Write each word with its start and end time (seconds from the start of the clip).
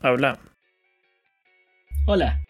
habla. 0.00 0.38
Hola. 2.06 2.42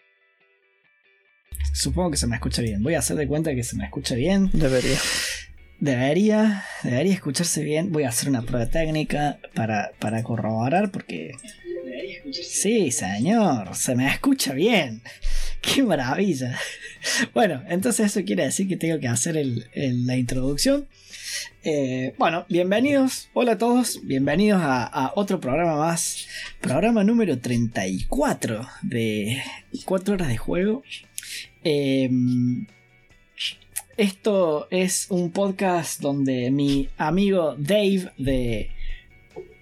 Supongo 1.73 2.11
que 2.11 2.17
se 2.17 2.27
me 2.27 2.35
escucha 2.35 2.61
bien. 2.61 2.83
Voy 2.83 2.95
a 2.95 2.99
hacer 2.99 3.17
de 3.17 3.27
cuenta 3.27 3.53
que 3.53 3.63
se 3.63 3.75
me 3.75 3.85
escucha 3.85 4.15
bien. 4.15 4.49
Debería. 4.53 4.97
Debería, 5.79 6.65
debería 6.83 7.13
escucharse 7.13 7.63
bien. 7.63 7.91
Voy 7.91 8.03
a 8.03 8.09
hacer 8.09 8.29
una 8.29 8.41
prueba 8.41 8.65
técnica 8.65 9.39
para, 9.53 9.91
para 9.99 10.23
corroborar 10.23 10.91
porque... 10.91 11.31
Sí, 12.31 12.91
señor, 12.91 13.75
se 13.75 13.95
me 13.95 14.07
escucha 14.07 14.53
bien. 14.53 15.01
¡Qué 15.61 15.83
maravilla! 15.83 16.57
Bueno, 17.33 17.63
entonces 17.67 18.07
eso 18.07 18.25
quiere 18.25 18.43
decir 18.43 18.67
que 18.67 18.75
tengo 18.75 18.99
que 18.99 19.07
hacer 19.07 19.35
la 19.75 20.17
introducción. 20.17 20.87
Eh, 21.63 22.13
bueno, 22.17 22.45
bienvenidos, 22.49 23.29
hola 23.33 23.53
a 23.53 23.57
todos, 23.57 23.99
bienvenidos 24.03 24.61
a, 24.63 25.11
otro 25.15 25.39
programa 25.39 25.75
más, 25.75 26.27
programa 26.61 27.03
número 27.03 27.39
34 27.39 28.67
de 28.83 29.41
4 29.85 30.13
horas 30.13 30.27
de 30.29 30.37
juego. 30.37 30.83
Em, 31.63 32.67
esto 33.97 34.67
es 34.71 35.07
un 35.09 35.31
podcast 35.31 35.99
donde 35.99 36.51
mi 36.51 36.89
amigo 36.97 37.55
Dave 37.57 38.11
de 38.17 38.69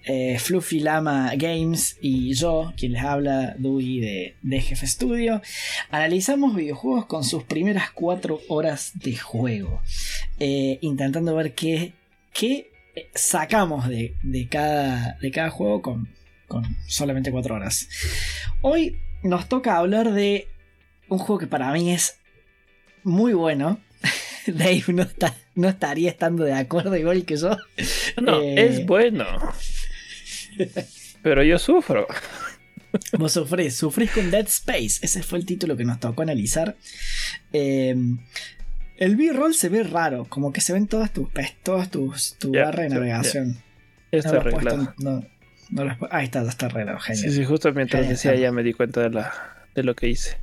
eh, 0.06 0.38
Fluffy 0.38 0.78
Lama 0.78 1.32
Games 1.36 1.98
y 2.00 2.32
yo, 2.34 2.72
quien 2.76 2.92
les 2.92 3.02
habla, 3.02 3.56
Dewey 3.58 3.98
de, 3.98 4.36
de 4.40 4.60
Jefe 4.60 4.86
Studio, 4.86 5.42
analizamos 5.90 6.54
videojuegos 6.54 7.06
con 7.06 7.24
sus 7.24 7.42
primeras 7.42 7.90
4 7.90 8.40
horas 8.48 8.92
de 8.94 9.16
juego, 9.16 9.82
eh, 10.38 10.78
intentando 10.80 11.34
ver 11.34 11.54
qué, 11.54 11.92
qué 12.32 12.70
sacamos 13.14 13.88
de, 13.88 14.14
cada, 14.48 15.18
de 15.20 15.30
cada 15.32 15.50
juego 15.50 15.82
con, 15.82 16.08
con 16.46 16.64
solamente 16.86 17.32
4 17.32 17.56
horas. 17.56 17.88
Hoy 18.62 18.96
nos 19.24 19.48
toca 19.48 19.76
hablar 19.76 20.12
de 20.12 20.46
un 21.08 21.18
juego 21.18 21.40
que 21.40 21.48
para 21.48 21.72
mí 21.72 21.92
es 21.92 22.20
muy 23.02 23.32
bueno. 23.32 23.80
Dave 24.46 24.84
no, 24.88 25.04
no 25.56 25.68
estaría 25.68 26.10
estando 26.10 26.44
de 26.44 26.52
acuerdo 26.52 26.96
igual 26.96 27.24
que 27.24 27.36
yo. 27.36 27.56
No, 28.22 28.40
es 28.40 28.78
eh, 28.78 28.84
bueno. 28.86 29.26
Pero 31.22 31.42
yo 31.42 31.58
sufro. 31.58 32.06
Vos 33.18 33.32
sufrís, 33.32 33.76
sufrís 33.76 34.10
con 34.10 34.30
Dead 34.30 34.46
Space. 34.46 34.98
Ese 35.02 35.22
fue 35.22 35.38
el 35.38 35.46
título 35.46 35.76
que 35.76 35.84
nos 35.84 36.00
tocó 36.00 36.22
analizar. 36.22 36.76
Em, 37.52 38.18
el 38.96 39.16
B-roll 39.16 39.54
se 39.54 39.68
ve 39.68 39.82
raro, 39.82 40.24
como 40.24 40.52
que 40.52 40.60
se 40.60 40.72
ven 40.72 40.86
todas 40.86 41.12
tus 41.12 41.28
todas 41.62 41.90
tus 41.90 42.36
tu 42.38 42.52
barra 42.52 42.84
de 42.84 42.88
navegación. 42.90 43.56
Está 44.10 44.36
arreglado. 44.36 44.94
ahí 46.10 46.24
está, 46.24 46.42
está 46.42 46.66
arreglado, 46.66 46.98
genial. 47.00 47.30
Sí, 47.30 47.36
sí, 47.36 47.44
justo 47.44 47.72
mientras 47.72 48.08
decía 48.08 48.34
ya 48.34 48.52
me 48.52 48.62
di 48.62 48.72
cuenta 48.72 49.02
de, 49.02 49.10
la, 49.10 49.32
de 49.74 49.82
lo 49.82 49.94
que 49.94 50.08
hice. 50.08 50.38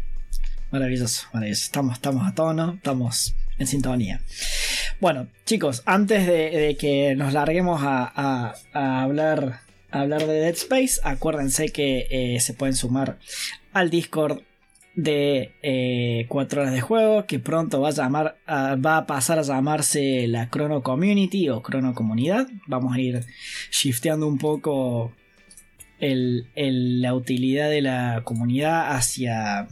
Maravilloso, 0.71 1.27
maravilloso. 1.33 1.63
Estamos, 1.63 1.93
estamos 1.95 2.27
a 2.27 2.35
tono, 2.35 2.73
estamos 2.73 3.35
en 3.57 3.67
sintonía. 3.67 4.21
Bueno, 4.99 5.27
chicos, 5.45 5.81
antes 5.85 6.27
de, 6.27 6.75
que 6.79 7.15
nos 7.15 7.33
larguemos 7.33 7.81
a 7.83 8.55
hablar 8.73 9.61
hablar 9.93 10.25
de 10.25 10.39
Dead 10.39 10.53
Space, 10.53 10.99
acuérdense 11.03 11.69
que 11.69 12.07
eh, 12.09 12.39
se 12.39 12.53
pueden 12.53 12.75
sumar 12.75 13.19
al 13.73 13.89
Discord 13.89 14.41
de 14.95 16.25
4 16.27 16.59
eh, 16.59 16.61
horas 16.61 16.73
de 16.73 16.81
juego 16.81 17.25
que 17.25 17.39
pronto 17.39 17.81
va 17.81 17.89
a 17.89 17.93
llamar 17.93 18.37
va 18.47 18.97
a 18.97 19.07
pasar 19.07 19.39
a 19.39 19.41
llamarse 19.41 20.27
la 20.27 20.49
Chrono 20.49 20.83
Community 20.83 21.49
o 21.49 21.61
Chrono 21.61 21.93
Comunidad. 21.93 22.47
Vamos 22.67 22.95
a 22.95 22.99
ir 22.99 23.25
shifteando 23.71 24.27
un 24.27 24.37
poco 24.37 25.13
la 25.99 27.13
utilidad 27.13 27.69
de 27.69 27.81
la 27.81 28.21
comunidad 28.23 28.95
hacia 28.95 29.67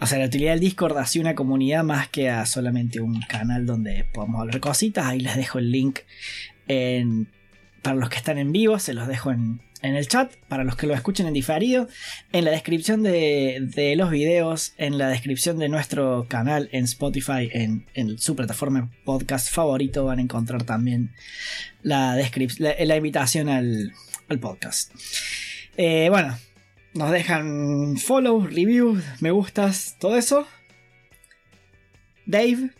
o 0.00 0.06
sea 0.06 0.18
la 0.18 0.26
utilidad 0.26 0.52
del 0.52 0.60
Discord 0.60 0.96
hacia 0.98 1.20
una 1.20 1.34
comunidad 1.34 1.84
más 1.84 2.08
que 2.08 2.30
a 2.30 2.46
solamente 2.46 3.00
un 3.00 3.20
canal 3.22 3.66
donde 3.66 4.06
podamos 4.12 4.40
hablar 4.40 4.60
cositas. 4.60 5.06
Ahí 5.06 5.20
les 5.20 5.36
dejo 5.36 5.58
el 5.58 5.70
link 5.70 6.00
en 6.68 7.28
para 7.84 7.96
los 7.96 8.08
que 8.08 8.16
están 8.16 8.38
en 8.38 8.50
vivo, 8.50 8.78
se 8.78 8.94
los 8.94 9.06
dejo 9.06 9.30
en, 9.30 9.60
el 9.82 10.08
chat. 10.08 10.34
Para 10.48 10.64
los 10.64 10.74
que 10.74 10.86
lo 10.86 10.94
escuchen 10.94 11.26
en 11.26 11.34
diferido, 11.34 11.86
en 12.32 12.46
la 12.46 12.50
descripción 12.50 13.02
de, 13.02 13.94
los 13.94 14.10
videos, 14.10 14.72
en 14.78 14.96
la 14.96 15.08
descripción 15.08 15.58
de 15.58 15.68
nuestro 15.68 16.26
canal 16.26 16.70
en 16.72 16.84
Spotify, 16.84 17.50
en, 17.52 18.18
su 18.18 18.34
plataforma 18.34 18.90
podcast 19.04 19.50
favorito, 19.50 20.06
van 20.06 20.18
a 20.18 20.22
encontrar 20.22 20.62
también 20.62 21.12
la, 21.82 22.16
la, 22.16 22.96
invitación 22.96 23.50
al, 23.50 23.92
podcast. 24.40 24.90
Eh, 25.76 26.08
bueno, 26.08 26.38
nos 26.94 27.10
dejan 27.10 27.98
follow, 27.98 28.46
review, 28.46 28.98
me 29.20 29.30
gustas, 29.30 29.96
todo 30.00 30.16
eso. 30.16 30.48
Dave, 32.24 32.70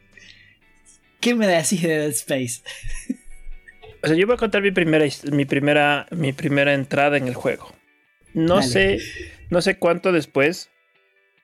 ¿qué 1.20 1.34
me 1.34 1.46
decís 1.46 1.80
de 1.80 1.96
Dead 1.96 2.10
Space? 2.10 2.60
O 4.06 4.08
sea, 4.08 4.16
yo 4.16 4.24
voy 4.28 4.34
a 4.34 4.38
contar 4.38 4.62
mi 4.62 4.70
primera, 4.70 5.04
mi 5.32 5.46
primera, 5.46 6.06
mi 6.12 6.32
primera 6.32 6.74
entrada 6.74 7.16
en 7.16 7.26
el 7.26 7.34
juego. 7.34 7.72
No 8.34 8.62
sé, 8.62 9.00
no 9.50 9.60
sé 9.60 9.80
cuánto 9.80 10.12
después 10.12 10.70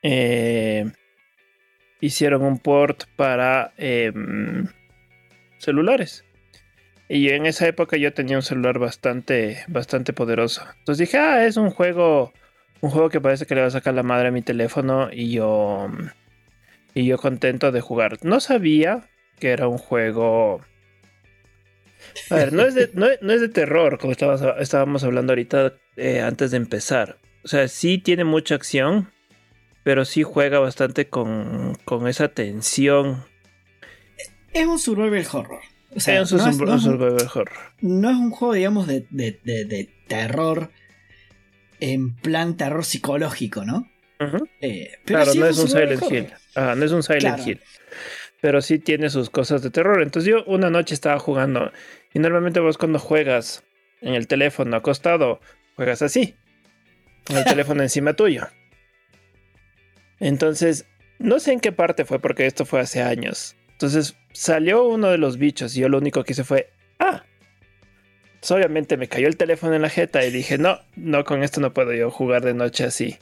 eh, 0.05 0.89
hicieron 2.01 2.43
un 2.43 2.61
port 2.61 3.07
para 3.17 3.73
em, 3.79 4.69
celulares. 5.59 6.25
Y 7.09 7.31
en 7.31 7.47
esa 7.47 7.67
época 7.67 7.97
yo 7.97 8.13
tenía 8.13 8.37
un 8.37 8.45
celular 8.45 8.79
bastante, 8.79 9.65
bastante 9.67 10.13
poderoso. 10.13 10.65
Entonces 10.79 11.09
dije, 11.09 11.19
ah, 11.19 11.45
es 11.45 11.57
un 11.57 11.71
juego, 11.71 12.33
un 12.81 12.91
juego 12.91 13.11
que 13.11 13.21
parece 13.21 13.45
que 13.45 13.57
le 13.57 13.63
va 13.63 13.67
a 13.67 13.73
sacar 13.73 13.95
la 13.95 14.05
madre 14.05 14.29
a 14.29 14.31
mi 14.31 14.43
teléfono 14.43 15.09
y 15.13 15.33
yo, 15.33 15.91
y 16.95 17.07
yo 17.07 17.19
contento 17.19 17.73
de 17.73 17.81
jugar. 17.81 18.19
No 18.23 18.39
sabía 18.39 19.09
que 19.41 19.51
era 19.51 19.67
un 19.67 19.79
juego 19.79 20.61
a 22.31 22.35
ver, 22.37 22.53
no 22.53 22.63
es 22.63 22.75
de, 22.75 22.91
no, 22.95 23.07
es 23.07 23.41
de 23.41 23.49
terror, 23.49 23.99
como 23.99 24.13
estábamos, 24.13 25.05
hablando 25.05 25.33
ahorita 25.33 25.75
eh, 25.97 26.21
antes 26.21 26.51
de 26.51 26.57
empezar. 26.57 27.19
O 27.45 27.49
sea, 27.49 27.69
sí 27.69 27.99
tiene 27.99 28.25
mucha 28.25 28.55
acción, 28.55 29.11
pero 29.83 30.05
sí 30.05 30.23
juega 30.23 30.59
bastante 30.59 31.09
con, 31.09 31.77
con 31.85 32.09
esa 32.09 32.29
tensión. 32.29 33.25
Es 34.53 34.67
un 34.67 34.79
survival 34.79 35.27
horror. 35.33 35.61
O 35.95 36.01
sea, 36.01 36.23
es 36.23 36.33
un, 36.33 36.41
survival 36.41 37.29
horror. 37.35 37.51
No 37.81 38.11
es 38.11 38.17
un 38.17 38.31
juego, 38.31 38.55
digamos, 38.55 38.87
de, 38.87 39.07
de, 39.11 39.91
terror 40.07 40.71
en 41.81 42.15
plan 42.15 42.57
terror 42.57 42.85
psicológico, 42.85 43.65
¿no? 43.65 43.89
Eh, 44.61 44.93
claro, 45.05 45.35
no 45.35 45.47
es 45.47 45.59
un 45.59 45.69
Silent 45.69 46.03
Hill. 46.11 46.29
no 46.55 46.85
es 46.85 46.93
un 46.93 47.03
Silent 47.03 47.47
Hill 47.47 47.61
pero 48.43 48.61
sí 48.61 48.81
tiene 48.81 49.09
sus 49.09 49.31
cosas 49.31 49.63
de 49.63 49.71
terror. 49.71 50.03
Entonces 50.03 50.29
yo 50.29 50.45
una 50.47 50.69
noche 50.69 50.95
estaba 50.95 51.19
jugando 51.21 51.71
y 52.13 52.19
normalmente 52.19 52.59
vos 52.59 52.77
cuando 52.77 52.99
juegas 52.99 53.63
en 54.01 54.15
el 54.15 54.27
teléfono 54.27 54.77
acostado, 54.77 55.41
juegas 55.77 56.03
así, 56.03 56.35
con 57.25 57.37
el 57.37 57.45
teléfono 57.45 57.83
encima 57.85 58.15
tuyo. 58.15 58.49
Entonces, 60.19 60.87
no 61.21 61.39
sé 61.39 61.53
en 61.53 61.61
qué 61.61 61.71
parte 61.71 62.05
fue 62.05 62.19
porque 62.19 62.47
esto 62.47 62.67
fue 62.67 62.81
hace 62.81 63.01
años. 63.01 63.55
Entonces 63.71 64.17
salió 64.33 64.89
uno 64.89 65.09
de 65.11 65.19
los 65.19 65.39
bichos 65.39 65.77
y 65.77 65.81
yo 65.81 65.89
lo 65.89 65.99
único 65.99 66.25
que 66.25 66.33
hice 66.33 66.43
fue, 66.43 66.69
ah. 66.99 67.23
Entonces, 68.35 68.51
obviamente 68.51 68.97
me 68.97 69.07
cayó 69.07 69.29
el 69.29 69.37
teléfono 69.37 69.75
en 69.75 69.83
la 69.83 69.89
jeta 69.89 70.25
y 70.27 70.33
dije, 70.33 70.59
no, 70.59 70.81
no, 70.97 71.23
con 71.23 71.45
esto 71.45 71.61
no 71.61 71.73
puedo 71.73 71.93
yo 71.93 72.11
jugar 72.11 72.43
de 72.43 72.55
noche 72.55 72.83
así. 72.83 73.19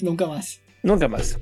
Nunca 0.00 0.26
más. 0.26 0.62
Nunca 0.82 1.08
más. 1.08 1.38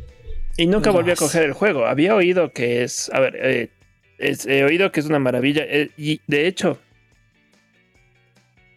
Y 0.57 0.67
nunca 0.67 0.91
volví 0.91 1.11
a 1.11 1.17
coger 1.17 1.45
el 1.45 1.53
juego. 1.53 1.87
Había 1.87 2.15
oído 2.15 2.53
que 2.53 2.83
es. 2.83 3.11
A 3.13 3.21
ver, 3.21 3.37
eh, 3.37 3.71
he 4.19 4.65
oído 4.65 4.93
que 4.93 5.01
es 5.01 5.07
una 5.07 5.19
maravilla. 5.19 5.65
Eh, 5.67 5.91
y 5.97 6.21
de 6.27 6.47
hecho, 6.47 6.79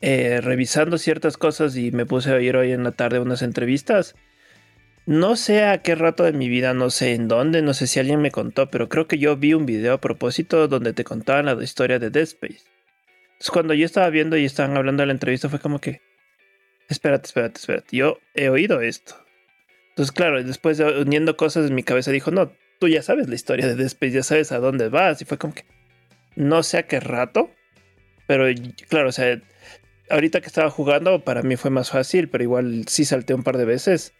eh, 0.01 0.39
revisando 0.41 0.97
ciertas 0.97 1.37
cosas 1.37 1.75
y 1.75 1.91
me 1.91 2.05
puse 2.05 2.31
a 2.31 2.35
oír 2.35 2.55
hoy 2.55 2.71
en 2.71 2.83
la 2.83 2.91
tarde 2.91 3.19
unas 3.19 3.41
entrevistas. 3.41 4.15
No 5.07 5.35
sé 5.35 5.63
a 5.65 5.81
qué 5.81 5.95
rato 5.95 6.23
de 6.23 6.33
mi 6.33 6.49
vida, 6.49 6.73
no 6.73 6.89
sé 6.89 7.13
en 7.13 7.27
dónde, 7.27 7.61
no 7.61 7.73
sé 7.73 7.85
si 7.87 7.99
alguien 7.99 8.21
me 8.21 8.31
contó, 8.31 8.71
pero 8.71 8.89
creo 8.89 9.07
que 9.07 9.19
yo 9.19 9.37
vi 9.37 9.53
un 9.53 9.65
video 9.65 9.93
a 9.93 10.01
propósito 10.01 10.67
donde 10.67 10.93
te 10.93 11.03
contaban 11.03 11.45
la 11.45 11.63
historia 11.63 11.99
de 11.99 12.09
Dead 12.09 12.23
Space. 12.23 12.63
Entonces 13.33 13.51
cuando 13.51 13.73
yo 13.73 13.85
estaba 13.85 14.09
viendo 14.09 14.37
y 14.37 14.45
estaban 14.45 14.75
hablando 14.77 15.01
de 15.01 15.07
la 15.07 15.13
entrevista 15.13 15.49
fue 15.49 15.59
como 15.59 15.79
que, 15.79 16.01
espérate, 16.89 17.27
espérate, 17.27 17.59
espérate, 17.59 17.95
yo 17.95 18.17
he 18.33 18.49
oído 18.49 18.81
esto. 18.81 19.24
Entonces, 19.95 20.11
claro, 20.11 20.43
después 20.43 20.77
de 20.77 20.99
uniendo 20.99 21.37
cosas 21.37 21.69
en 21.69 21.75
mi 21.75 21.81
cabeza 21.81 22.11
dijo, 22.11 22.29
no, 22.29 22.51
tú 22.79 22.89
ya 22.89 23.01
sabes 23.01 23.29
la 23.29 23.35
historia 23.35 23.65
de 23.65 23.75
Dead 23.75 24.11
ya 24.11 24.23
sabes 24.23 24.51
a 24.51 24.59
dónde 24.59 24.89
vas. 24.89 25.21
Y 25.21 25.25
fue 25.25 25.37
como 25.37 25.53
que, 25.53 25.63
no 26.35 26.63
sé 26.63 26.79
a 26.79 26.83
qué 26.83 26.99
rato, 26.99 27.49
pero 28.27 28.45
claro, 28.89 29.07
o 29.07 29.11
sea, 29.13 29.41
ahorita 30.09 30.41
que 30.41 30.47
estaba 30.47 30.69
jugando 30.69 31.23
para 31.23 31.43
mí 31.43 31.55
fue 31.55 31.71
más 31.71 31.91
fácil, 31.91 32.27
pero 32.27 32.43
igual 32.43 32.83
sí 32.89 33.05
salté 33.05 33.33
un 33.33 33.43
par 33.43 33.57
de 33.57 33.63
veces. 33.63 34.13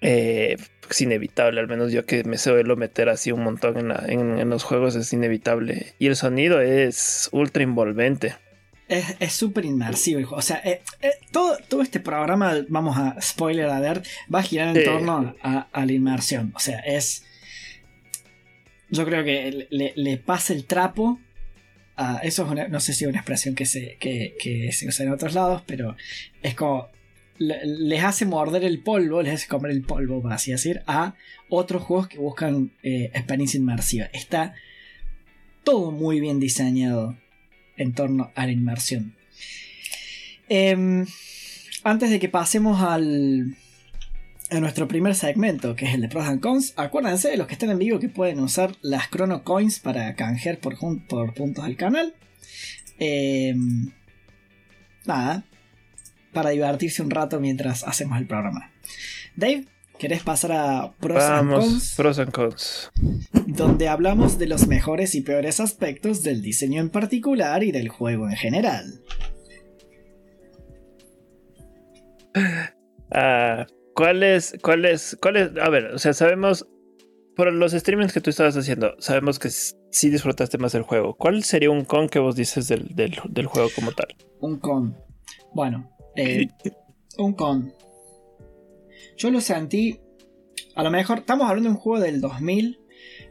Eh, 0.00 0.56
es 0.88 1.00
inevitable, 1.00 1.58
al 1.58 1.66
menos 1.66 1.90
yo 1.90 2.06
que 2.06 2.22
me 2.22 2.38
suelo 2.38 2.76
meter 2.76 3.08
así 3.08 3.32
un 3.32 3.42
montón 3.42 3.78
en, 3.78 4.38
en, 4.38 4.48
los 4.48 4.62
juegos 4.62 4.94
es 4.94 5.12
inevitable. 5.12 5.94
Y 5.98 6.06
el 6.06 6.14
sonido 6.14 6.60
es 6.60 7.28
ultra 7.32 7.64
envolvente. 7.64 8.36
Es 8.88 9.32
súper 9.32 9.64
inmersivo 9.64 10.18
el 10.18 10.24
juego. 10.24 10.38
O 10.38 10.42
sea, 10.42 10.60
eh, 10.64 10.80
eh, 11.02 11.10
todo, 11.30 11.58
todo 11.68 11.82
este 11.82 12.00
programa, 12.00 12.54
vamos 12.68 12.96
a 12.96 13.20
spoiler 13.20 13.68
a 13.68 13.80
ver, 13.80 14.02
va 14.32 14.40
a 14.40 14.42
girar 14.42 14.76
en 14.76 14.84
torno 14.84 15.36
a, 15.42 15.68
la 15.72 15.92
inmersión. 15.92 16.52
O 16.54 16.58
sea, 16.58 16.80
es. 16.80 17.24
Yo 18.90 19.04
creo 19.04 19.22
que 19.22 19.68
le, 19.70 20.16
pasa 20.16 20.54
el 20.54 20.64
trapo. 20.64 21.20
A, 21.96 22.18
eso 22.18 22.44
es 22.44 22.50
una, 22.50 22.68
no 22.68 22.80
sé 22.80 22.94
si 22.94 23.04
es 23.04 23.10
una 23.10 23.18
expresión 23.18 23.54
que 23.54 23.66
se, 23.66 23.96
que, 23.98 24.70
se 24.72 24.88
usa 24.88 25.04
en 25.04 25.12
otros 25.12 25.34
lados, 25.34 25.62
pero 25.66 25.94
es 26.42 26.54
como. 26.54 26.88
les 27.38 28.02
hace 28.02 28.24
morder 28.24 28.64
el 28.64 28.80
polvo, 28.80 29.22
les 29.22 29.34
hace 29.34 29.48
comer 29.48 29.72
el 29.72 29.82
polvo, 29.82 30.22
por 30.22 30.32
así 30.32 30.50
decir, 30.52 30.82
a 30.86 31.14
otros 31.50 31.82
juegos 31.82 32.08
que 32.08 32.18
buscan 32.18 32.72
eh, 32.82 33.10
experiencia 33.12 33.58
inmersiva. 33.58 34.06
Está 34.12 34.54
todo 35.62 35.90
muy 35.90 36.20
bien 36.20 36.40
diseñado 36.40 37.16
en 37.78 37.92
torno 37.94 38.30
a 38.34 38.46
la 38.46 38.52
inmersión. 38.52 39.14
Em, 40.48 41.06
antes 41.84 42.10
de 42.10 42.18
que 42.20 42.28
pasemos 42.28 42.82
al, 42.82 43.56
a 44.50 44.60
nuestro 44.60 44.88
primer 44.88 45.14
segmento, 45.14 45.76
que 45.76 45.86
es 45.86 45.94
el 45.94 46.00
de 46.00 46.08
pros 46.08 46.26
and 46.26 46.40
cons, 46.40 46.74
acuérdense 46.76 47.30
de 47.30 47.36
los 47.36 47.46
que 47.46 47.54
estén 47.54 47.70
en 47.70 47.78
vivo 47.78 47.98
que 47.98 48.08
pueden 48.08 48.40
usar 48.40 48.76
las 48.82 49.10
Chrono 49.10 49.44
Coins 49.44 49.78
para 49.78 50.14
canjear 50.14 50.58
por, 50.58 50.78
puntos 50.78 51.64
del 51.64 51.76
canal. 51.76 52.14
Em, 52.98 53.92
nada, 55.06 55.44
para 56.32 56.50
divertirse 56.50 57.02
un 57.02 57.10
rato 57.10 57.40
mientras 57.40 57.84
hacemos 57.84 58.18
el 58.18 58.26
programa. 58.26 58.70
Dave, 59.36 59.66
¿Querés 59.98 60.22
pasar 60.22 60.52
a 60.52 60.92
pros 61.00 61.22
and 61.24 61.50
cons? 61.50 61.94
Pros 61.96 62.18
and 62.18 62.32
cons. 62.32 62.90
Donde 63.46 63.88
hablamos 63.88 64.38
de 64.38 64.46
los 64.46 64.68
mejores 64.68 65.14
y 65.14 65.22
peores 65.22 65.58
aspectos 65.58 66.22
del 66.22 66.40
diseño 66.40 66.80
en 66.80 66.90
particular 66.90 67.64
y 67.64 67.72
del 67.72 67.88
juego 67.88 68.28
en 68.28 68.36
general. 68.36 69.02
Ah, 73.10 73.66
¿Cuál 73.94 74.22
es, 74.22 74.56
cuál 74.62 74.84
es, 74.84 75.18
cuál 75.20 75.36
es? 75.36 75.50
A 75.60 75.70
ver, 75.70 75.86
o 75.86 75.98
sea, 75.98 76.12
sabemos 76.12 76.68
por 77.34 77.52
los 77.52 77.72
streamings 77.72 78.12
que 78.12 78.20
tú 78.20 78.30
estabas 78.30 78.56
haciendo, 78.56 78.94
sabemos 78.98 79.38
que 79.38 79.48
sí 79.50 80.10
disfrutaste 80.10 80.58
más 80.58 80.74
el 80.74 80.82
juego. 80.82 81.16
¿Cuál 81.16 81.42
sería 81.42 81.70
un 81.70 81.84
con 81.84 82.08
que 82.08 82.18
vos 82.18 82.36
dices 82.36 82.68
del, 82.68 83.46
juego 83.46 83.68
como 83.74 83.92
tal? 83.92 84.08
Un 84.40 84.58
con. 84.58 84.96
Bueno, 85.54 85.90
eh, 86.14 86.48
un 87.16 87.34
con. 87.34 87.72
Yo 89.18 89.30
lo 89.30 89.40
sentí. 89.40 90.00
A 90.74 90.82
lo 90.82 90.90
mejor. 90.90 91.18
Estamos 91.18 91.48
hablando 91.48 91.68
de 91.68 91.74
un 91.74 91.80
juego 91.80 92.02
del 92.02 92.20
2009, 92.20 92.78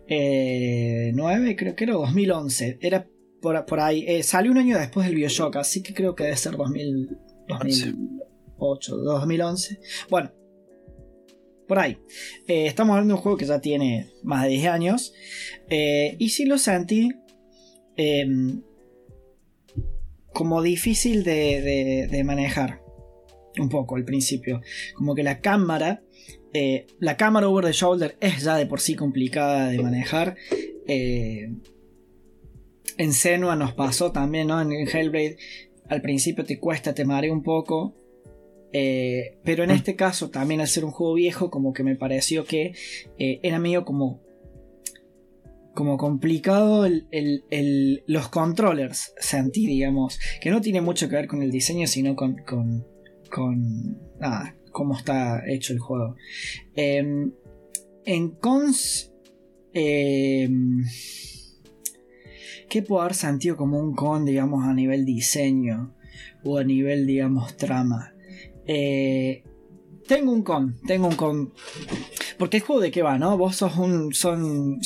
eh, 0.07 1.55
creo 1.57 1.75
que 1.75 1.83
era 1.85 1.93
2011. 1.93 2.77
Era 2.81 3.07
por, 3.41 3.79
ahí. 3.79 4.05
Eh, 4.07 4.21
salió 4.21 4.51
un 4.51 4.57
año 4.57 4.77
después 4.77 5.07
del 5.07 5.15
Bioshock, 5.15 5.55
así 5.55 5.81
que 5.81 5.93
creo 5.93 6.13
que 6.13 6.25
debe 6.25 6.35
ser 6.35 6.57
2008, 6.57 8.97
2011. 8.97 9.79
Bueno, 10.09 10.33
por 11.67 11.79
ahí. 11.79 11.97
Eh, 12.47 12.67
estamos 12.67 12.93
hablando 12.93 13.13
de 13.13 13.17
un 13.17 13.23
juego 13.23 13.37
que 13.37 13.45
ya 13.45 13.61
tiene 13.61 14.11
más 14.23 14.43
de 14.43 14.49
10 14.49 14.67
años. 14.67 15.13
y 15.69 16.29
sí 16.29 16.45
lo 16.45 16.57
sentí. 16.57 17.11
Como 20.33 20.61
difícil 20.61 21.23
de 21.23 22.21
manejar 22.25 22.86
un 23.59 23.69
poco 23.69 23.95
al 23.95 24.05
principio. 24.05 24.61
Como 24.95 25.15
que 25.15 25.23
la 25.23 25.39
cámara, 25.39 26.03
eh, 26.53 26.87
la 26.99 27.17
cámara 27.17 27.49
over 27.49 27.65
the 27.65 27.71
shoulder 27.71 28.17
es 28.19 28.43
ya 28.43 28.55
de 28.55 28.65
por 28.65 28.79
sí 28.79 28.95
complicada 28.95 29.69
de 29.69 29.79
manejar. 29.79 30.35
Eh, 30.87 31.53
en 32.97 33.13
Senua 33.13 33.55
nos 33.55 33.73
pasó 33.73 34.11
también, 34.11 34.47
¿no? 34.47 34.61
En 34.61 34.71
Hellblade 34.71 35.37
al 35.87 36.01
principio 36.01 36.43
te 36.43 36.59
cuesta, 36.59 36.93
te 36.93 37.05
marea 37.05 37.31
un 37.31 37.43
poco. 37.43 37.95
Eh, 38.73 39.37
pero 39.43 39.63
en 39.63 39.71
este 39.71 39.95
caso, 39.95 40.29
también 40.29 40.59
al 40.59 40.67
ser 40.67 40.83
un 40.83 40.91
juego 40.91 41.13
viejo, 41.13 41.49
como 41.49 41.73
que 41.73 41.83
me 41.83 41.95
pareció 41.95 42.45
que 42.45 42.73
era 43.17 43.59
medio 43.59 43.85
como. 43.85 44.25
Como 45.73 45.97
complicado 45.97 46.87
los 48.07 48.29
controllers, 48.29 49.13
sentí, 49.19 49.67
digamos, 49.67 50.19
que 50.41 50.49
no 50.49 50.59
tiene 50.59 50.81
mucho 50.81 51.07
que 51.07 51.17
ver 51.17 51.27
con 51.27 51.43
el 51.43 51.51
diseño, 51.51 51.85
sino 51.85 52.15
con 52.15 52.35
nada, 54.19 54.55
cómo 54.71 54.95
está 54.95 55.43
hecho 55.47 55.73
el 55.73 55.79
juego. 55.79 56.15
Em, 56.75 57.31
en 58.05 58.31
cons, 58.31 59.11
em, 59.73 60.83
¿qué 62.69 62.81
puedo 62.81 63.01
haber 63.01 63.15
sentido 63.15 63.57
como 63.57 63.79
un 63.79 63.95
con, 63.95 64.25
digamos, 64.25 64.65
a 64.65 64.73
nivel 64.73 65.05
diseño 65.05 65.95
o 66.43 66.57
a 66.57 66.63
nivel, 66.63 67.05
digamos, 67.05 67.57
trama? 67.57 68.13
Eh, 68.65 69.43
tengo 70.07 70.31
un 70.31 70.43
con, 70.43 70.79
tengo 70.85 71.07
un 71.07 71.15
con. 71.15 71.53
Porque 72.37 72.57
el 72.57 72.63
juego 72.63 72.81
de 72.81 72.91
qué 72.91 73.01
va, 73.01 73.17
¿no? 73.17 73.37
Vos 73.37 73.57
sos 73.57 73.77
un. 73.77 74.13
Son. 74.13 74.79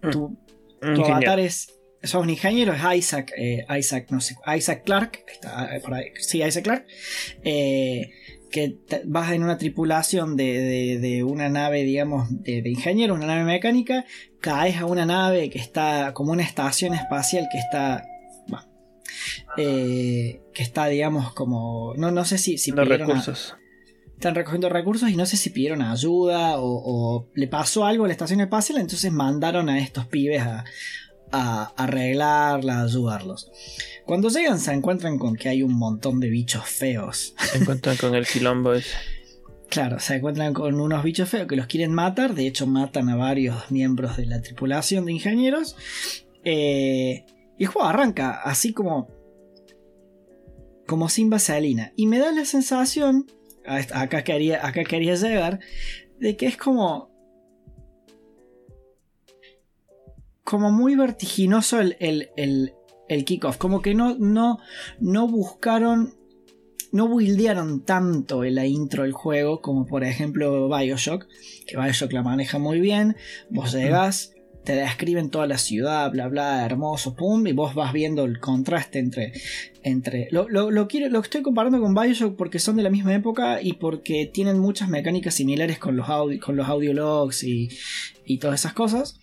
Tu, 0.00 0.36
tu 0.80 1.04
avatar 1.04 1.38
es 1.40 1.79
sos 2.02 2.22
un 2.22 2.30
ingeniero, 2.30 2.72
es 2.72 2.80
Isaac, 2.96 3.32
eh, 3.36 3.64
Isaac, 3.78 4.06
no 4.10 4.20
sé, 4.20 4.36
Isaac 4.56 4.82
Clark, 4.84 5.24
está 5.30 5.76
eh, 5.76 5.80
por 5.80 5.94
ahí, 5.94 6.06
sí, 6.18 6.42
Isaac 6.42 6.64
Clark, 6.64 6.86
eh, 7.42 8.10
que 8.50 8.78
vas 9.04 9.32
en 9.32 9.44
una 9.44 9.58
tripulación 9.58 10.36
de, 10.36 11.24
una 11.26 11.48
nave, 11.48 11.84
digamos, 11.84 12.28
de, 12.42 12.62
ingeniero, 12.68 13.14
una 13.14 13.26
nave 13.26 13.44
mecánica, 13.44 14.04
caes 14.40 14.78
a 14.78 14.86
una 14.86 15.06
nave 15.06 15.50
que 15.50 15.58
está 15.58 16.12
como 16.14 16.32
una 16.32 16.42
estación 16.42 16.94
espacial 16.94 17.48
que 17.52 17.58
está, 17.58 18.02
que 19.56 20.62
está, 20.62 20.86
digamos, 20.86 21.32
como, 21.32 21.94
no, 21.96 22.10
no 22.10 22.24
sé 22.24 22.38
si, 22.38 22.58
si 22.58 22.72
Los 22.72 22.88
recursos. 22.88 23.54
están 24.14 24.34
recogiendo 24.34 24.68
recursos 24.68 25.10
y 25.10 25.16
no 25.16 25.26
sé 25.26 25.36
si 25.36 25.50
pidieron 25.50 25.82
ayuda 25.82 26.58
o, 26.58 26.64
o, 26.64 27.28
le 27.34 27.46
pasó 27.46 27.84
algo 27.84 28.04
a 28.04 28.08
la 28.08 28.14
estación 28.14 28.40
espacial, 28.40 28.78
entonces 28.78 29.12
mandaron 29.12 29.68
a 29.68 29.78
estos 29.78 30.06
pibes 30.06 30.42
a, 30.42 30.64
a 31.32 31.72
arreglarla, 31.76 32.80
a 32.80 32.84
ayudarlos. 32.84 33.50
Cuando 34.04 34.28
llegan 34.28 34.58
se 34.58 34.72
encuentran 34.72 35.18
con 35.18 35.36
que 35.36 35.48
hay 35.48 35.62
un 35.62 35.74
montón 35.74 36.20
de 36.20 36.28
bichos 36.30 36.64
feos. 36.68 37.34
Se 37.38 37.58
encuentran 37.58 37.96
con 37.96 38.14
el 38.14 38.26
quilombo 38.26 38.72
ese. 38.72 38.90
Claro, 39.68 40.00
se 40.00 40.16
encuentran 40.16 40.52
con 40.52 40.80
unos 40.80 41.04
bichos 41.04 41.28
feos 41.28 41.46
que 41.46 41.54
los 41.54 41.66
quieren 41.66 41.92
matar. 41.94 42.34
De 42.34 42.46
hecho, 42.46 42.66
matan 42.66 43.08
a 43.08 43.14
varios 43.14 43.70
miembros 43.70 44.16
de 44.16 44.26
la 44.26 44.42
tripulación 44.42 45.04
de 45.04 45.12
ingenieros. 45.12 45.76
Eh, 46.44 47.24
y 47.56 47.64
el 47.64 47.68
juego 47.68 47.88
arranca 47.88 48.40
así 48.42 48.72
como. 48.72 49.08
como 50.88 51.08
sin 51.08 51.30
vaselina. 51.30 51.92
Y 51.94 52.08
me 52.08 52.18
da 52.18 52.32
la 52.32 52.44
sensación. 52.44 53.26
Acá 53.64 54.24
quería, 54.24 54.66
acá 54.66 54.82
quería 54.82 55.14
llegar. 55.14 55.60
De 56.18 56.36
que 56.36 56.46
es 56.46 56.56
como 56.56 57.09
como 60.44 60.70
muy 60.70 60.96
vertiginoso 60.96 61.80
el, 61.80 61.96
el, 62.36 63.24
kickoff. 63.24 63.56
Como 63.56 63.82
que 63.82 63.94
no, 63.94 64.16
no, 64.18 64.58
no 65.00 65.28
buscaron, 65.28 66.14
no 66.92 67.08
buildearon 67.08 67.84
tanto 67.84 68.44
en 68.44 68.56
la 68.56 68.66
intro 68.66 69.04
del 69.04 69.12
juego 69.12 69.60
como 69.60 69.86
por 69.86 70.04
ejemplo 70.04 70.68
Bioshock, 70.68 71.26
que 71.66 71.76
Bioshock 71.76 72.12
la 72.12 72.22
maneja 72.22 72.58
muy 72.58 72.80
bien. 72.80 73.16
Vos 73.50 73.72
llegás, 73.72 74.32
te 74.64 74.74
describen 74.74 75.30
toda 75.30 75.46
la 75.46 75.58
ciudad, 75.58 76.10
bla 76.10 76.28
bla, 76.28 76.64
hermoso, 76.64 77.14
pum, 77.14 77.46
y 77.46 77.52
vos 77.52 77.74
vas 77.74 77.92
viendo 77.92 78.24
el 78.24 78.40
contraste 78.40 78.98
entre. 78.98 79.32
entre 79.82 80.28
lo, 80.30 80.48
lo, 80.48 80.88
quiero, 80.88 81.08
lo 81.10 81.20
estoy 81.20 81.42
comparando 81.42 81.80
con 81.80 81.94
Bioshock 81.94 82.36
porque 82.36 82.58
son 82.58 82.76
de 82.76 82.82
la 82.82 82.90
misma 82.90 83.14
época 83.14 83.62
y 83.62 83.74
porque 83.74 84.30
tienen 84.32 84.58
muchas 84.58 84.88
mecánicas 84.88 85.34
similares 85.34 85.78
con 85.78 85.96
los, 85.96 86.06
con 86.44 86.56
los 86.56 86.68
audiologs 86.68 87.44
y, 87.44 87.68
y 88.24 88.38
todas 88.38 88.60
esas 88.60 88.72
cosas. 88.72 89.19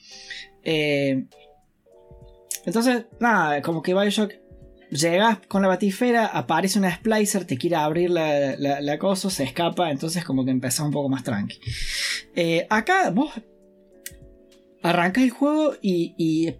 Eh, 0.69 1.25
entonces, 2.65 3.05
nada, 3.21 3.61
como 3.61 3.81
que 3.81 3.93
Bioshock 3.93 4.33
llegas 4.91 5.39
con 5.47 5.61
la 5.61 5.69
batifera, 5.69 6.25
aparece 6.25 6.77
una 6.77 6.93
splicer, 6.93 7.45
te 7.45 7.57
quiere 7.57 7.77
abrir 7.77 8.09
la, 8.09 8.57
la, 8.57 8.99
cosa, 8.99 9.29
se 9.29 9.45
escapa, 9.45 9.89
entonces 9.89 10.25
como 10.25 10.43
que 10.43 10.51
empezás 10.51 10.85
un 10.85 10.91
poco 10.91 11.07
más 11.07 11.23
tranqui. 11.23 11.57
Eh, 12.35 12.67
acá 12.69 13.09
vos 13.11 13.31
arrancas 14.83 15.23
el 15.23 15.29
juego 15.29 15.75
y, 15.81 16.55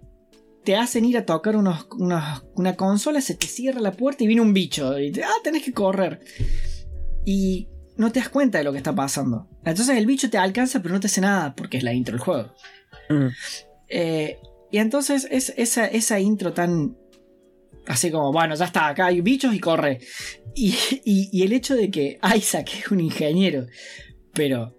te 0.64 0.76
hacen 0.76 1.06
ir 1.06 1.16
a 1.16 1.24
tocar 1.24 1.56
una 1.56 2.76
consola, 2.76 3.22
se 3.22 3.34
te 3.34 3.46
cierra 3.46 3.80
la 3.80 3.92
puerta 3.92 4.24
y 4.24 4.26
viene 4.26 4.42
un 4.42 4.52
bicho 4.52 4.98
y 4.98 5.12
te, 5.12 5.24
ah, 5.24 5.40
tenés 5.42 5.62
que 5.62 5.72
correr. 5.72 6.20
Y 7.24 7.68
no 7.96 8.12
te 8.12 8.20
das 8.20 8.28
cuenta 8.28 8.58
de 8.58 8.64
lo 8.64 8.72
que 8.72 8.78
está 8.78 8.94
pasando. 8.94 9.48
Entonces 9.64 9.96
el 9.96 10.04
bicho 10.04 10.28
te 10.28 10.36
alcanza 10.36 10.82
pero 10.82 10.92
no 10.92 11.00
te 11.00 11.06
hace 11.06 11.22
nada 11.22 11.54
porque 11.54 11.78
es 11.78 11.82
la 11.82 11.94
intro 11.94 12.12
del 12.12 12.20
juego. 12.20 12.54
Mm. 13.08 13.28
Eh, 13.88 14.38
y 14.70 14.78
entonces 14.78 15.26
es 15.30 15.54
esa, 15.56 15.86
esa, 15.86 16.20
intro 16.20 16.52
tan... 16.52 16.96
Así 17.86 18.10
como, 18.10 18.32
bueno, 18.32 18.54
ya 18.54 18.66
está, 18.66 18.88
acá 18.88 19.06
hay 19.06 19.22
bichos 19.22 19.54
y 19.54 19.60
corre. 19.60 20.00
Y, 20.54 21.42
el 21.42 21.52
hecho 21.52 21.74
de 21.74 21.90
que 21.90 22.18
Isaac 22.36 22.70
es 22.78 22.90
un 22.90 23.00
ingeniero, 23.00 23.66
pero 24.34 24.76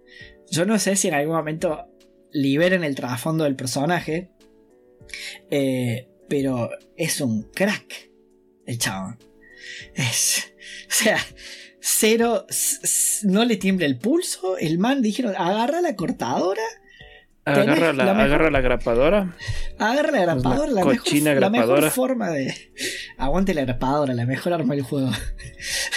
yo 0.51 0.65
no 0.65 0.77
sé 0.77 0.95
si 0.95 1.07
en 1.07 1.15
algún 1.15 1.35
momento 1.35 1.87
liberen 2.31 2.83
el 2.83 2.95
trasfondo 2.95 3.45
del 3.45 3.55
personaje, 3.55 4.29
eh, 5.49 6.07
pero 6.27 6.69
es 6.95 7.19
un 7.21 7.43
crack 7.43 8.09
el 8.69 8.77
chabón. 8.77 9.17
Es, 9.95 10.53
o 10.87 10.93
sea, 10.93 11.17
cero, 11.79 12.45
no 13.23 13.45
le 13.45 13.57
tiembla 13.57 13.85
el 13.87 13.97
pulso. 13.97 14.57
El 14.57 14.77
man 14.77 15.01
dijeron, 15.01 15.33
agarra 15.35 15.81
la 15.81 15.95
cortadora. 15.95 16.61
Agarra 17.49 17.93
la, 17.93 18.11
agarra 18.11 18.51
la 18.51 18.61
grapadora. 18.61 19.35
Agarra 19.77 20.11
la 20.11 20.21
grapadora, 20.21 20.71
la, 20.71 20.85
mejor, 20.85 21.39
la 21.39 21.49
mejor 21.49 21.89
forma 21.89 22.29
de. 22.29 22.53
Aguante 23.17 23.53
la 23.53 23.61
grapadora, 23.61 24.13
la 24.13 24.25
mejor 24.25 24.53
arma 24.53 24.75
del 24.75 24.83
juego. 24.83 25.11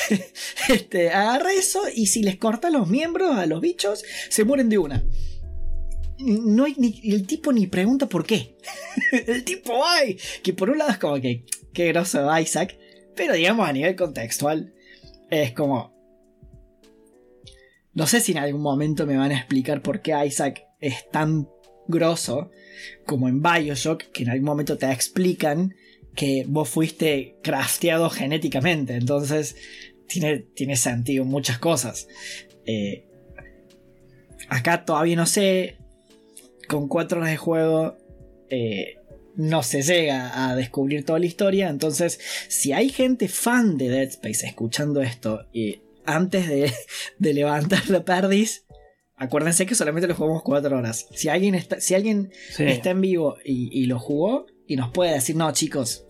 este, 0.69 1.11
agarra 1.11 1.53
eso 1.53 1.83
y 1.95 2.07
si 2.07 2.23
les 2.23 2.37
corta 2.37 2.71
los 2.71 2.89
miembros 2.89 3.37
a 3.37 3.47
los 3.47 3.61
bichos, 3.61 4.05
se 4.29 4.45
mueren 4.45 4.69
de 4.69 4.79
una. 4.79 5.05
No 6.19 6.65
hay 6.65 6.75
ni, 6.79 7.01
el 7.05 7.27
tipo 7.27 7.53
ni 7.53 7.67
pregunta 7.67 8.07
por 8.07 8.25
qué. 8.25 8.57
el 9.27 9.45
tipo 9.45 9.85
ay. 9.85 10.19
Que 10.43 10.53
por 10.53 10.71
un 10.71 10.79
lado 10.79 10.91
es 10.91 10.99
como 10.99 11.21
que. 11.21 11.45
Qué 11.73 11.89
groso 11.89 12.39
Isaac. 12.39 12.77
Pero 13.17 13.35
digamos 13.35 13.69
a 13.69 13.73
nivel 13.73 13.97
contextual. 13.97 14.73
Es 15.31 15.53
como. 15.53 15.93
No 17.95 18.07
sé 18.07 18.21
si 18.21 18.33
en 18.33 18.39
algún 18.39 18.63
momento 18.63 19.07
me 19.07 19.17
van 19.17 19.33
a 19.33 19.39
explicar 19.39 19.83
por 19.83 20.01
qué 20.01 20.15
Isaac 20.25 20.65
es 20.83 21.09
tan 21.11 21.49
grosso 21.89 22.51
como 23.07 23.29
en 23.29 23.41
Bioshock, 23.41 24.03
que 24.13 24.25
en 24.25 24.31
algún 24.31 24.47
momento 24.47 24.77
te 24.77 24.91
explican 24.91 25.75
que 26.15 26.45
vos 26.47 26.69
fuiste 26.69 27.37
crafteado 27.43 28.11
genéticamente. 28.11 28.95
Entonces, 28.95 29.57
tiene, 30.07 30.41
tiene 30.41 30.77
sentido 30.77 31.25
muchas 31.25 31.59
cosas. 31.59 32.09
Eh, 32.67 33.07
acá 34.49 34.85
todavía 34.85 35.17
no 35.17 35.27
sé. 35.27 35.79
Con 36.69 36.89
cuatro 36.89 37.19
horas 37.19 37.31
de 37.31 37.37
juego. 37.37 37.97
Eh, 38.51 38.97
no 39.35 39.63
se 39.63 39.81
llega 39.81 40.51
a 40.51 40.55
descubrir 40.55 41.07
toda 41.07 41.19
la 41.19 41.27
historia. 41.27 41.71
Entonces, 41.71 42.21
si 42.49 42.73
hay 42.73 42.91
gente 42.91 43.29
fan 43.29 43.79
de 43.79 43.89
Dead 43.89 44.09
Space 44.09 44.47
escuchando 44.47 45.01
esto 45.01 45.47
y 45.53 45.81
antes 46.05 46.49
de, 46.49 46.71
de 47.19 47.35
levantar 47.35 47.89
la 47.89 48.05
perdiz, 48.05 48.65
acuérdense 49.23 49.67
que 49.67 49.75
solamente 49.75 50.09
lo 50.09 50.15
jugamos 50.15 50.43
4 50.43 50.77
horas. 50.77 51.07
Si 51.13 51.29
alguien 51.29 51.55
está, 51.55 51.81
si 51.81 51.95
alguien 51.95 52.31
está 52.59 52.91
en 52.91 53.01
vivo 53.01 53.37
y, 53.45 53.87
lo 53.87 53.99
jugó 53.99 54.47
y 54.67 54.77
nos 54.77 54.91
puede 54.91 55.13
decir, 55.13 55.37
no, 55.37 55.53
chicos, 55.53 56.07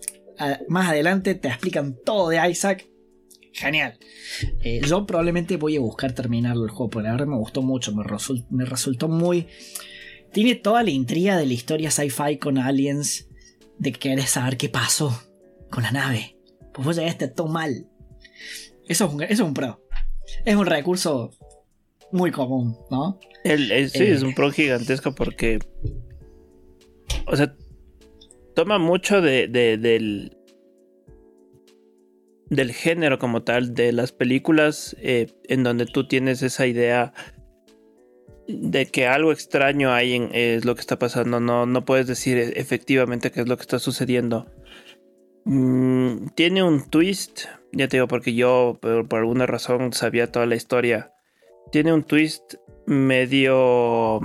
más 0.67 0.89
adelante 0.89 1.35
te 1.35 1.47
explican 1.47 1.95
todo 2.03 2.29
de 2.29 2.49
Isaac. 2.49 2.89
Genial. 3.53 3.99
Eh, 4.61 4.81
yo 4.87 5.05
probablemente 5.05 5.57
voy 5.57 5.75
a 5.75 5.79
buscar 5.79 6.13
terminar 6.13 6.55
el 6.55 6.69
juego, 6.69 6.89
porque 6.89 7.07
la 7.07 7.11
verdad 7.11 7.27
me 7.27 7.37
gustó 7.37 7.61
mucho, 7.61 7.93
me, 7.93 8.03
me 8.49 8.65
resultó 8.65 9.07
muy... 9.07 9.47
Tiene 10.31 10.55
toda 10.55 10.81
la 10.81 10.89
intriga 10.89 11.37
de 11.37 11.45
la 11.45 11.53
historia 11.53 11.91
sci-fi 11.91 12.37
con 12.37 12.57
aliens, 12.57 13.27
de 13.77 13.91
que 13.91 13.99
querés 13.99 14.31
saber 14.31 14.57
qué 14.57 14.69
pasó 14.69 15.21
con 15.69 15.83
la 15.83 15.91
nave. 15.91 16.39
Pues 16.73 16.85
vos 16.85 16.95
llegaste 16.95 17.27
todo 17.27 17.47
mal. 17.47 17.87
Eso 18.87 19.05
es 19.05 19.13
un, 19.13 19.21
eso 19.21 19.33
es 19.33 19.39
un 19.39 19.53
pro. 19.53 19.85
Es 20.45 20.55
un 20.55 20.65
recurso 20.65 21.31
muy 22.13 22.31
común, 22.31 22.77
¿no? 22.89 23.19
El, 23.43 23.67
sí, 23.89 24.03
es 24.03 24.21
eh, 24.21 24.25
un 24.25 24.33
pro 24.33 24.51
gigantesco 24.51 25.13
porque. 25.13 25.59
O 27.25 27.35
sea, 27.35 27.55
toma 28.55 28.77
mucho 28.77 29.21
de, 29.21 29.47
del. 29.47 30.37
del 32.49 32.71
género 32.71 33.19
como 33.19 33.43
tal, 33.43 33.73
de 33.73 33.91
las 33.91 34.11
películas 34.11 34.95
eh, 35.01 35.27
en 35.49 35.63
donde 35.63 35.85
tú 35.85 36.07
tienes 36.07 36.43
esa 36.43 36.67
idea 36.67 37.13
de 38.47 38.85
que 38.85 39.07
algo 39.07 39.31
extraño 39.31 39.91
hay 39.91 40.13
en 40.13 40.29
es 40.33 40.65
lo 40.65 40.75
que 40.75 40.81
está 40.81 40.99
pasando. 40.99 41.39
No, 41.39 41.65
no 41.65 41.83
puedes 41.83 42.07
decir 42.07 42.37
efectivamente 42.37 43.31
qué 43.31 43.41
es 43.41 43.47
lo 43.47 43.57
que 43.57 43.63
está 43.63 43.79
sucediendo. 43.79 44.45
Mm, 45.45 46.27
tiene 46.35 46.63
un 46.63 46.89
twist, 46.89 47.45
ya 47.71 47.87
te 47.87 47.97
digo, 47.97 48.07
porque 48.07 48.33
yo 48.35 48.77
por, 48.79 49.19
alguna 49.19 49.45
razón 49.45 49.93
sabía 49.93 50.31
toda 50.31 50.45
la 50.45 50.55
historia 50.55 51.12
tiene 51.71 51.93
un 51.93 52.03
twist 52.03 52.55
medio... 52.85 54.19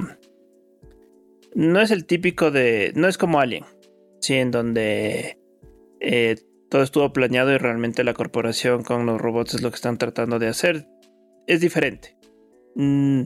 No 1.55 1.81
es 1.81 1.91
el 1.91 2.05
típico 2.05 2.51
de... 2.51 2.93
No 2.95 3.09
es 3.09 3.19
como 3.19 3.41
Alien. 3.41 3.65
Sí, 4.21 4.35
en 4.35 4.51
donde 4.51 5.39
eh, 6.01 6.37
todo 6.71 6.83
estuvo 6.83 7.13
planeado 7.13 7.53
y 7.53 7.59
realmente 7.59 8.05
la 8.05 8.15
corporación 8.15 8.83
con 8.83 9.07
los 9.07 9.21
robots 9.21 9.55
es 9.55 9.63
lo 9.63 9.71
que 9.71 9.77
están 9.77 9.99
tratando 9.99 10.39
de 10.39 10.49
hacer. 10.49 10.87
Es 11.47 11.61
diferente. 11.61 12.17
Mm, 12.75 13.23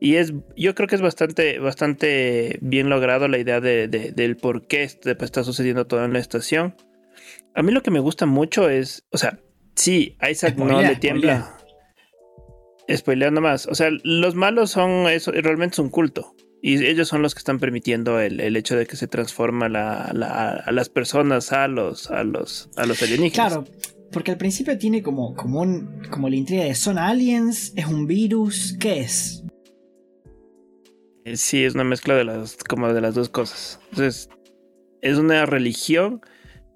y 0.00 0.16
es, 0.16 0.34
yo 0.56 0.74
creo 0.74 0.86
que 0.86 0.96
es 0.96 1.00
bastante, 1.00 1.58
bastante 1.58 2.58
bien 2.60 2.90
logrado 2.90 3.26
la 3.26 3.38
idea 3.38 3.60
de, 3.60 3.88
del 3.88 4.36
por 4.36 4.66
qué 4.66 4.82
está 4.82 5.44
sucediendo 5.44 5.86
todo 5.86 6.04
en 6.04 6.12
la 6.12 6.18
estación. 6.18 6.76
A 7.54 7.62
mí 7.62 7.72
lo 7.72 7.82
que 7.82 7.90
me 7.90 8.00
gusta 8.00 8.26
mucho 8.26 8.68
es, 8.68 9.04
o 9.10 9.18
sea, 9.18 9.40
sí, 9.74 10.18
Isaac 10.28 10.56
no 10.56 10.82
le 10.82 10.96
tiembla. 10.96 11.56
Spoileando 12.92 13.40
más. 13.40 13.66
O 13.66 13.74
sea, 13.74 13.90
los 14.02 14.34
malos 14.34 14.70
son 14.70 15.08
eso, 15.08 15.32
realmente 15.32 15.74
es 15.74 15.78
un 15.78 15.90
culto. 15.90 16.34
Y 16.62 16.82
ellos 16.84 17.08
son 17.08 17.20
los 17.20 17.34
que 17.34 17.40
están 17.40 17.58
permitiendo 17.58 18.18
el, 18.20 18.56
hecho 18.56 18.74
de 18.74 18.86
que 18.86 18.96
se 18.96 19.06
transforma 19.06 19.66
a 19.66 20.72
las 20.72 20.88
personas 20.88 21.52
a 21.52 21.68
los, 21.68 22.10
a 22.10 22.24
los, 22.24 22.70
a 22.76 22.86
los 22.86 23.02
alienígenas. 23.02 23.52
Claro, 23.52 23.64
porque 24.10 24.30
al 24.30 24.38
principio 24.38 24.78
tiene 24.78 25.02
como, 25.02 25.34
como, 25.34 25.60
un, 25.60 26.02
como 26.10 26.30
la 26.30 26.36
intriga 26.36 26.64
de 26.64 26.74
son 26.74 26.96
aliens, 26.96 27.74
es 27.76 27.86
un 27.86 28.06
virus, 28.06 28.76
¿qué 28.80 29.00
es? 29.00 29.44
Eh, 31.26 31.36
sí, 31.36 31.64
es 31.64 31.74
una 31.74 31.84
mezcla 31.84 32.14
de 32.14 32.24
las, 32.24 32.56
como 32.56 32.92
de 32.92 33.00
las 33.00 33.14
dos 33.14 33.28
cosas. 33.28 33.80
Entonces, 33.90 34.30
es 35.02 35.18
una 35.18 35.44
religión 35.46 36.22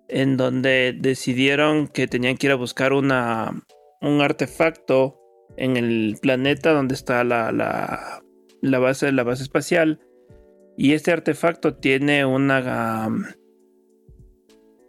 en 0.08 0.36
donde 0.36 0.94
decidieron 0.98 1.88
que 1.88 2.06
tenían 2.06 2.36
que 2.36 2.48
ir 2.48 2.52
a 2.52 2.56
buscar 2.56 2.92
una, 2.92 3.62
un 4.00 4.20
artefacto 4.20 5.17
en 5.56 5.76
el 5.76 6.18
planeta 6.20 6.72
donde 6.72 6.94
está 6.94 7.24
la, 7.24 7.52
la, 7.52 8.78
base, 8.78 9.12
la 9.12 9.22
base 9.22 9.42
espacial. 9.42 10.00
Y 10.76 10.92
este 10.92 11.12
artefacto 11.12 11.74
tiene 11.74 12.24
una. 12.24 13.08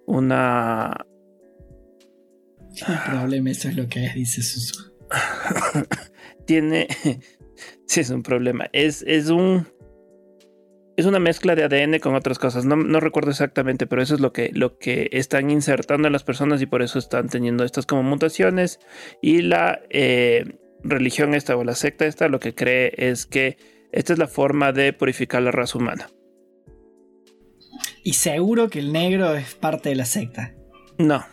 Una. 0.05 1.05
problema, 3.11 3.51
eso 3.51 3.69
es 3.69 3.75
lo 3.75 3.87
que 3.87 4.09
dice 4.13 4.41
Susu. 4.41 4.93
tiene. 6.45 6.87
sí, 7.85 7.99
es 8.01 8.09
un 8.09 8.23
problema. 8.23 8.69
Es, 8.73 9.03
es 9.07 9.29
un 9.29 9.67
es 10.99 11.05
una 11.05 11.19
mezcla 11.19 11.55
de 11.55 11.63
ADN 11.63 11.99
con 11.99 12.13
otras 12.13 12.37
cosas. 12.37 12.65
No, 12.65 12.99
recuerdo 12.99 13.31
exactamente, 13.31 13.87
pero 13.87 14.01
eso 14.01 14.15
es 14.15 14.19
lo 14.19 14.33
que, 14.33 14.51
lo 14.53 14.77
que 14.77 15.09
están 15.13 15.49
insertando 15.49 16.07
en 16.07 16.11
las 16.11 16.23
personas 16.23 16.61
y 16.61 16.65
por 16.65 16.81
eso 16.81 16.99
están 16.99 17.29
teniendo 17.29 17.63
estas 17.63 17.85
como 17.85 18.03
mutaciones. 18.03 18.79
Y 19.21 19.41
la 19.41 19.79
eh, 19.89 20.57
religión 20.83 21.35
esta 21.35 21.55
o 21.55 21.63
la 21.63 21.75
secta 21.75 22.05
esta 22.05 22.27
lo 22.27 22.41
que 22.41 22.53
cree 22.53 22.93
es 22.97 23.25
que 23.25 23.57
esta 23.93 24.11
es 24.11 24.19
la 24.19 24.27
forma 24.27 24.73
de 24.73 24.91
purificar 24.91 25.41
la 25.41 25.51
raza 25.51 25.77
humana. 25.77 26.09
Y 28.03 28.13
seguro 28.13 28.69
que 28.69 28.79
el 28.79 28.91
negro 28.91 29.35
es 29.35 29.55
parte 29.55 29.87
de 29.87 29.95
la 29.95 30.05
secta. 30.05 30.53
No. 30.97 31.23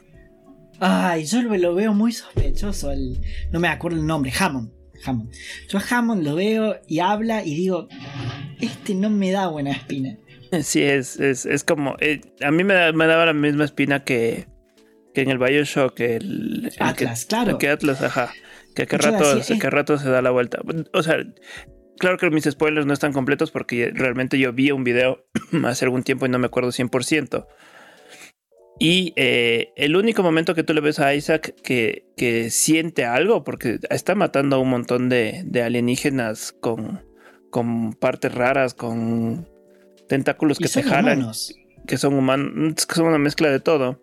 Ay, 0.78 1.24
yo 1.24 1.42
lo 1.42 1.74
veo 1.74 1.92
muy 1.92 2.12
sospechoso. 2.12 2.92
no 3.50 3.58
me 3.58 3.66
acuerdo 3.66 3.98
el 3.98 4.06
nombre. 4.06 4.32
Hammond. 4.38 4.75
Hammond. 5.06 5.32
Yo 5.68 5.78
a 5.78 5.82
Hammond 5.88 6.24
lo 6.24 6.34
veo 6.34 6.76
y 6.86 7.00
habla 7.00 7.44
y 7.44 7.54
digo, 7.54 7.88
este 8.60 8.94
no 8.94 9.10
me 9.10 9.30
da 9.30 9.48
buena 9.48 9.70
espina. 9.70 10.16
Sí, 10.62 10.82
es, 10.82 11.18
es, 11.18 11.64
como. 11.64 11.96
Eh, 12.00 12.20
a 12.42 12.50
mí 12.50 12.64
me, 12.64 12.74
daba 12.74 13.26
la 13.26 13.32
misma 13.32 13.64
espina 13.64 14.04
que, 14.04 14.46
que 15.14 15.22
en 15.22 15.30
el 15.30 15.38
Bioshock. 15.38 15.98
El, 16.00 16.72
Atlas, 16.78 17.26
claro. 17.26 17.58
Que 17.58 17.68
Atlas, 17.68 18.02
ajá. 18.02 18.32
Que 18.74 18.82
a 18.82 18.98
rato, 18.98 19.40
que 19.58 19.70
rato 19.70 19.98
se 19.98 20.10
da 20.10 20.20
la 20.22 20.30
vuelta. 20.30 20.60
O 20.92 21.02
sea, 21.02 21.16
claro 21.98 22.18
que 22.18 22.30
mis 22.30 22.44
spoilers 22.44 22.86
no 22.86 22.92
están 22.92 23.12
completos 23.12 23.50
porque 23.50 23.90
realmente 23.94 24.38
yo 24.38 24.52
vi 24.52 24.70
un 24.70 24.84
video 24.84 25.24
hace 25.64 25.86
algún 25.86 26.02
tiempo 26.02 26.26
y 26.26 26.28
no 26.28 26.38
me 26.38 26.46
acuerdo 26.46 26.70
100%. 26.70 27.46
Y 28.78 29.14
eh, 29.16 29.72
el 29.76 29.96
único 29.96 30.22
momento 30.22 30.54
que 30.54 30.62
tú 30.62 30.74
le 30.74 30.80
ves 30.80 30.98
a 30.98 31.14
Isaac 31.14 31.54
que, 31.62 32.04
que 32.16 32.50
siente 32.50 33.04
algo, 33.04 33.42
porque 33.42 33.78
está 33.88 34.14
matando 34.14 34.56
a 34.56 34.58
un 34.58 34.68
montón 34.68 35.08
de, 35.08 35.42
de 35.46 35.62
alienígenas 35.62 36.52
con, 36.52 37.02
con 37.50 37.94
partes 37.94 38.34
raras, 38.34 38.74
con 38.74 39.48
tentáculos 40.08 40.58
que 40.58 40.68
se 40.68 40.82
jalan, 40.82 41.32
que 41.86 41.96
son 41.96 42.14
humanos, 42.14 42.86
que 42.86 42.94
son 42.94 43.06
una 43.06 43.18
mezcla 43.18 43.50
de 43.50 43.60
todo. 43.60 44.02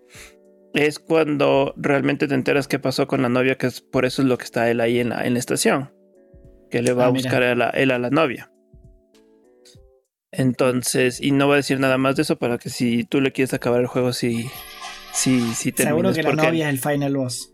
Es 0.73 0.97
cuando 0.97 1.75
realmente 1.77 2.27
te 2.27 2.33
enteras 2.33 2.67
qué 2.67 2.79
pasó 2.79 3.05
con 3.05 3.21
la 3.21 3.29
novia, 3.29 3.59
que 3.59 3.67
es 3.67 3.81
por 3.81 4.05
eso 4.05 4.23
es 4.23 4.27
lo 4.27 4.39
que 4.39 4.45
está 4.45 4.71
él 4.71 4.81
ahí 4.81 4.99
en 4.99 5.09
la, 5.09 5.23
en 5.23 5.33
la 5.33 5.39
estación. 5.39 5.91
Que 6.71 6.81
le 6.81 6.93
va 6.93 7.03
a 7.03 7.07
ah, 7.07 7.11
buscar 7.11 7.43
a 7.43 7.53
la, 7.53 7.69
él 7.69 7.91
a 7.91 7.99
la 7.99 8.09
novia. 8.09 8.51
Entonces, 10.35 11.21
y 11.21 11.31
no 11.31 11.45
voy 11.45 11.53
a 11.53 11.57
decir 11.57 11.79
nada 11.79 11.97
más 11.97 12.15
de 12.15 12.23
eso 12.23 12.37
para 12.37 12.57
que 12.57 12.69
si 12.69 13.03
tú 13.03 13.21
le 13.21 13.31
quieres 13.31 13.53
acabar 13.53 13.81
el 13.81 13.87
juego, 13.87 14.13
si, 14.13 14.49
si, 15.13 15.53
si 15.53 15.71
Seguro 15.71 16.11
que 16.11 16.23
la 16.23 16.33
novia 16.33 16.67
es 16.67 16.73
el 16.73 16.79
final 16.79 17.15
boss. 17.15 17.51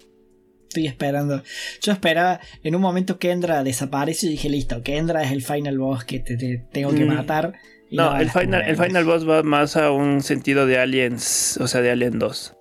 Estoy 0.69 0.87
esperando. 0.87 1.43
Yo 1.81 1.91
esperaba, 1.91 2.39
en 2.63 2.75
un 2.75 2.81
momento 2.81 3.19
Kendra 3.19 3.63
desaparece 3.63 4.27
y 4.27 4.29
dije, 4.29 4.49
listo, 4.49 4.81
Kendra 4.81 5.23
es 5.23 5.31
el 5.31 5.41
final 5.41 5.77
boss 5.77 6.05
que 6.05 6.19
te, 6.19 6.37
tengo 6.71 6.91
que 6.91 7.03
mm. 7.03 7.07
matar. 7.07 7.53
no, 7.91 8.17
el, 8.17 8.29
final, 8.29 8.61
el 8.61 8.77
final 8.77 9.03
boss 9.03 9.27
va 9.27 9.43
más 9.43 9.75
a 9.75 9.91
un 9.91 10.21
sentido 10.21 10.65
de 10.65 10.77
Aliens, 10.77 11.57
o 11.57 11.67
sea, 11.67 11.81
de 11.81 11.91
Alien 11.91 12.17
2. 12.17 12.55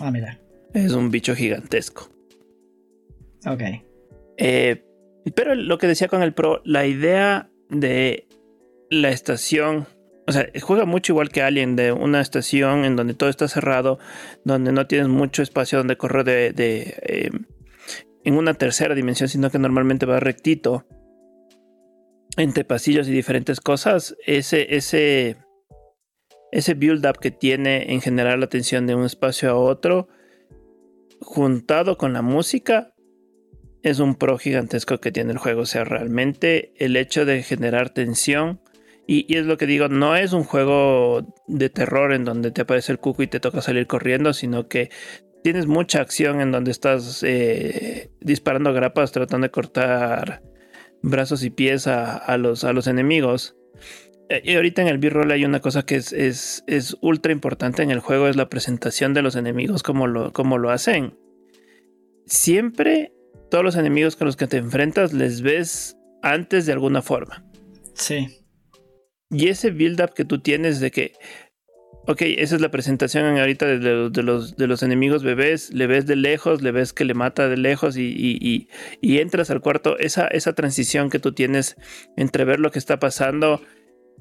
Ah, 0.00 0.10
mira. 0.10 0.40
Es 0.74 0.92
un 0.92 1.10
bicho 1.10 1.36
gigantesco. 1.36 2.10
Ok. 3.46 3.62
Eh, 4.36 4.82
pero 5.34 5.54
lo 5.54 5.78
que 5.78 5.86
decía 5.86 6.08
con 6.08 6.22
el 6.22 6.34
Pro, 6.34 6.60
la 6.64 6.86
idea 6.86 7.50
de 7.70 8.26
la 8.90 9.10
estación, 9.10 9.86
o 10.26 10.32
sea, 10.32 10.48
juega 10.62 10.84
mucho 10.84 11.12
igual 11.12 11.30
que 11.30 11.42
Alien, 11.42 11.76
de 11.76 11.92
una 11.92 12.20
estación 12.20 12.84
en 12.84 12.96
donde 12.96 13.14
todo 13.14 13.28
está 13.28 13.48
cerrado, 13.48 13.98
donde 14.44 14.72
no 14.72 14.86
tienes 14.86 15.08
mucho 15.08 15.42
espacio 15.42 15.78
donde 15.78 15.96
correr 15.96 16.24
de, 16.24 16.54
eh, 17.02 17.30
en 18.24 18.34
una 18.34 18.54
tercera 18.54 18.94
dimensión, 18.94 19.28
sino 19.28 19.50
que 19.50 19.58
normalmente 19.58 20.06
va 20.06 20.20
rectito 20.20 20.84
entre 22.36 22.64
pasillos 22.64 23.08
y 23.08 23.12
diferentes 23.12 23.60
cosas. 23.60 24.16
Ese, 24.26 24.76
ese, 24.76 25.36
ese 26.52 26.74
build-up 26.74 27.18
que 27.18 27.30
tiene 27.30 27.92
en 27.92 28.00
generar 28.00 28.38
la 28.38 28.46
atención 28.46 28.86
de 28.86 28.94
un 28.94 29.04
espacio 29.04 29.50
a 29.50 29.54
otro, 29.54 30.08
juntado 31.20 31.96
con 31.96 32.12
la 32.12 32.22
música, 32.22 32.92
es 33.82 34.00
un 34.00 34.16
pro 34.16 34.36
gigantesco 34.36 34.98
que 34.98 35.12
tiene 35.12 35.32
el 35.32 35.38
juego. 35.38 35.62
O 35.62 35.66
sea, 35.66 35.84
realmente 35.84 36.72
el 36.76 36.96
hecho 36.96 37.24
de 37.24 37.42
generar 37.42 37.90
tensión. 37.90 38.60
Y, 39.06 39.36
es 39.36 39.46
lo 39.46 39.56
que 39.56 39.66
digo, 39.66 39.88
no 39.88 40.16
es 40.16 40.32
un 40.32 40.42
juego 40.42 41.32
de 41.46 41.70
terror 41.70 42.12
en 42.12 42.24
donde 42.24 42.50
te 42.50 42.62
aparece 42.62 42.92
el 42.92 42.98
cuco 42.98 43.22
y 43.22 43.28
te 43.28 43.38
toca 43.38 43.60
salir 43.60 43.86
corriendo, 43.86 44.32
sino 44.32 44.68
que 44.68 44.90
tienes 45.44 45.66
mucha 45.66 46.00
acción 46.00 46.40
en 46.40 46.50
donde 46.50 46.72
estás 46.72 47.22
eh, 47.22 48.10
disparando 48.20 48.72
grapas, 48.72 49.12
tratando 49.12 49.46
de 49.46 49.52
cortar 49.52 50.42
brazos 51.02 51.44
y 51.44 51.50
pies 51.50 51.86
a, 51.86 52.36
los, 52.36 52.64
a 52.64 52.72
los 52.72 52.88
enemigos. 52.88 53.56
Eh, 54.28 54.42
y 54.44 54.56
ahorita 54.56 54.82
en 54.82 54.88
el 54.88 54.98
B-roll 54.98 55.30
hay 55.30 55.44
una 55.44 55.60
cosa 55.60 55.84
que 55.84 55.94
es, 55.94 56.12
es, 56.12 56.64
es, 56.66 56.96
ultra 57.00 57.30
importante 57.30 57.84
en 57.84 57.92
el 57.92 58.00
juego, 58.00 58.26
es 58.26 58.34
la 58.34 58.48
presentación 58.48 59.14
de 59.14 59.22
los 59.22 59.36
enemigos, 59.36 59.84
como 59.84 60.08
lo, 60.08 60.32
como 60.32 60.58
lo 60.58 60.70
hacen. 60.70 61.16
Siempre 62.26 63.12
todos 63.52 63.62
los 63.62 63.76
enemigos 63.76 64.16
con 64.16 64.26
los 64.26 64.36
que 64.36 64.48
te 64.48 64.56
enfrentas 64.56 65.12
les 65.12 65.42
ves 65.42 65.96
antes 66.22 66.66
de 66.66 66.72
alguna 66.72 67.02
forma. 67.02 67.44
Sí. 67.94 68.45
Y 69.30 69.48
ese 69.48 69.70
build-up 69.70 70.14
que 70.14 70.24
tú 70.24 70.40
tienes 70.40 70.80
de 70.80 70.90
que, 70.90 71.12
ok, 72.06 72.22
esa 72.22 72.54
es 72.54 72.60
la 72.60 72.70
presentación 72.70 73.38
ahorita 73.38 73.66
de, 73.66 74.22
los, 74.22 74.56
de 74.56 74.66
los 74.66 74.82
enemigos 74.82 75.22
bebés, 75.22 75.72
le 75.72 75.86
ves 75.86 76.06
de 76.06 76.16
lejos, 76.16 76.62
le 76.62 76.70
ves 76.70 76.92
que 76.92 77.04
le 77.04 77.14
mata 77.14 77.48
de 77.48 77.56
lejos 77.56 77.96
y, 77.96 78.68
y 79.00 79.18
entras 79.18 79.50
al 79.50 79.60
cuarto, 79.60 79.98
esa, 79.98 80.28
esa 80.28 80.54
transición 80.54 81.10
que 81.10 81.18
tú 81.18 81.32
tienes 81.32 81.76
entre 82.16 82.44
ver 82.44 82.60
lo 82.60 82.70
que 82.70 82.78
está 82.78 82.98
pasando 82.98 83.60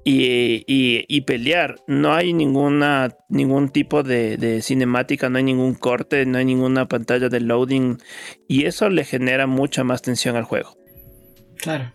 y, 0.05 1.21
pelear. 1.21 1.75
No 1.87 2.13
hay 2.13 2.33
ninguna, 2.33 3.15
ningún 3.29 3.69
tipo 3.69 4.03
de, 4.03 4.61
cinemática, 4.61 5.29
no 5.29 5.37
hay 5.37 5.43
ningún 5.43 5.73
corte, 5.73 6.25
no 6.25 6.37
hay 6.37 6.45
ninguna 6.45 6.87
pantalla 6.87 7.29
de 7.29 7.39
loading. 7.39 7.97
Y 8.47 8.65
eso 8.65 8.89
le 8.89 9.03
genera 9.03 9.47
mucha 9.47 9.83
más 9.83 10.01
tensión 10.01 10.35
al 10.35 10.43
juego. 10.43 10.77
Claro. 11.57 11.91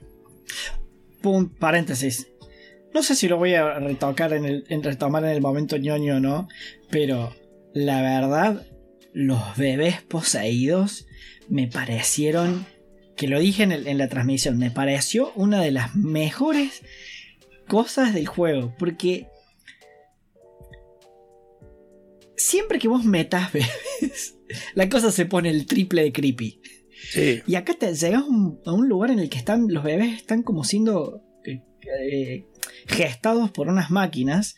Punto, 1.23 1.55
paréntesis. 1.59 2.27
No 2.95 3.03
sé 3.03 3.15
si 3.15 3.29
lo 3.29 3.37
voy 3.37 3.55
a 3.55 3.79
retocar 3.79 4.33
en 4.33 4.45
el, 4.45 4.65
en 4.69 4.83
retomar 4.83 5.25
en 5.25 5.31
el 5.31 5.41
momento 5.41 5.77
ñoño 5.77 6.17
o 6.17 6.21
no, 6.21 6.49
pero 6.91 7.35
la 7.73 8.03
verdad, 8.03 8.67
los 9.13 9.57
bebés 9.57 10.03
poseídos 10.03 11.07
me 11.49 11.69
parecieron, 11.69 12.67
que 13.17 13.29
lo 13.29 13.39
dije 13.39 13.63
en, 13.63 13.73
en 13.73 13.99
la 13.99 14.09
transmisión, 14.09 14.59
me 14.59 14.71
pareció 14.71 15.33
una 15.35 15.61
de 15.61 15.71
las 15.71 15.95
mejores 15.95 16.83
cosas 17.69 18.13
del 18.13 18.27
juego. 18.27 18.75
Porque 18.79 19.29
siempre 22.37 22.79
que 22.79 22.89
vos 22.89 23.05
metas 23.05 23.53
bebés, 23.53 24.37
la 24.75 24.89
cosa 24.89 25.13
se 25.13 25.27
pone 25.27 25.51
el 25.51 25.67
triple 25.67 26.03
de 26.03 26.13
creepy. 26.13 26.61
Y 27.47 27.55
acá 27.55 27.75
te 27.75 27.95
llegas 27.95 28.25
a 28.67 28.73
un 28.73 28.89
lugar 28.89 29.11
en 29.11 29.21
el 29.21 29.31
que 29.31 29.39
están 29.39 29.73
los 29.73 29.83
bebés 29.83 30.17
están 30.17 30.43
como 30.43 30.65
siendo 30.65 31.23
eh, 31.45 31.63
eh, 32.03 32.47
gestados 32.87 33.51
por 33.51 33.69
unas 33.69 33.91
máquinas. 33.91 34.57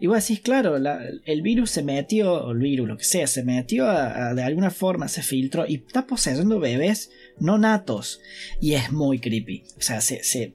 Y 0.00 0.06
vos 0.06 0.26
decís, 0.26 0.40
claro, 0.40 0.76
el 0.76 1.42
virus 1.42 1.70
se 1.70 1.82
metió, 1.82 2.32
o 2.32 2.52
el 2.52 2.58
virus, 2.58 2.88
lo 2.88 2.96
que 2.96 3.04
sea, 3.04 3.26
se 3.26 3.44
metió 3.44 3.86
de 3.86 4.42
alguna 4.42 4.70
forma, 4.70 5.08
se 5.08 5.22
filtró 5.22 5.66
y 5.66 5.76
está 5.76 6.06
poseyendo 6.06 6.60
bebés 6.60 7.10
no 7.38 7.58
natos. 7.58 8.20
Y 8.60 8.74
es 8.74 8.92
muy 8.92 9.18
creepy. 9.18 9.64
O 9.76 9.80
sea, 9.80 10.00
se, 10.00 10.54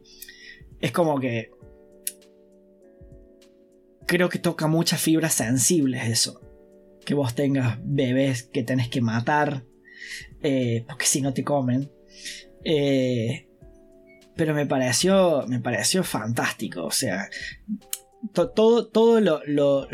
es 0.79 0.91
como 0.91 1.19
que 1.19 1.51
creo 4.05 4.29
que 4.29 4.39
toca 4.39 4.67
muchas 4.67 5.01
fibras 5.01 5.33
sensibles 5.33 6.07
eso. 6.07 6.41
Que 7.05 7.13
vos 7.13 7.35
tengas 7.35 7.79
bebés 7.83 8.43
que 8.43 8.63
tenés 8.63 8.89
que 8.89 9.01
matar, 9.01 9.65
eh, 10.41 10.83
porque 10.87 11.05
si 11.05 11.21
no 11.21 11.33
te 11.33 11.43
comen. 11.43 11.91
Eh, 12.63 13.46
pero 14.37 14.53
me 14.53 14.65
pareció, 14.65 15.45
me 15.47 15.59
pareció 15.59 16.03
fantástico, 16.03 16.85
o 16.85 16.91
sea, 16.91 17.27
todo, 18.33 18.87
todo 18.87 19.19
lo, 19.19 19.41
lo, 19.45 19.87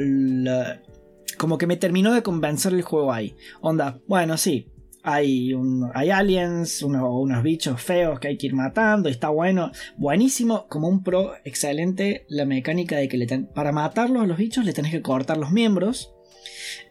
como 1.38 1.58
que 1.58 1.68
me 1.68 1.78
terminó 1.78 2.14
de 2.14 2.22
convencer 2.24 2.74
el 2.74 2.82
juego 2.82 3.14
ahí. 3.14 3.36
Onda, 3.62 4.00
bueno, 4.08 4.38
sí, 4.38 4.72
hay, 5.04 5.54
un, 5.54 5.90
hay 5.94 6.12
aliens, 6.12 6.82
unos 6.82 7.44
bichos 7.44 7.82
feos 7.82 8.20
que 8.20 8.30
hay 8.30 8.38
que 8.38 8.48
ir 8.48 8.54
matando, 8.54 9.10
está 9.10 9.30
bueno, 9.30 9.72
buenísimo, 9.98 10.68
como 10.68 10.88
un 10.88 11.04
pro, 11.04 11.34
excelente 11.44 12.26
la 12.30 12.46
mecánica 12.46 12.98
de 12.98 13.08
que 13.08 13.18
le 13.18 13.28
para 13.54 13.72
matarlos 13.72 14.24
a 14.24 14.28
los 14.28 14.38
bichos 14.38 14.66
le 14.66 14.74
tenés 14.74 14.92
que 14.92 15.02
cortar 15.02 15.38
los 15.38 15.52
miembros. 15.52 16.14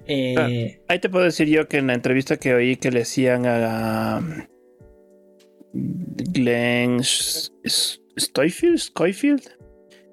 Eh, 0.06 0.34
ah, 0.38 0.82
ahí 0.88 0.98
te 0.98 1.08
puedo 1.08 1.24
decir 1.24 1.48
yo 1.48 1.68
que 1.68 1.78
en 1.78 1.86
la 1.86 1.94
entrevista 1.94 2.36
que 2.36 2.54
oí 2.54 2.76
que 2.76 2.90
le 2.90 3.00
decían 3.00 3.46
a 3.46 4.20
Glenn 5.72 7.02
Stoyfield, 8.18 8.82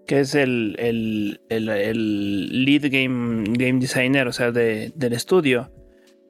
que 0.07 0.19
es 0.21 0.35
el, 0.35 0.75
el, 0.79 1.41
el, 1.49 2.65
lead 2.65 2.91
game, 2.91 3.43
game 3.57 3.79
designer, 3.79 4.27
o 4.27 4.31
sea, 4.31 4.51
del 4.51 5.13
estudio 5.13 5.71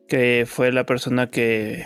que 0.09 0.45
fue 0.47 0.71
la 0.73 0.85
persona 0.85 1.29
que 1.29 1.85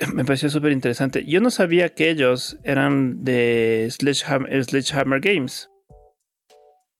me 0.12 0.24
pareció 0.24 0.50
súper 0.50 0.72
interesante. 0.72 1.24
Yo 1.24 1.40
no 1.40 1.50
sabía 1.50 1.90
que 1.90 2.10
ellos 2.10 2.58
eran 2.64 3.24
de 3.24 3.88
Sledgehammer, 3.90 5.20
Games, 5.20 5.70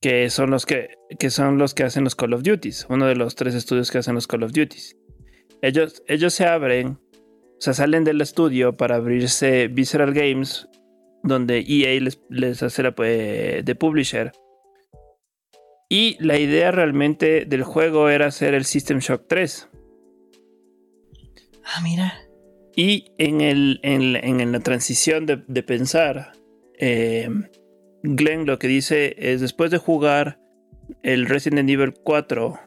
que 0.00 0.30
son 0.30 0.50
los 0.50 0.64
que, 0.64 0.94
que, 1.18 1.30
son 1.30 1.58
los 1.58 1.74
que 1.74 1.82
hacen 1.82 2.04
los 2.04 2.14
Call 2.14 2.32
of 2.32 2.42
Duties, 2.42 2.86
uno 2.88 3.06
de 3.06 3.16
los 3.16 3.34
tres 3.34 3.54
estudios 3.54 3.90
que 3.90 3.98
hacen 3.98 4.14
los 4.14 4.26
Call 4.26 4.44
of 4.44 4.52
Duties. 4.52 4.96
Ellos, 5.60 6.02
ellos 6.06 6.32
se 6.32 6.44
abren, 6.44 6.98
sea, 7.62 7.74
salen 7.74 8.04
del 8.04 8.20
estudio 8.20 8.76
para 8.76 8.96
abrirse 8.96 9.68
Visceral 9.68 10.12
Games, 10.12 10.68
donde 11.22 11.60
EA 11.60 12.00
les, 12.00 12.20
les 12.28 12.62
hace 12.62 12.82
la, 12.82 12.92
pues, 12.92 13.64
de 13.64 13.74
publisher. 13.74 14.32
Y 15.88 16.16
la 16.18 16.38
idea 16.38 16.70
realmente 16.70 17.44
del 17.44 17.62
juego 17.62 18.08
era 18.08 18.26
hacer 18.26 18.54
el 18.54 18.64
System 18.64 18.98
Shock 18.98 19.26
3. 19.28 19.68
Ah, 21.64 21.80
mira. 21.82 22.14
Y 22.74 23.12
en, 23.18 23.40
el, 23.40 23.78
en, 23.82 24.52
la 24.52 24.60
transición 24.60 25.26
de, 25.26 25.62
pensar, 25.62 26.32
eh, 26.78 27.28
Glenn 28.02 28.46
lo 28.46 28.58
que 28.58 28.66
dice 28.66 29.14
es 29.18 29.40
después 29.40 29.70
de 29.70 29.78
jugar 29.78 30.40
el 31.02 31.26
Resident 31.26 31.68
Evil 31.68 31.92
4, 32.02 32.58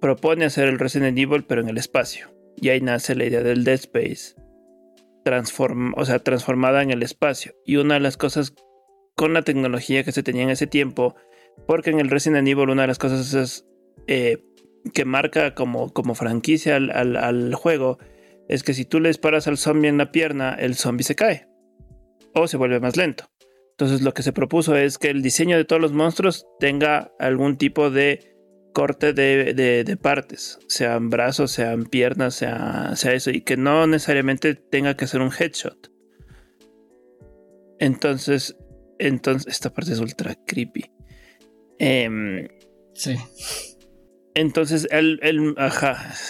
propone 0.00 0.46
hacer 0.46 0.68
el 0.68 0.78
Resident 0.78 1.18
Evil 1.18 1.44
pero 1.44 1.60
en 1.60 1.68
el 1.68 1.78
espacio. 1.78 2.35
Y 2.56 2.70
ahí 2.70 2.80
nace 2.80 3.14
la 3.14 3.24
idea 3.24 3.42
del 3.42 3.64
Dead 3.64 3.74
Space, 3.74 4.34
o 5.96 6.04
sea, 6.04 6.18
transformada 6.20 6.82
en 6.82 6.90
el 6.90 7.02
espacio. 7.02 7.54
Y 7.64 7.76
una 7.76 7.94
de 7.94 8.00
las 8.00 8.16
cosas 8.16 8.54
con 9.14 9.32
la 9.32 9.42
tecnología 9.42 10.04
que 10.04 10.12
se 10.12 10.22
tenía 10.22 10.42
en 10.42 10.50
ese 10.50 10.66
tiempo, 10.66 11.16
porque 11.66 11.90
en 11.90 12.00
el 12.00 12.10
Resident 12.10 12.46
Evil 12.46 12.70
una 12.70 12.82
de 12.82 12.88
las 12.88 12.98
cosas 12.98 13.64
eh, 14.06 14.38
que 14.92 15.04
marca 15.04 15.54
como, 15.54 15.92
como 15.92 16.14
franquicia 16.14 16.76
al, 16.76 17.54
juego 17.54 17.98
es 18.48 18.62
que 18.62 18.74
si 18.74 18.84
tú 18.84 19.00
le 19.00 19.08
disparas 19.08 19.48
al 19.48 19.56
zombie 19.56 19.88
en 19.88 19.98
la 19.98 20.12
pierna, 20.12 20.54
el 20.54 20.76
zombie 20.76 21.02
se 21.02 21.16
cae 21.16 21.48
o 22.34 22.46
se 22.46 22.56
vuelve 22.56 22.78
más 22.78 22.96
lento. 22.96 23.28
Entonces 23.72 24.02
lo 24.02 24.14
que 24.14 24.22
se 24.22 24.32
propuso 24.32 24.76
es 24.76 24.98
que 24.98 25.10
el 25.10 25.22
diseño 25.22 25.56
de 25.56 25.64
todos 25.64 25.82
los 25.82 25.92
monstruos 25.92 26.46
tenga 26.60 27.10
algún 27.18 27.56
tipo 27.56 27.90
de 27.90 28.35
corte 28.76 29.14
de, 29.14 29.98
partes, 30.02 30.58
sean 30.68 31.08
brazos, 31.08 31.50
sean 31.50 31.86
piernas, 31.86 32.34
sea, 32.34 32.94
sea, 32.94 33.14
eso, 33.14 33.30
y 33.30 33.40
que 33.40 33.56
no 33.56 33.86
necesariamente 33.86 34.54
tenga 34.54 34.98
que 34.98 35.06
ser 35.06 35.22
un 35.22 35.30
headshot. 35.32 35.90
Entonces 37.78 38.54
entonces, 38.98 39.50
esta 39.50 39.72
parte 39.72 39.92
es 39.92 39.98
ultra 39.98 40.34
creepy. 40.46 40.90
Em, 41.78 42.48
sí. 42.92 43.16
Entonces, 44.34 44.86
el, 44.90 45.20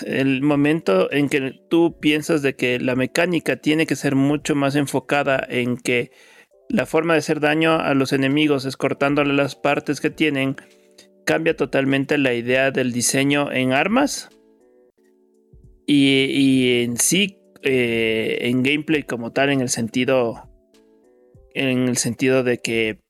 el 0.06 0.42
momento 0.42 1.10
en 1.10 1.28
que 1.28 1.60
tú 1.68 1.98
piensas 1.98 2.42
de 2.42 2.54
que 2.54 2.78
la 2.78 2.94
mecánica 2.94 3.56
tiene 3.56 3.86
que 3.86 3.96
ser 3.96 4.14
mucho 4.14 4.54
más 4.54 4.76
enfocada 4.76 5.44
en 5.48 5.76
que 5.76 6.12
la 6.68 6.86
forma 6.86 7.14
de 7.14 7.18
hacer 7.18 7.40
daño 7.40 7.80
a 7.80 7.94
los 7.94 8.12
enemigos 8.12 8.64
es 8.64 8.76
cortándole 8.76 9.34
las 9.34 9.56
partes 9.56 10.00
que 10.00 10.10
tienen, 10.10 10.56
cambia 11.26 11.56
totalmente 11.56 12.16
la 12.16 12.32
idea 12.32 12.70
del 12.70 12.92
diseño 12.92 13.52
en 13.52 13.72
armas 13.72 14.30
y, 15.86 16.82
en 16.84 16.96
sí 16.96 17.38
eh, 17.62 18.38
en 18.42 18.62
gameplay 18.62 19.02
como 19.02 19.32
tal 19.32 19.50
en 19.50 19.60
el 19.60 19.68
sentido 19.68 20.48
en 21.54 21.88
el 21.88 21.96
sentido 21.96 22.44
de 22.44 22.58
que 22.58 23.00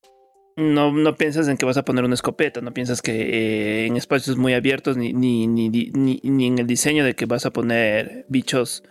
no, 0.57 0.91
no, 0.91 1.17
piensas 1.17 1.49
en 1.49 1.59
que 1.59 1.67
vas 1.67 1.77
a 1.77 1.85
poner 1.85 2.05
una 2.05 2.15
escopeta, 2.15 2.63
no 2.63 2.73
piensas 2.73 3.03
que 3.03 3.13
eh, 3.13 3.87
en 3.87 3.97
espacios 3.97 4.39
muy 4.39 4.55
abiertos 4.55 4.97
ni, 4.97 5.13
ni, 5.13 5.47
ni, 5.47 5.69
ni, 5.69 6.47
en 6.47 6.59
el 6.59 6.67
diseño 6.67 7.05
de 7.05 7.15
que 7.15 7.27
vas 7.27 7.45
a 7.45 7.53
poner 7.53 8.25
bichos 8.31 8.83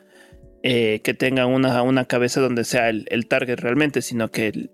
eh, 0.61 1.01
que 1.03 1.15
tengan 1.15 1.47
una, 1.47 1.81
una, 1.81 2.05
cabeza 2.05 2.41
donde 2.41 2.65
sea 2.65 2.89
el, 2.89 3.27
target 3.27 3.59
realmente, 3.59 4.03
sino 4.03 4.29
que 4.29 4.69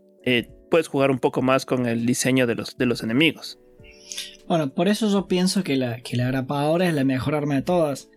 puedes 0.70 0.90
jugar 0.90 1.12
un 1.12 1.20
poco 1.20 1.42
más 1.42 1.66
con 1.66 1.86
el 1.86 2.06
diseño 2.06 2.46
de 2.46 2.56
los, 2.56 2.78
de 2.78 2.88
los 2.88 3.04
enemigos. 3.04 3.58
Bueno, 4.48 4.74
por 4.74 4.88
eso 4.88 5.10
yo 5.10 5.28
pienso 5.28 5.64
que 5.64 5.78
la, 5.78 6.02
que 6.02 6.18
la 6.18 6.28
grapadora 6.28 6.88
es 6.88 6.94
la 6.94 7.04
mejor 7.04 7.36
arma 7.36 7.56
de 7.56 7.62
todas, 7.62 8.10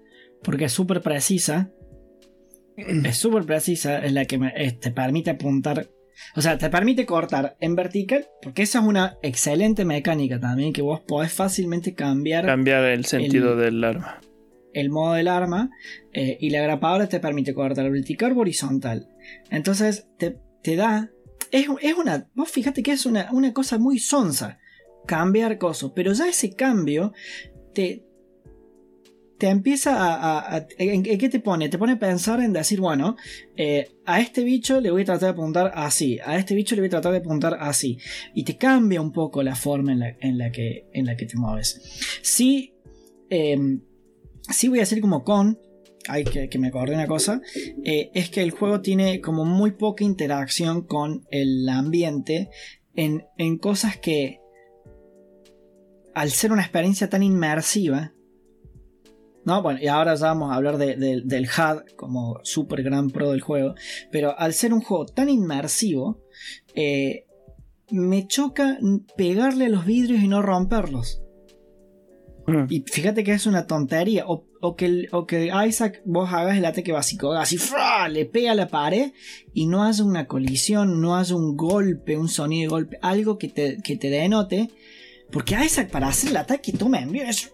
porque 0.42 0.66
es 0.66 0.72
súper 0.72 1.00
precisa. 1.02 1.70
Es 3.04 3.18
súper 3.18 3.44
precisa, 3.44 4.04
es 4.04 4.12
la 4.12 4.24
que 4.24 4.36
te 4.80 4.90
permite 4.90 5.30
apuntar 5.30 5.88
o 6.36 6.42
sea, 6.42 6.58
te 6.58 6.70
permite 6.70 7.06
cortar 7.06 7.56
en 7.60 7.74
vertical, 7.74 8.26
porque 8.42 8.62
esa 8.62 8.80
es 8.80 8.84
una 8.84 9.18
excelente 9.22 9.84
mecánica 9.84 10.38
también, 10.40 10.72
que 10.72 10.82
vos 10.82 11.00
podés 11.00 11.32
fácilmente 11.32 11.94
cambiar. 11.94 12.46
Cambiar 12.46 12.84
el 12.84 13.04
sentido 13.04 13.56
del 13.56 13.82
arma. 13.82 14.20
El 14.72 14.90
modo 14.90 15.14
del 15.14 15.28
arma, 15.28 15.70
eh, 16.12 16.36
y 16.40 16.50
la 16.50 16.62
grapadora 16.62 17.08
te 17.08 17.20
permite 17.20 17.54
cortar 17.54 17.90
vertical 17.90 18.32
o 18.32 18.40
horizontal. 18.40 19.08
Entonces, 19.50 20.08
te, 20.18 20.38
te 20.62 20.76
da. 20.76 21.10
Es, 21.52 21.66
es, 21.80 21.94
una. 21.94 22.28
Vos 22.34 22.50
fíjate 22.50 22.82
que 22.82 22.92
es 22.92 23.06
una, 23.06 23.28
una 23.32 23.52
cosa 23.52 23.78
muy 23.78 23.98
sonsa 23.98 24.58
cambiar 25.06 25.58
cosas, 25.58 25.92
pero 25.94 26.12
ya 26.12 26.28
ese 26.28 26.54
cambio 26.54 27.12
te, 27.72 28.04
te 29.38 29.48
empieza 29.48 29.94
a... 29.96 30.66
¿en, 30.78 31.02
qué 31.02 31.28
te 31.28 31.40
pone? 31.40 31.68
Te 31.68 31.78
pone 31.78 31.92
a 31.92 31.98
pensar 31.98 32.40
en 32.40 32.52
decir, 32.52 32.80
bueno, 32.80 33.16
eh, 33.56 33.90
a 34.06 34.20
este 34.20 34.44
bicho 34.44 34.80
le 34.80 34.90
voy 34.90 35.02
a 35.02 35.06
tratar 35.06 35.28
de 35.28 35.32
apuntar 35.32 35.72
así, 35.74 36.18
a 36.24 36.36
este 36.36 36.54
bicho 36.54 36.74
le 36.74 36.82
voy 36.82 36.86
a 36.86 36.90
tratar 36.90 37.12
de 37.12 37.18
apuntar 37.18 37.58
así. 37.60 37.98
Y 38.34 38.44
te 38.44 38.56
cambia 38.56 39.00
un 39.00 39.12
poco 39.12 39.42
la 39.42 39.54
forma 39.54 39.92
en 39.92 40.38
la, 40.38 40.50
que, 40.50 40.86
en 40.92 41.06
la 41.06 41.16
que 41.16 41.26
te 41.26 41.36
mueves. 41.36 41.80
Sí, 42.22 42.74
em, 43.28 43.82
sí 44.50 44.68
voy 44.68 44.78
a 44.78 44.82
decir 44.82 45.00
como 45.00 45.24
con, 45.24 45.58
hay 46.08 46.24
que, 46.24 46.48
que 46.48 46.58
me 46.58 46.68
acordé 46.68 46.94
una 46.94 47.06
cosa, 47.06 47.40
eh, 47.84 48.10
es 48.14 48.30
que 48.30 48.42
el 48.42 48.50
juego 48.50 48.80
tiene 48.80 49.20
como 49.20 49.44
muy 49.44 49.72
poca 49.72 50.04
interacción 50.04 50.82
con 50.82 51.26
el 51.30 51.68
ambiente 51.68 52.50
en, 52.94 53.24
en 53.36 53.58
cosas 53.58 53.96
que 53.96 54.40
al 56.14 56.30
ser 56.30 56.52
una 56.52 56.62
experiencia 56.62 57.08
tan 57.08 57.22
inmersiva, 57.22 58.12
¿no? 59.44 59.62
Bueno, 59.62 59.80
y 59.82 59.88
ahora 59.88 60.14
ya 60.14 60.28
vamos 60.28 60.50
a 60.50 60.56
hablar 60.56 60.78
del 60.78 61.48
HUD 61.48 61.96
como 61.96 62.40
super 62.42 62.82
gran 62.82 63.10
pro 63.10 63.30
del 63.30 63.40
juego. 63.40 63.74
Pero 64.10 64.38
al 64.38 64.54
ser 64.54 64.72
un 64.72 64.80
juego 64.80 65.06
tan 65.06 65.28
inmersivo, 65.28 66.22
eh, 66.74 67.26
me 67.90 68.26
choca 68.26 68.78
pegarle 69.16 69.66
a 69.66 69.68
los 69.68 69.84
vidrios 69.84 70.22
y 70.22 70.28
no 70.28 70.42
romperlos. 70.42 71.20
Mm. 72.46 72.66
Y 72.68 72.84
fíjate 72.86 73.24
que 73.24 73.32
es 73.32 73.46
una 73.46 73.66
tontería. 73.66 74.24
O, 74.26 74.76
que, 74.76 75.08
que, 75.28 75.52
Isaac 75.66 76.00
vos 76.06 76.32
hagas 76.32 76.56
el 76.56 76.64
ataque 76.64 76.92
básico, 76.92 77.32
así, 77.32 77.58
le 78.10 78.24
pega 78.24 78.52
a 78.52 78.54
la 78.54 78.68
pared 78.68 79.12
y 79.52 79.66
no 79.66 79.84
haya 79.84 80.02
una 80.04 80.26
colisión, 80.26 81.02
no 81.02 81.16
haya 81.16 81.34
un 81.34 81.54
golpe, 81.54 82.16
un 82.16 82.28
sonido 82.28 82.62
de 82.62 82.68
golpe, 82.68 82.98
algo 83.02 83.36
que 83.36 83.48
te, 83.48 83.78
que 83.82 83.96
te 83.96 84.08
denote. 84.08 84.70
Porque 85.30 85.56
Isaac 85.64 85.90
para 85.90 86.08
hacer 86.08 86.30
el 86.30 86.36
ataque 86.36 86.72
toma 86.72 87.00
envío 87.00 87.24
es 87.24 87.52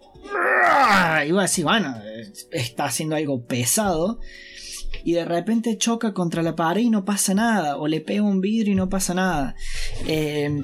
y 1.26 1.36
a 1.36 1.42
decir, 1.42 1.64
bueno, 1.64 1.94
está 2.50 2.84
haciendo 2.84 3.16
algo 3.16 3.46
pesado. 3.46 4.20
Y 5.04 5.12
de 5.12 5.24
repente 5.24 5.78
choca 5.78 6.12
contra 6.12 6.42
la 6.42 6.56
pared 6.56 6.82
y 6.82 6.90
no 6.90 7.04
pasa 7.04 7.34
nada. 7.34 7.76
O 7.76 7.88
le 7.88 8.00
pega 8.00 8.22
un 8.22 8.40
vidrio 8.40 8.72
y 8.72 8.76
no 8.76 8.88
pasa 8.88 9.14
nada. 9.14 9.54
Em, 10.06 10.62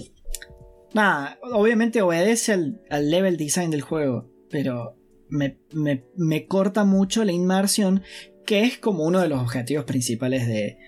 nada, 0.94 1.38
obviamente 1.42 2.02
obedece 2.02 2.52
al, 2.52 3.10
level 3.10 3.36
design 3.36 3.70
del 3.70 3.82
juego. 3.82 4.30
Pero 4.50 4.96
me, 5.28 6.46
corta 6.46 6.84
mucho 6.84 7.24
la 7.24 7.32
inmersión. 7.32 8.02
Que 8.44 8.62
es 8.62 8.78
como 8.78 9.04
uno 9.04 9.20
de 9.20 9.28
los 9.28 9.40
objetivos 9.40 9.84
principales 9.84 10.46
de, 10.46 10.78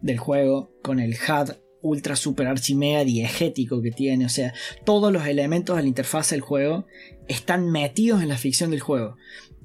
del 0.00 0.18
juego. 0.18 0.72
Con 0.82 1.00
el 1.00 1.14
HUD 1.14 1.52
ultra 1.84 2.16
super 2.16 2.48
archimega 2.48 3.04
diegético 3.04 3.80
que 3.80 3.92
tiene. 3.92 4.26
O 4.26 4.28
sea, 4.28 4.52
todos 4.84 5.12
los 5.12 5.26
elementos 5.26 5.76
de 5.76 5.82
la 5.82 5.88
interfaz 5.88 6.30
del 6.30 6.40
juego 6.40 6.86
están 7.28 7.70
metidos 7.70 8.22
en 8.22 8.28
la 8.28 8.38
ficción 8.38 8.70
del 8.70 8.80
juego. 8.80 9.16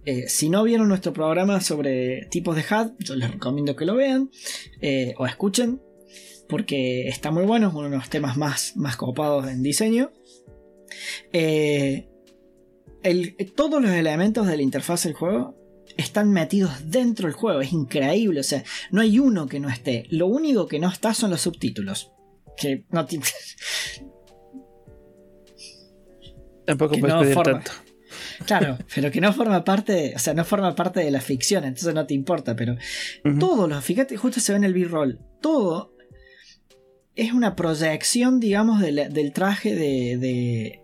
Eh, 0.05 0.27
si 0.27 0.49
no 0.49 0.63
vieron 0.63 0.87
nuestro 0.87 1.13
programa 1.13 1.61
sobre 1.61 2.25
tipos 2.29 2.55
de 2.55 2.61
HUD, 2.63 2.91
yo 2.99 3.15
les 3.15 3.31
recomiendo 3.31 3.75
que 3.75 3.85
lo 3.85 3.95
vean 3.95 4.29
eh, 4.81 5.13
o 5.17 5.25
escuchen, 5.25 5.81
porque 6.47 7.07
está 7.07 7.31
muy 7.31 7.45
bueno, 7.45 7.69
es 7.69 7.73
uno 7.73 7.89
de 7.89 7.97
los 7.97 8.09
temas 8.09 8.37
más, 8.37 8.75
más 8.75 8.95
copados 8.95 9.47
en 9.47 9.63
diseño. 9.63 10.11
Eh, 11.31 12.07
todos 13.55 13.81
los 13.81 13.91
elementos 13.91 14.47
de 14.47 14.57
la 14.57 14.63
interfaz 14.63 15.03
del 15.03 15.13
juego 15.13 15.58
están 15.99 16.31
metidos 16.31 16.89
dentro 16.89 17.27
del 17.27 17.35
juego, 17.35 17.61
es 17.61 17.71
increíble, 17.71 18.39
o 18.39 18.43
sea, 18.43 18.63
no 18.91 19.01
hay 19.01 19.19
uno 19.19 19.47
que 19.47 19.59
no 19.59 19.69
esté, 19.69 20.05
lo 20.09 20.27
único 20.27 20.67
que 20.67 20.79
no 20.79 20.89
está 20.89 21.13
son 21.13 21.31
los 21.31 21.41
subtítulos. 21.41 22.11
Que 22.57 22.85
no 22.91 23.05
Tampoco 26.65 26.97
puedes 26.99 27.15
pedir 27.15 27.35
tanto. 27.35 27.71
Claro, 28.45 28.77
pero 28.93 29.11
que 29.11 29.21
no 29.21 29.33
forma 29.33 29.63
parte, 29.63 30.13
o 30.15 30.19
sea, 30.19 30.33
no 30.33 30.45
forma 30.45 30.75
parte 30.75 31.01
de 31.01 31.11
la 31.11 31.21
ficción, 31.21 31.63
entonces 31.63 31.93
no 31.93 32.05
te 32.05 32.13
importa, 32.13 32.55
pero 32.55 32.77
todo 33.39 33.67
lo, 33.67 33.81
fíjate, 33.81 34.17
justo 34.17 34.39
se 34.39 34.53
ve 34.53 34.57
en 34.57 34.63
el 34.63 34.73
B-roll, 34.73 35.19
todo 35.41 35.93
es 37.15 37.33
una 37.33 37.55
proyección, 37.55 38.39
digamos, 38.39 38.81
del 38.81 39.33
traje 39.33 39.75
de, 39.75 40.17
de, 40.17 40.78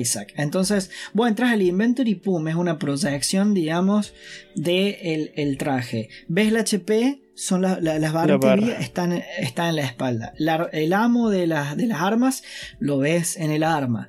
Isaac. 0.00 0.32
Entonces, 0.36 0.90
vos 1.12 1.28
entras 1.28 1.52
al 1.52 1.62
inventory 1.62 2.14
pum, 2.14 2.48
es 2.48 2.54
una 2.54 2.78
proyección, 2.78 3.54
digamos, 3.54 4.14
de 4.54 5.32
el, 5.36 5.58
traje. 5.58 6.08
¿Ves 6.28 6.48
el 6.48 6.56
HP? 6.56 7.22
Son 7.34 7.62
las 7.62 8.12
barras 8.12 8.40
están, 8.78 9.12
están 9.12 9.70
en 9.70 9.76
la 9.76 9.82
espalda. 9.82 10.34
el 10.72 10.92
amo 10.92 11.30
de, 11.30 11.40
de 11.40 11.86
las 11.86 12.00
armas 12.00 12.42
lo 12.78 12.98
ves 12.98 13.36
en 13.36 13.50
el 13.50 13.62
arma. 13.62 14.08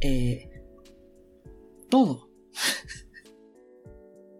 Eh, 0.00 0.50
todo. 1.88 2.28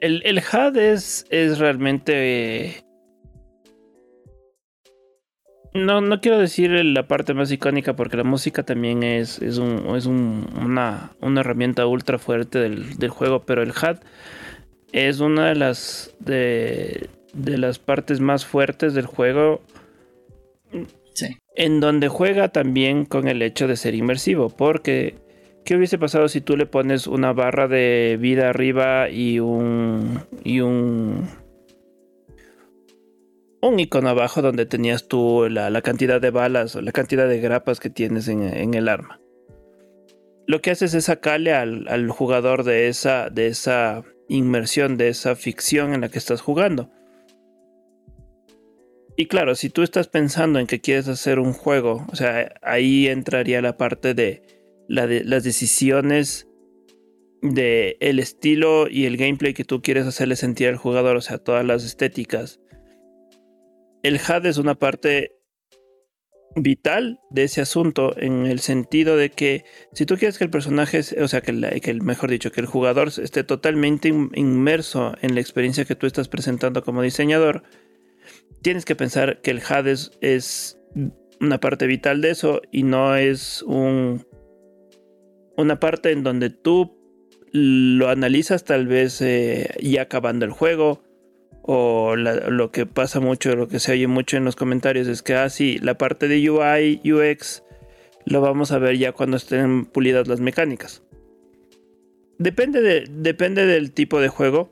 El, 0.01 0.21
el 0.27 0.39
HUD 0.39 0.77
es, 0.77 1.25
es 1.31 1.59
realmente... 1.59 2.84
no, 5.75 6.01
no 6.01 6.21
quiero 6.21 6.39
decir 6.39 6.71
la 6.71 7.07
parte 7.07 7.35
más 7.35 7.51
icónica 7.51 7.95
porque 7.95 8.17
la 8.17 8.25
música 8.25 8.63
también 8.63 9.03
es, 9.03 9.41
es, 9.43 9.59
una, 9.59 11.11
herramienta 11.21 11.87
ultra 11.87 12.19
fuerte 12.19 12.59
del, 12.59 13.09
juego, 13.09 13.41
pero 13.41 13.63
el 13.63 13.71
HUD 13.71 13.99
es 14.93 15.21
una 15.21 15.49
de 15.49 15.57
las, 15.57 16.15
de, 16.21 17.09
de 17.33 17.59
las 17.59 17.79
partes 17.79 18.21
más 18.21 18.47
fuertes 18.47 18.95
del 18.95 19.07
juego. 19.07 19.61
En 21.57 21.79
donde 21.79 22.09
juega 22.09 22.49
también 22.49 23.05
con 23.05 23.29
el 23.29 23.41
hecho 23.41 23.69
de 23.69 23.77
ser 23.77 23.95
inmersivo, 23.95 24.51
porque 24.51 25.15
¿Qué 25.65 25.77
hubiese 25.77 25.97
pasado 25.97 26.29
si 26.29 26.43
tú 26.43 26.59
le 26.59 26.67
pones 26.67 27.07
una 27.07 27.33
barra 27.33 27.69
de 27.69 28.19
vida 28.21 28.51
arriba 28.51 29.09
y 29.09 29.41
un. 29.41 30.21
y 30.45 30.61
un. 30.61 31.27
Un 33.69 33.81
icono 33.81 34.09
abajo 34.09 34.43
donde 34.43 34.67
tenías 34.67 35.09
tú 35.09 35.49
la, 35.49 35.83
cantidad 35.83 36.21
de 36.21 36.31
balas 36.31 36.77
o 36.77 36.83
la 36.83 36.93
cantidad 36.93 37.29
de 37.29 37.41
grapas 37.41 37.81
que 37.81 37.91
tienes 37.91 38.29
en, 38.29 38.75
el 38.75 38.89
arma? 38.89 39.21
Lo 40.47 40.61
que 40.61 40.71
haces 40.71 40.95
es 40.95 41.07
sacarle 41.07 41.53
al, 41.55 42.09
jugador 42.11 42.65
de 42.65 42.89
esa, 42.89 43.31
de 43.31 43.47
esa 43.47 44.03
inmersión, 44.29 44.97
de 44.97 45.09
esa 45.09 45.37
ficción 45.37 45.95
en 45.95 46.03
la 46.03 46.09
que 46.09 46.19
estás 46.19 46.41
jugando. 46.41 46.91
Y 49.17 49.27
claro, 49.27 49.55
si 49.55 49.71
tú 49.71 49.83
estás 49.83 50.09
pensando 50.09 50.59
en 50.59 50.67
que 50.67 50.81
quieres 50.81 51.09
hacer 51.09 51.39
un 51.39 51.53
juego, 51.53 52.05
o 52.11 52.17
sea, 52.17 52.53
ahí 52.63 53.07
entraría 53.07 53.63
la 53.63 53.77
parte 53.77 54.13
de 54.13 54.43
las 54.89 55.45
decisiones 55.45 56.49
de 57.41 57.97
el 58.01 58.19
estilo 58.19 58.89
y 58.89 59.05
el 59.05 59.17
gameplay 59.17 59.55
que 59.55 59.65
tú 59.65 59.83
quieres 59.83 60.07
hacerle 60.07 60.35
sentir 60.35 60.69
al 60.69 60.77
jugador, 60.77 61.17
o 61.17 61.21
sea, 61.21 61.39
todas 61.39 61.65
las 61.65 61.85
estéticas. 61.85 62.61
El 64.05 64.17
HUD 64.17 64.45
es 64.45 64.59
una 64.59 64.75
parte 64.75 65.33
vital 66.57 67.21
de 67.31 67.45
ese 67.45 67.63
asunto 67.63 68.15
en 68.19 68.45
el 68.45 68.61
sentido 68.61 69.17
de 69.17 69.31
que 69.31 69.65
si 69.95 70.05
tú 70.05 70.17
quieres 70.19 70.37
que 70.37 70.45
el 70.45 70.51
personaje, 70.51 71.01
o 71.23 71.27
sea, 71.27 71.41
que, 71.41 71.53
el, 71.53 72.03
mejor 72.03 72.31
dicho, 72.31 72.53
que 72.53 72.61
el 72.61 72.67
jugador 72.67 73.09
esté 73.09 73.45
totalmente 73.45 74.09
inmerso 74.09 75.15
en 75.23 75.35
la 75.35 75.41
experiencia 75.41 75.87
que 75.87 75.97
tú 75.97 76.07
estás 76.07 76.29
presentando 76.29 76.85
como 76.85 77.01
diseñador, 77.01 77.63
tienes 78.61 78.85
que 78.85 78.95
pensar 78.95 79.41
que 79.41 79.53
el 79.53 79.63
HUD 79.63 79.89
es 80.21 80.79
una 81.41 81.59
parte 81.59 81.87
vital 81.87 82.21
de 82.21 82.31
eso 82.31 82.61
y 82.71 82.83
no 82.83 83.17
es 83.17 83.63
un 83.63 84.27
una 85.57 85.81
parte 85.81 86.11
en 86.13 86.25
donde 86.25 86.51
tú 86.51 86.99
lo 87.53 88.11
analizas 88.11 88.65
tal 88.65 88.87
vez 88.87 89.23
eh, 89.23 89.71
ya 89.81 90.03
acabando 90.03 90.45
el 90.45 90.51
juego 90.51 91.03
o 91.67 92.15
lo 92.17 92.71
que 92.71 92.85
pasa 92.85 93.21
mucho, 93.21 93.57
lo 93.57 93.69
que 93.69 93.81
se 93.81 93.93
oye 93.93 94.07
mucho 94.07 94.37
en 94.37 94.45
los 94.45 94.55
comentarios 94.55 95.09
es 95.09 95.23
que 95.23 95.35
ah, 95.35 95.49
la 95.81 95.97
parte 95.97 96.29
de 96.29 96.51
UI, 96.51 97.01
UX 97.11 97.63
lo 98.27 98.43
vamos 98.43 98.71
a 98.71 98.79
ver 98.79 98.99
ya 98.99 99.13
cuando 99.13 99.39
estén 99.39 99.87
pulidas 99.87 100.29
las 100.29 100.41
mecánicas. 100.41 101.03
Depende, 102.39 102.83
de, 102.83 103.05
depende 103.09 103.65
del 103.65 103.93
tipo 103.93 104.21
de 104.21 104.29
juego. 104.29 104.71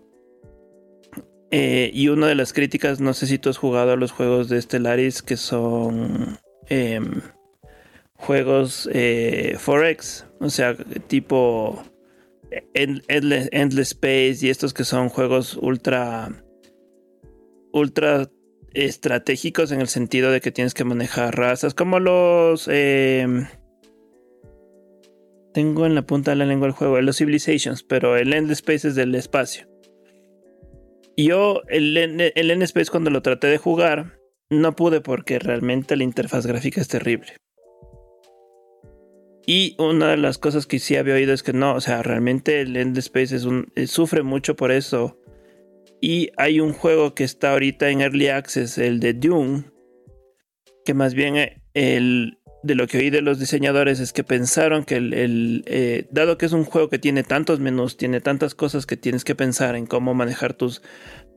Eh, 1.50 1.90
y 1.94 2.08
una 2.08 2.26
de 2.26 2.34
las 2.34 2.52
críticas, 2.52 3.00
no 3.00 3.14
sé 3.14 3.26
si 3.26 3.38
tú 3.38 3.48
has 3.48 3.56
jugado 3.56 3.92
a 3.92 3.96
los 3.96 4.12
juegos 4.12 4.50
de 4.50 4.60
Stellaris 4.60 5.22
que 5.22 5.36
son 5.36 6.38
em, 6.68 7.20
juegos 8.14 8.88
eh, 8.92 9.56
Forex, 9.58 10.26
o 10.40 10.50
sea, 10.50 10.74
tipo 11.08 11.82
Endless, 12.74 13.48
Space 13.92 14.38
y 14.42 14.50
estos 14.50 14.74
que 14.74 14.84
son 14.84 15.08
juegos 15.08 15.56
ultra 15.56 16.42
ultra 17.72 18.28
estratégicos 18.74 19.72
en 19.72 19.80
el 19.80 19.88
sentido 19.88 20.30
de 20.30 20.40
que 20.40 20.52
tienes 20.52 20.74
que 20.74 20.84
manejar 20.84 21.36
razas 21.36 21.74
como 21.74 22.00
los 22.00 22.68
em, 22.68 23.46
tengo 25.52 25.84
en 25.84 25.94
la 25.94 26.02
punta 26.02 26.30
de 26.30 26.36
la 26.36 26.46
lengua 26.46 26.68
el 26.68 26.72
juego, 26.72 27.00
los 27.00 27.18
Civilizations, 27.18 27.82
pero 27.82 28.16
el 28.16 28.32
Endless 28.32 28.58
Space 28.58 28.88
es 28.88 28.94
del 28.94 29.14
espacio. 29.14 29.68
Yo 31.16 31.62
el, 31.68 31.96
el 31.96 32.50
Endless 32.50 32.70
Space 32.70 32.90
cuando 32.90 33.10
lo 33.10 33.20
traté 33.20 33.48
de 33.48 33.58
jugar 33.58 34.18
no 34.48 34.74
pude 34.74 35.00
porque 35.00 35.38
realmente 35.38 35.96
la 35.96 36.04
interfaz 36.04 36.46
gráfica 36.46 36.80
es 36.80 36.88
terrible. 36.88 37.36
Y 39.46 39.74
una 39.78 40.10
de 40.10 40.16
las 40.16 40.38
cosas 40.38 40.66
que 40.66 40.78
sí 40.78 40.96
había 40.96 41.14
oído 41.14 41.32
es 41.32 41.42
que 41.42 41.52
no, 41.52 41.74
o 41.74 41.80
sea, 41.80 42.02
realmente 42.02 42.60
el 42.60 42.76
End 42.76 42.96
Space 42.98 43.36
eh, 43.74 43.86
sufre 43.86 44.22
mucho 44.22 44.54
por 44.54 44.70
eso. 44.70 45.18
Y 46.04 46.32
hay 46.36 46.58
un 46.58 46.72
juego 46.72 47.14
que 47.14 47.22
está 47.22 47.52
ahorita 47.52 47.88
en 47.88 48.00
Early 48.00 48.26
Access, 48.26 48.76
el 48.76 48.98
de 48.98 49.14
Dune, 49.14 49.62
que 50.84 50.94
más 50.94 51.14
bien 51.14 51.36
eh, 51.36 51.62
el, 51.74 52.40
de 52.64 52.74
lo 52.74 52.88
que 52.88 52.98
oí 52.98 53.08
de 53.08 53.22
los 53.22 53.38
diseñadores 53.38 54.00
es 54.00 54.12
que 54.12 54.24
pensaron 54.24 54.82
que 54.82 54.96
el, 54.96 55.62
eh, 55.66 56.08
dado 56.10 56.38
que 56.38 56.46
es 56.46 56.52
un 56.52 56.64
juego 56.64 56.88
que 56.88 56.98
tiene 56.98 57.22
tantos 57.22 57.60
menús, 57.60 57.96
tiene 57.96 58.20
tantas 58.20 58.56
cosas 58.56 58.84
que 58.84 58.96
tienes 58.96 59.22
que 59.22 59.36
pensar 59.36 59.76
en 59.76 59.86
cómo 59.86 60.12
manejar 60.12 60.54
tus, 60.54 60.82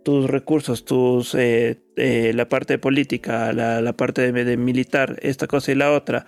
tus 0.04 0.28
recursos, 0.28 0.84
tus, 0.84 1.36
la 1.36 2.50
parte 2.50 2.74
de 2.74 2.80
política, 2.80 3.54
la, 3.54 3.94
parte 3.94 4.32
de, 4.32 4.58
militar, 4.58 5.20
esta 5.22 5.46
cosa 5.46 5.74
y 5.74 5.76
la 5.76 5.92
otra, 5.92 6.26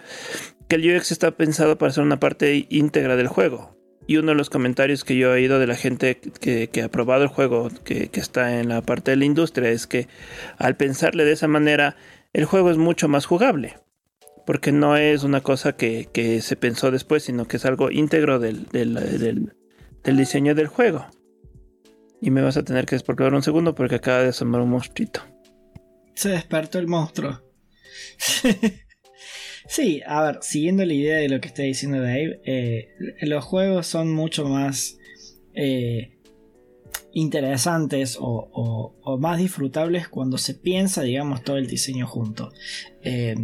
que 0.69 0.75
el 0.75 0.95
UX 0.95 1.11
está 1.11 1.31
pensado 1.31 1.79
para 1.79 1.91
ser 1.91 2.03
una 2.03 2.19
parte 2.19 2.67
íntegra 2.69 3.15
del 3.15 3.29
juego. 3.29 3.76
Y 4.07 4.15
uno 4.15 4.31
de 4.31 4.35
los 4.35 4.49
comentarios 4.49 5.03
que 5.03 5.17
yo 5.17 5.27
he 5.27 5.33
oído 5.33 5.59
de 5.59 5.67
la 5.67 5.75
gente 5.75 6.17
que, 6.17 6.81
ha 6.81 6.87
probado 6.87 7.23
el 7.23 7.27
juego, 7.27 7.69
que, 7.83 8.09
está 8.13 8.59
en 8.61 8.69
la 8.69 8.81
parte 8.81 9.11
de 9.11 9.17
la 9.17 9.25
industria, 9.25 9.69
es 9.69 9.85
que 9.85 10.07
al 10.57 10.77
pensarle 10.77 11.25
de 11.25 11.33
esa 11.33 11.49
manera, 11.49 11.97
el 12.31 12.45
juego 12.45 12.71
es 12.71 12.77
mucho 12.77 13.09
más 13.09 13.25
jugable. 13.25 13.77
Porque 14.45 14.71
no 14.71 14.95
es 14.95 15.23
una 15.23 15.41
cosa 15.41 15.75
que, 15.75 16.39
se 16.41 16.55
pensó 16.55 16.89
después, 16.89 17.23
sino 17.23 17.49
que 17.49 17.57
es 17.57 17.65
algo 17.65 17.91
íntegro 17.91 18.39
del, 18.39 18.67
diseño 20.05 20.55
del 20.55 20.67
juego. 20.67 21.05
Y 22.21 22.31
me 22.31 22.41
vas 22.41 22.55
a 22.55 22.63
tener 22.63 22.85
que 22.85 22.95
despertar 22.95 23.33
un 23.33 23.43
segundo 23.43 23.75
porque 23.75 23.95
acaba 23.95 24.23
de 24.23 24.29
asomar 24.29 24.61
un 24.61 24.69
monstruito. 24.69 25.19
Se 26.15 26.29
despertó 26.29 26.79
el 26.79 26.87
monstruo. 26.87 27.41
Sí, 29.67 30.01
a 30.07 30.23
ver, 30.23 30.39
siguiendo 30.41 30.85
la 30.85 30.93
idea 30.93 31.17
de 31.17 31.29
lo 31.29 31.41
que 31.41 31.49
está 31.49 31.63
diciendo 31.63 31.99
Dave, 32.01 32.39
eh, 32.45 32.89
los 33.21 33.43
juegos 33.43 33.85
son 33.87 34.13
mucho 34.13 34.47
más 34.47 34.97
eh, 35.53 36.13
interesantes 37.13 38.17
o, 38.19 38.93
más 39.19 39.39
disfrutables 39.39 40.07
cuando 40.07 40.37
se 40.37 40.53
piensa, 40.53 41.01
digamos, 41.01 41.43
todo 41.43 41.57
el 41.57 41.67
diseño 41.67 42.07
junto. 42.07 42.51
Eh, 43.01 43.35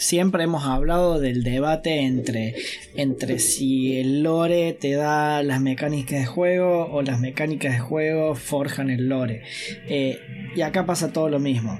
siempre 0.00 0.44
hemos 0.44 0.64
hablado 0.64 1.20
del 1.20 1.42
debate 1.44 2.00
entre, 2.00 2.54
entre 2.96 3.38
si 3.38 3.98
el 3.98 4.22
lore 4.22 4.72
te 4.72 4.92
da 4.92 5.42
las 5.42 5.60
mecánicas 5.60 6.20
de 6.20 6.26
juego 6.26 6.86
o 6.90 7.02
las 7.02 7.20
mecánicas 7.20 7.74
de 7.74 7.80
juego 7.80 8.34
forjan 8.34 8.90
el 8.90 9.08
lore. 9.08 9.42
Eh, 9.88 10.18
y 10.56 10.62
acá 10.62 10.86
pasa 10.86 11.12
todo 11.12 11.28
lo 11.28 11.38
mismo. 11.38 11.78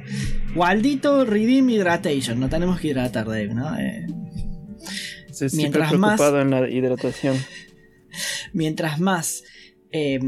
Waldito, 0.54 1.24
Redeem, 1.24 1.70
Hydratation. 1.70 2.38
No 2.38 2.48
tenemos 2.48 2.78
que 2.78 2.88
hidratar, 2.88 3.26
Dave, 3.26 3.54
¿no? 3.54 3.76
Eh, 3.78 4.06
mientras 5.52 5.92
más, 5.94 6.20
en 6.20 6.50
la 6.50 6.68
hidratación. 6.68 7.36
Mientras 8.52 9.00
más... 9.00 9.42
Eh, 9.92 10.20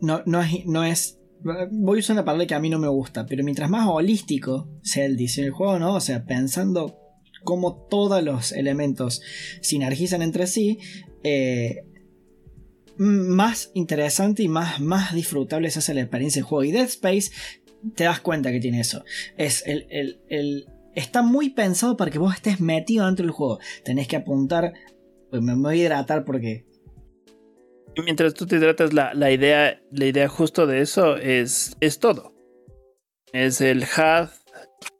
no, 0.00 0.22
no, 0.26 0.42
es, 0.42 0.66
no 0.66 0.84
es 0.84 1.15
voy 1.42 1.98
a 1.98 2.00
usar 2.00 2.14
una 2.14 2.24
palabra 2.24 2.46
que 2.46 2.54
a 2.54 2.60
mí 2.60 2.70
no 2.70 2.78
me 2.78 2.88
gusta, 2.88 3.26
pero 3.26 3.44
mientras 3.44 3.70
más 3.70 3.88
holístico 3.88 4.68
sea 4.82 5.04
el 5.04 5.16
diseño 5.16 5.46
del 5.46 5.54
juego, 5.54 5.78
¿no? 5.78 5.94
O 5.94 6.00
sea, 6.00 6.24
pensando 6.24 6.98
cómo 7.44 7.86
todos 7.88 8.22
los 8.22 8.52
elementos 8.52 9.22
sinergizan 9.60 10.22
entre 10.22 10.46
sí, 10.46 10.78
eh, 11.22 11.84
más 12.98 13.70
interesante 13.74 14.42
y 14.42 14.48
más, 14.48 14.80
más 14.80 15.14
disfrutable 15.14 15.70
se 15.70 15.78
hace 15.78 15.94
la 15.94 16.02
experiencia 16.02 16.40
del 16.40 16.48
juego. 16.48 16.64
Y 16.64 16.72
Dead 16.72 16.84
Space, 16.84 17.30
te 17.94 18.04
das 18.04 18.20
cuenta 18.20 18.50
que 18.50 18.60
tiene 18.60 18.80
eso. 18.80 19.04
Es 19.36 19.64
el, 19.66 20.66
está 20.94 21.22
muy 21.22 21.50
pensado 21.50 21.96
para 21.96 22.10
que 22.10 22.18
vos 22.18 22.34
estés 22.34 22.60
metido 22.60 23.06
dentro 23.06 23.24
del 23.24 23.32
juego. 23.32 23.58
Tenés 23.84 24.08
que 24.08 24.16
apuntar. 24.16 24.74
Me 25.30 25.54
voy 25.54 25.80
a 25.80 25.82
hidratar 25.82 26.24
porque 26.24 26.65
mientras 28.02 28.34
tú 28.34 28.46
te 28.46 28.56
hidratas, 28.56 28.92
la, 28.92 29.30
idea, 29.30 29.80
la 29.90 30.04
idea 30.06 30.28
justo 30.28 30.66
de 30.66 30.80
eso 30.80 31.16
es, 31.16 31.76
es 31.80 31.98
todo. 31.98 32.34
Es 33.32 33.60
el 33.60 33.82
HUD, 33.82 34.28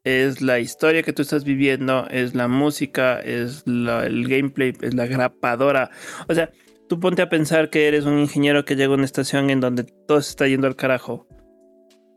es 0.05 0.41
la 0.41 0.59
historia 0.59 1.03
que 1.03 1.13
tú 1.13 1.23
estás 1.23 1.45
viviendo, 1.45 2.07
es 2.11 2.35
la 2.35 2.49
música, 2.49 3.21
es 3.21 3.65
el 3.67 4.27
gameplay, 4.29 4.73
es 4.81 4.95
la 4.95 5.07
grapadora. 5.07 5.91
O 6.29 6.35
sea, 6.35 6.51
tú 6.89 7.01
ponte 7.01 7.23
a 7.23 7.29
pensar 7.29 7.71
que 7.71 7.89
eres 7.89 8.05
un 8.05 8.19
ingeniero 8.19 8.65
que 8.65 8.77
llega 8.77 8.93
a 8.93 8.97
una 8.97 9.05
estación 9.05 9.51
en 9.51 9.61
donde 9.61 9.85
todo 9.85 10.21
se 10.21 10.31
está 10.31 10.47
yendo 10.47 10.67
al 10.67 10.77
carajo. 10.77 11.27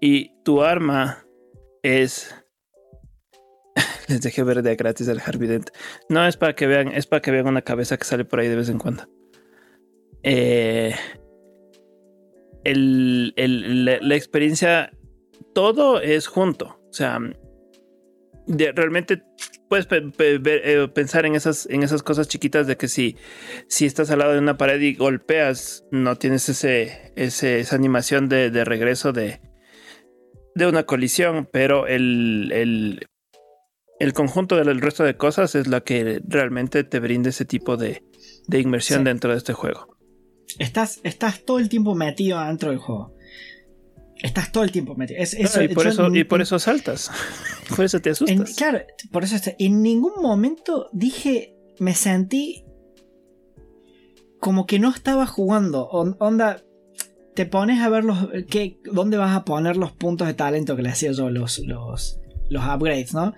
Y 0.01 0.31
tu 0.43 0.63
arma 0.63 1.25
es. 1.83 2.33
Les 4.07 4.21
dejé 4.21 4.43
ver 4.43 4.61
de 4.61 4.75
gratis 4.75 5.09
al 5.09 5.21
Harvident. 5.25 5.69
No 6.09 6.25
es 6.25 6.37
para 6.37 6.55
que 6.55 6.67
vean, 6.67 6.89
es 6.89 7.05
para 7.05 7.21
que 7.21 7.31
vean 7.31 7.47
una 7.47 7.61
cabeza 7.61 7.97
que 7.97 8.05
sale 8.05 8.23
por 8.23 8.39
ahí 8.39 8.47
de 8.47 8.55
vez 8.55 8.69
en 8.69 8.79
cuando. 8.79 9.07
Eh, 10.23 10.93
la, 12.63 14.15
experiencia, 14.15 14.91
todo 15.53 16.01
es 16.01 16.27
junto. 16.27 16.79
O 16.89 16.93
sea, 16.93 17.19
realmente 18.47 19.23
puedes 19.69 19.88
eh, 19.91 20.88
pensar 20.93 21.25
en 21.25 21.36
esas, 21.36 21.67
en 21.69 21.84
esas 21.84 22.03
cosas 22.03 22.27
chiquitas 22.27 22.67
de 22.67 22.75
que 22.77 22.88
si, 22.88 23.15
si 23.67 23.86
estás 23.86 24.10
al 24.10 24.19
lado 24.19 24.34
de 24.34 24.39
una 24.39 24.58
pared 24.58 24.82
y 24.82 24.95
golpeas, 24.95 25.86
no 25.91 26.15
tienes 26.17 26.49
ese, 26.49 27.13
esa 27.15 27.75
animación 27.75 28.27
de, 28.27 28.49
regreso 28.65 29.13
de, 29.13 29.39
de 30.55 30.67
una 30.67 30.84
colisión, 30.84 31.47
pero 31.51 31.88
el, 31.88 32.51
el, 32.51 33.08
el 33.99 34.13
conjunto 34.13 34.55
del 34.55 34.82
resto 34.82 35.03
de 35.03 35.15
cosas 35.17 35.55
es 35.55 35.67
la 35.67 35.82
que 35.82 36.21
realmente 36.27 36.84
te 36.84 36.99
brinda 36.99 37.29
ese 37.29 37.45
tipo 37.45 37.77
de, 37.77 38.03
inmersión 38.51 39.03
dentro 39.03 39.32
de 39.32 39.38
este 39.38 39.53
juego. 39.53 39.98
Estás, 40.57 40.99
estás 41.03 41.45
todo 41.45 41.59
el 41.59 41.69
tiempo 41.69 41.95
metido 41.95 42.43
dentro 42.43 42.71
del 42.71 42.79
juego. 42.79 43.13
Estás 44.21 44.51
todo 44.51 44.63
el 44.63 44.71
tiempo 44.71 44.95
metido. 44.95 45.21
y, 45.21 45.67
por 45.69 45.88
eso, 45.88 46.13
y 46.13 46.23
por 46.23 46.41
eso 46.41 46.59
saltas. 46.59 47.12
por 47.75 47.85
eso 47.85 48.01
te 48.01 48.09
asustas. 48.09 48.55
claro, 48.55 48.81
por 49.12 49.23
eso 49.23 49.38
en 49.59 49.81
ningún 49.81 50.21
momento 50.21 50.89
dije, 50.91 51.55
me 51.79 51.95
sentí 51.95 52.65
como 54.39 54.65
que 54.65 54.79
no 54.79 54.89
estaba 54.89 55.25
jugando. 55.25 55.88
onda, 55.88 56.63
te 57.35 57.45
pones 57.45 57.81
a 57.81 57.89
ver 57.89 58.03
los, 58.03 58.27
qué, 58.49 58.79
dónde 58.91 59.17
vas 59.17 59.35
a 59.35 59.45
poner 59.45 59.77
los 59.77 59.91
puntos 59.91 60.27
de 60.27 60.33
talento 60.33 60.75
que 60.75 60.81
le 60.81 60.89
hacía 60.89 61.12
yo, 61.12 61.29
los, 61.29 61.59
los, 61.59 62.19
los 62.49 62.63
upgrades, 62.65 63.13
¿no? 63.13 63.33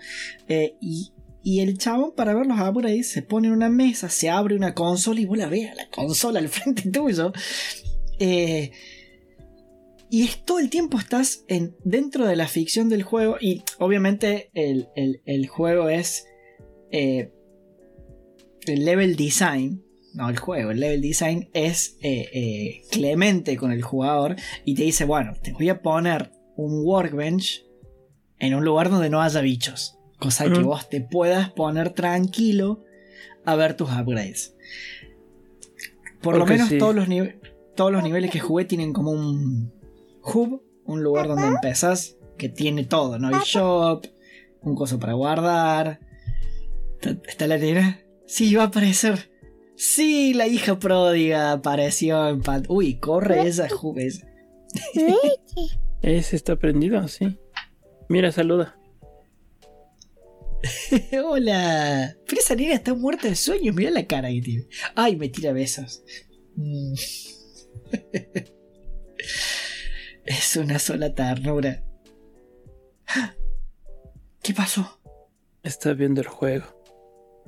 Eh, 0.47 0.75
y, 0.81 1.11
y 1.43 1.61
el 1.61 1.77
chabón, 1.77 2.13
para 2.15 2.33
ver 2.33 2.45
los 2.45 2.59
upgrades, 2.59 3.09
se 3.09 3.23
pone 3.23 3.47
en 3.47 3.53
una 3.53 3.69
mesa, 3.69 4.09
se 4.09 4.29
abre 4.29 4.55
una 4.55 4.75
consola 4.75 5.19
y 5.19 5.25
vos 5.25 5.37
la 5.37 5.47
ves 5.47 5.75
la 5.75 5.89
consola 5.89 6.39
al 6.39 6.49
frente 6.49 6.89
tuyo. 6.89 7.33
Eh, 8.19 8.71
y 10.09 10.23
es 10.23 10.43
todo 10.43 10.59
el 10.59 10.69
tiempo 10.69 10.99
estás 10.99 11.43
en, 11.47 11.75
dentro 11.83 12.27
de 12.27 12.35
la 12.35 12.47
ficción 12.47 12.89
del 12.89 13.01
juego. 13.01 13.37
Y 13.39 13.63
obviamente 13.79 14.51
el, 14.53 15.47
juego 15.47 15.89
es. 15.89 16.27
Eh, 16.91 17.31
el 18.67 18.85
level 18.85 19.15
design. 19.15 19.83
No, 20.13 20.29
el 20.29 20.37
juego, 20.37 20.71
el 20.71 20.81
level 20.81 21.01
design 21.01 21.49
es 21.53 21.97
eh, 22.03 22.81
clemente 22.91 23.55
con 23.55 23.71
el 23.71 23.81
jugador. 23.81 24.35
Y 24.65 24.75
te 24.75 24.83
dice: 24.83 25.05
Bueno, 25.05 25.33
te 25.41 25.53
voy 25.53 25.69
a 25.69 25.81
poner 25.81 26.31
un 26.57 26.85
workbench 26.85 27.65
en 28.37 28.53
un 28.53 28.65
lugar 28.65 28.89
donde 28.89 29.09
no 29.09 29.21
haya 29.21 29.39
bichos. 29.41 29.97
Cosa 30.21 30.51
que 30.51 30.59
vos 30.59 30.87
te 30.87 31.01
puedas 31.01 31.49
poner 31.49 31.89
tranquilo 31.89 32.83
a 33.43 33.55
ver 33.55 33.75
tus 33.75 33.89
upgrades. 33.89 34.55
Por 36.21 36.37
lo 36.37 36.45
menos 36.45 36.69
todos, 36.77 36.95
los 36.95 37.07
todos 37.75 37.91
los 37.91 38.03
niveles 38.03 38.29
que 38.29 38.39
jugué 38.39 38.65
tienen 38.65 38.93
como 38.93 39.09
un 39.09 39.73
hub, 40.23 40.61
un 40.85 41.01
lugar 41.01 41.27
donde 41.27 41.47
empezás 41.47 42.17
que 42.37 42.49
tiene 42.49 42.83
todo, 42.83 43.17
¿no? 43.17 43.29
El 43.29 43.41
shop, 43.41 44.05
un 44.61 44.75
coso 44.75 44.99
para 44.99 45.13
guardar. 45.13 45.99
¿Está 47.27 47.47
la 47.47 47.59
tira? 47.59 48.01
Sí, 48.27 48.53
va 48.53 48.63
a 48.63 48.67
aparecer. 48.67 49.31
Sí, 49.75 50.35
la 50.35 50.45
hija 50.45 50.77
pródiga 50.77 51.51
apareció 51.51 52.29
en 52.29 52.43
pan. 52.43 52.63
Uy, 52.69 52.99
corre 52.99 53.47
esa 53.47 53.67
jugues. 53.69 54.23
Ese 56.03 56.35
está 56.35 56.57
prendido, 56.57 57.07
sí. 57.07 57.39
Mira, 58.07 58.31
saluda. 58.31 58.77
Hola. 61.25 62.15
Pero 62.27 62.41
esa 62.41 62.55
niña 62.55 62.73
está 62.75 62.93
muerta 62.93 63.27
de 63.27 63.35
sueño. 63.35 63.73
Mira 63.73 63.91
la 63.91 64.05
cara 64.05 64.29
que 64.29 64.41
tiene. 64.41 64.67
Ay, 64.95 65.15
me 65.15 65.29
tira 65.29 65.53
besos. 65.53 66.03
Mm. 66.55 66.93
es 70.25 70.55
una 70.55 70.79
sola 70.79 71.13
ternura. 71.13 71.83
¿Qué 74.43 74.53
pasó? 74.53 74.99
Está 75.63 75.93
viendo 75.93 76.21
el 76.21 76.27
juego. 76.27 76.65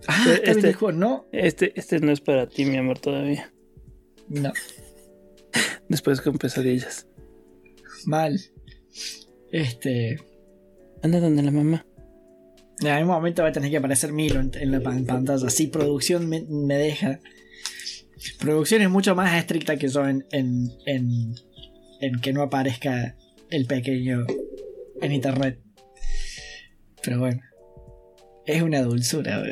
Ah, 0.08 0.26
está 0.26 0.34
este, 0.34 0.52
viendo 0.52 0.68
el 0.68 0.76
juego, 0.76 0.98
¿no? 0.98 1.28
Este, 1.32 1.80
este 1.80 2.00
no 2.00 2.12
es 2.12 2.22
para 2.22 2.48
ti, 2.48 2.66
mi 2.66 2.78
amor, 2.78 3.00
todavía. 3.00 3.54
No. 4.28 4.52
Después 5.90 6.22
con 6.22 6.38
pesadillas. 6.38 7.08
Mal. 8.06 8.40
Este. 9.52 10.20
Anda 11.02 11.20
donde 11.20 11.44
la 11.44 11.52
mamá. 11.52 11.86
En 12.84 12.90
algún 12.90 13.14
momento 13.14 13.44
va 13.44 13.50
a 13.50 13.54
tener 13.54 13.72
que 13.72 13.78
aparecer 13.78 14.12
Milo 14.12 14.42
en, 14.42 14.72
la 14.72 14.82
pantalla. 14.82 15.48
Así 15.48 15.68
producción 15.68 16.28
me, 16.28 16.76
deja. 16.76 17.22
Producción 18.40 18.82
es 18.82 18.90
mucho 18.90 19.16
más 19.16 19.34
estricta 19.36 19.78
que 19.78 19.88
yo 19.88 20.06
en, 20.06 20.26
en, 20.32 20.70
en, 20.86 21.36
que 22.22 22.34
no 22.34 22.42
aparezca 22.42 23.16
el 23.50 23.68
pequeño 23.68 24.26
en 25.02 25.14
internet. 25.14 25.62
Pero 27.02 27.20
bueno. 27.20 27.40
Es 28.46 28.62
una 28.62 28.82
dulzura. 28.82 29.42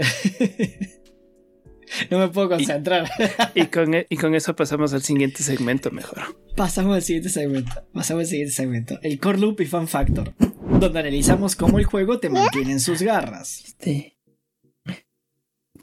no 2.10 2.20
me 2.20 2.28
puedo 2.28 2.50
concentrar. 2.50 3.10
Y, 3.56 3.68
con, 3.68 3.94
e, 3.94 4.08
y, 4.10 4.18
con, 4.18 4.36
eso 4.36 4.58
pasamos 4.58 4.94
al 4.94 5.04
siguiente 5.04 5.42
segmento 5.42 5.90
mejor. 5.92 6.36
Pasamos 6.58 6.96
al 6.96 7.02
siguiente 7.02 7.30
segmento. 7.30 7.72
Pasamos 7.94 8.24
al 8.24 8.28
siguiente 8.28 8.54
segmento. 8.54 9.00
El 9.02 9.22
core 9.22 9.40
loop 9.40 9.62
y 9.62 9.66
fan 9.66 9.88
factor 9.88 10.34
donde 10.80 11.00
analizamos 11.00 11.56
cómo 11.56 11.80
el 11.80 11.86
juego 11.86 12.20
te 12.20 12.30
mantiene 12.30 12.72
en 12.72 12.80
sus 12.80 13.02
garras. 13.02 13.64
Este, 13.66 14.18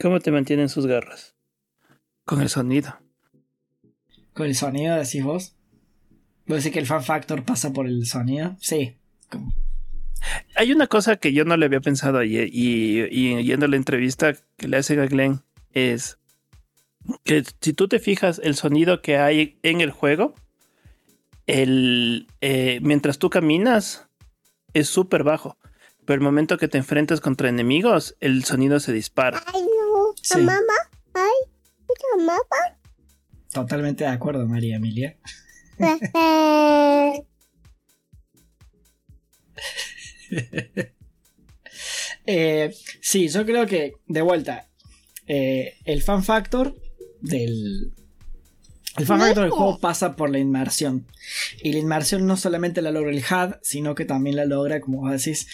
¿Cómo 0.00 0.20
te 0.20 0.30
mantiene 0.30 0.62
en 0.62 0.68
sus 0.68 0.86
garras? 0.86 1.34
Con 2.24 2.40
el 2.40 2.48
sonido. 2.48 2.98
¿Con 4.32 4.46
el 4.46 4.54
sonido 4.54 4.96
decís 4.96 5.24
vos? 5.24 5.56
¿Vos 6.46 6.58
decís 6.58 6.72
que 6.72 6.78
el 6.78 6.86
fan 6.86 7.02
factor 7.02 7.44
pasa 7.44 7.72
por 7.72 7.86
el 7.86 8.06
sonido? 8.06 8.56
Sí. 8.60 8.96
Hay 10.56 10.72
una 10.72 10.86
cosa 10.86 11.16
que 11.16 11.32
yo 11.32 11.44
no 11.44 11.56
le 11.56 11.66
había 11.66 11.80
pensado 11.80 12.22
y, 12.22 12.38
y, 12.38 13.42
yendo 13.42 13.66
la 13.66 13.76
entrevista 13.76 14.34
que 14.56 14.68
le 14.68 14.76
hacen 14.76 15.00
a 15.00 15.06
Glenn 15.06 15.42
es 15.72 16.18
que 17.24 17.44
si 17.60 17.72
tú 17.72 17.88
te 17.88 17.98
fijas 17.98 18.40
el 18.42 18.54
sonido 18.54 19.02
que 19.02 19.16
hay 19.16 19.58
en 19.62 19.80
el 19.80 19.90
juego, 19.90 20.34
el, 21.46 22.26
eh, 22.40 22.80
mientras 22.82 23.18
tú 23.18 23.30
caminas, 23.30 24.07
es 24.74 24.88
súper 24.88 25.24
bajo. 25.24 25.58
Pero 26.04 26.14
el 26.16 26.24
momento 26.24 26.56
que 26.58 26.68
te 26.68 26.78
enfrentas 26.78 27.20
contra 27.20 27.48
enemigos, 27.48 28.16
el 28.20 28.44
sonido 28.44 28.80
se 28.80 28.92
dispara. 28.92 29.42
Ay, 29.46 29.62
no. 29.62 30.14
Mamá. 30.40 30.74
Ay, 31.14 31.32
mamá. 32.16 32.38
Totalmente 33.52 34.04
de 34.04 34.10
acuerdo, 34.10 34.46
María 34.46 34.76
Emilia. 34.76 35.18
eh, 42.26 42.74
sí, 43.00 43.28
yo 43.28 43.44
creo 43.46 43.66
que, 43.66 43.94
de 44.06 44.22
vuelta, 44.22 44.68
eh, 45.26 45.74
el 45.84 46.02
fan 46.02 46.24
factor 46.24 46.74
del, 47.20 47.92
el 48.98 49.06
fan 49.06 49.20
factor 49.20 49.44
del 49.44 49.50
juego 49.50 49.78
pasa 49.78 50.16
por 50.16 50.30
la 50.30 50.38
inmersión. 50.38 51.06
Y 51.62 51.72
la 51.72 51.78
inmersión 51.78 52.26
no 52.26 52.36
solamente 52.36 52.82
la 52.82 52.90
logra 52.90 53.10
el 53.10 53.18
HUD, 53.18 53.56
sino 53.62 53.94
que 53.94 54.04
también 54.04 54.36
la 54.36 54.44
logra, 54.44 54.80
como 54.80 55.00
vos 55.00 55.10
decís, 55.10 55.48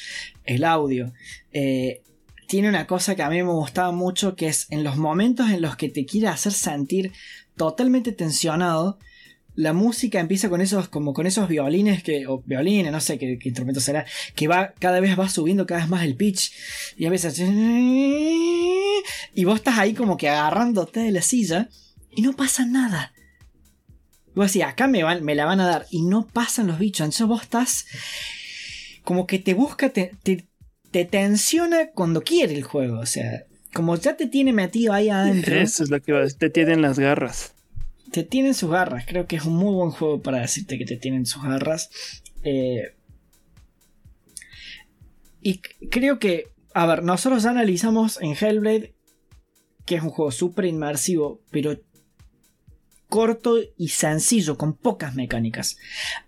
el 0.45 0.65
audio. 0.65 1.13
Eh, 1.53 2.03
tiene 2.47 2.69
una 2.69 2.87
cosa 2.87 3.15
que 3.15 3.23
a 3.23 3.31
mí 3.31 3.43
me 3.43 3.53
gustaba 3.53 3.93
mucho, 3.93 4.37
que 4.37 4.49
es 4.49 4.67
en 4.71 4.85
los 4.85 4.97
momentos 4.97 5.51
en 5.51 5.63
los 5.63 5.77
que 5.77 5.89
te 5.89 6.05
quiere 6.05 6.29
hacer 6.29 6.53
sentir 6.53 7.13
totalmente 7.57 8.13
tensionado, 8.13 8.99
la 9.57 9.73
música 9.73 10.19
empieza 10.19 10.49
con 10.49 10.61
esos, 10.61 10.89
como 10.89 11.13
con 11.13 11.27
esos 11.27 11.49
violines 11.49 12.03
que, 12.03 12.27
o 12.27 12.43
violines, 12.45 12.91
no 12.91 13.01
sé 13.01 13.19
qué, 13.19 13.39
qué, 13.39 13.49
instrumento 13.49 13.81
será, 13.81 14.05
que 14.35 14.49
va, 14.49 14.75
cada 14.79 15.01
vez 15.01 15.19
va 15.19 15.29
subiendo 15.29 15.65
cada 15.67 15.81
vez 15.81 15.89
más 15.89 16.03
el 16.05 16.17
pitch. 16.17 16.53
Y 16.97 17.07
a 17.07 17.11
veces, 17.11 17.39
y 19.35 19.45
vos 19.45 19.57
estás 19.57 19.79
ahí 19.79 19.95
como 19.95 20.17
que 20.17 20.29
agarrándote 20.29 21.01
de 21.01 21.13
la 21.13 21.23
silla 21.23 21.69
y 22.11 22.23
no 22.23 22.35
pasa 22.35 22.67
nada. 22.67 23.14
Vos 24.35 24.53
decís, 24.53 24.67
acá 24.67 24.89
me, 24.89 25.03
van, 25.03 25.25
me 25.25 25.35
la 25.35 25.45
van 25.45 25.61
a 25.61 25.67
dar 25.67 25.87
y 25.91 26.03
no 26.03 26.27
pasan 26.27 26.67
los 26.67 26.79
bichos. 26.79 27.05
Entonces 27.05 27.27
vos 27.27 27.43
estás 27.43 27.87
como 29.05 29.27
que 29.27 29.39
te 29.39 29.55
busca, 29.55 29.91
te, 29.91 30.13
te, 30.23 31.05
tensiona 31.05 31.91
cuando 31.91 32.23
quiere 32.23 32.55
el 32.55 32.65
juego. 32.65 32.99
O 32.99 33.07
sea, 33.07 33.45
como 33.73 33.97
ya 33.97 34.17
te 34.17 34.27
tiene 34.27 34.53
metido 34.53 34.93
ahí 34.93 35.11
adentro. 35.11 35.55
Eso 35.55 35.85
es 35.85 35.91
lo 35.91 36.01
que 36.01 36.13
va 36.13 36.27
Te 36.27 36.51
tienen 36.51 36.83
las 36.83 36.99
garras. 36.99 37.55
Te 38.11 38.25
tienen 38.25 38.55
sus 38.55 38.71
garras. 38.71 39.05
Creo 39.07 39.27
que 39.27 39.37
es 39.37 39.45
un 39.45 39.57
muy 39.57 39.75
buen 39.75 39.91
juego 39.91 40.21
para 40.23 40.41
decirte 40.41 40.79
que 40.79 40.85
te 40.85 40.97
tienen 40.97 41.27
sus 41.27 41.43
garras. 41.43 41.91
Eh, 42.43 42.95
y 45.41 45.59
creo 45.91 46.19
que, 46.19 46.49
a 46.73 46.87
ver, 46.87 47.03
nosotros 47.03 47.45
analizamos 47.45 48.19
en 48.23 48.35
Hellblade, 48.35 48.95
que 49.85 49.97
es 49.97 50.03
un 50.03 50.11
juego 50.11 50.31
súper 50.31 50.65
inmersivo, 50.65 51.43
pero 51.51 51.79
corto 53.09 53.57
y 53.77 53.89
sencillo, 53.89 54.57
con 54.57 54.75
pocas 54.75 55.15
mecánicas. 55.15 55.77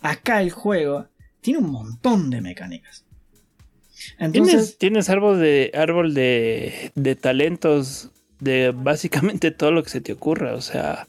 Acá 0.00 0.42
el 0.42 0.50
juego 0.50 1.08
tiene 1.40 1.60
un 1.60 1.70
montón 1.70 2.30
de 2.30 2.40
mecánicas. 2.40 3.04
Entonces, 4.18 4.78
¿Tienes, 4.78 5.08
árbol 5.08 5.40
de 5.40 5.72
árbol 5.74 6.14
de, 6.14 6.92
de, 6.94 7.16
talentos 7.16 8.10
de 8.40 8.72
básicamente 8.74 9.50
todo 9.50 9.72
lo 9.72 9.82
que 9.82 9.90
se 9.90 10.00
te 10.00 10.12
ocurra. 10.12 10.54
O 10.54 10.60
sea, 10.60 11.08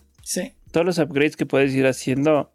todos 0.71 0.85
los 0.85 0.97
upgrades 0.97 1.35
que 1.35 1.45
puedes 1.45 1.73
ir 1.73 1.85
haciendo 1.87 2.53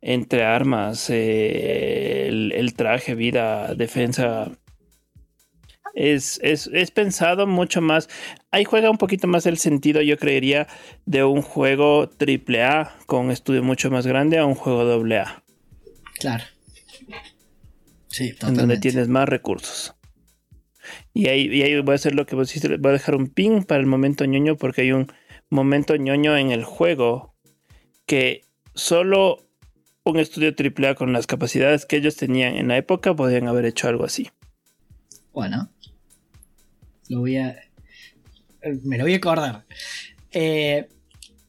entre 0.00 0.44
armas, 0.44 1.10
eh, 1.10 2.28
el, 2.28 2.74
traje, 2.74 3.14
vida, 3.14 3.74
defensa, 3.74 4.52
es, 5.94 6.40
pensado 6.94 7.46
mucho 7.46 7.80
más. 7.80 8.08
Ahí 8.50 8.64
juega 8.64 8.90
un 8.90 8.98
poquito 8.98 9.26
más 9.26 9.46
el 9.46 9.58
sentido, 9.58 10.00
yo 10.00 10.18
creería, 10.18 10.66
de 11.06 11.24
un 11.24 11.42
juego 11.42 12.10
AAA 12.20 12.96
con 13.06 13.26
un 13.26 13.30
estudio 13.30 13.62
mucho 13.62 13.90
más 13.90 14.06
grande 14.06 14.38
a 14.38 14.46
un 14.46 14.54
juego 14.54 14.82
AA. 14.82 15.42
Claro. 16.18 16.44
Sí, 18.08 18.32
totalmente. 18.32 18.46
En 18.46 18.54
donde 18.54 18.78
tienes 18.78 19.08
más 19.08 19.28
recursos. 19.28 19.94
Y 21.12 21.28
ahí, 21.28 21.46
y 21.46 21.62
ahí 21.62 21.80
voy 21.80 21.92
a 21.92 21.96
hacer 21.96 22.14
lo 22.14 22.26
que 22.26 22.34
vos 22.34 22.50
hiciste. 22.50 22.76
Voy 22.76 22.90
a 22.90 22.92
dejar 22.92 23.14
un 23.14 23.28
ping 23.28 23.62
para 23.62 23.80
el 23.80 23.86
momento 23.86 24.24
ñoño 24.24 24.56
porque 24.56 24.82
hay 24.82 24.92
un 24.92 25.12
momento 25.50 25.96
ñoño 25.96 26.36
en 26.36 26.50
el 26.50 26.64
juego 26.64 27.34
que 28.06 28.42
solo 28.74 29.44
un 30.04 30.18
estudio 30.18 30.54
AAA 30.56 30.94
con 30.94 31.12
las 31.12 31.26
capacidades 31.26 31.84
que 31.84 31.96
ellos 31.96 32.16
tenían 32.16 32.56
en 32.56 32.68
la 32.68 32.76
época 32.76 33.14
podían 33.14 33.46
haber 33.46 33.66
hecho 33.66 33.88
algo 33.88 34.04
así. 34.04 34.30
Bueno, 35.32 35.70
lo 37.08 37.20
voy 37.20 37.36
a. 37.36 37.56
Me 38.82 38.98
lo 38.98 39.04
voy 39.04 39.14
a 39.14 39.16
acordar. 39.16 39.66
Eh, 40.30 40.88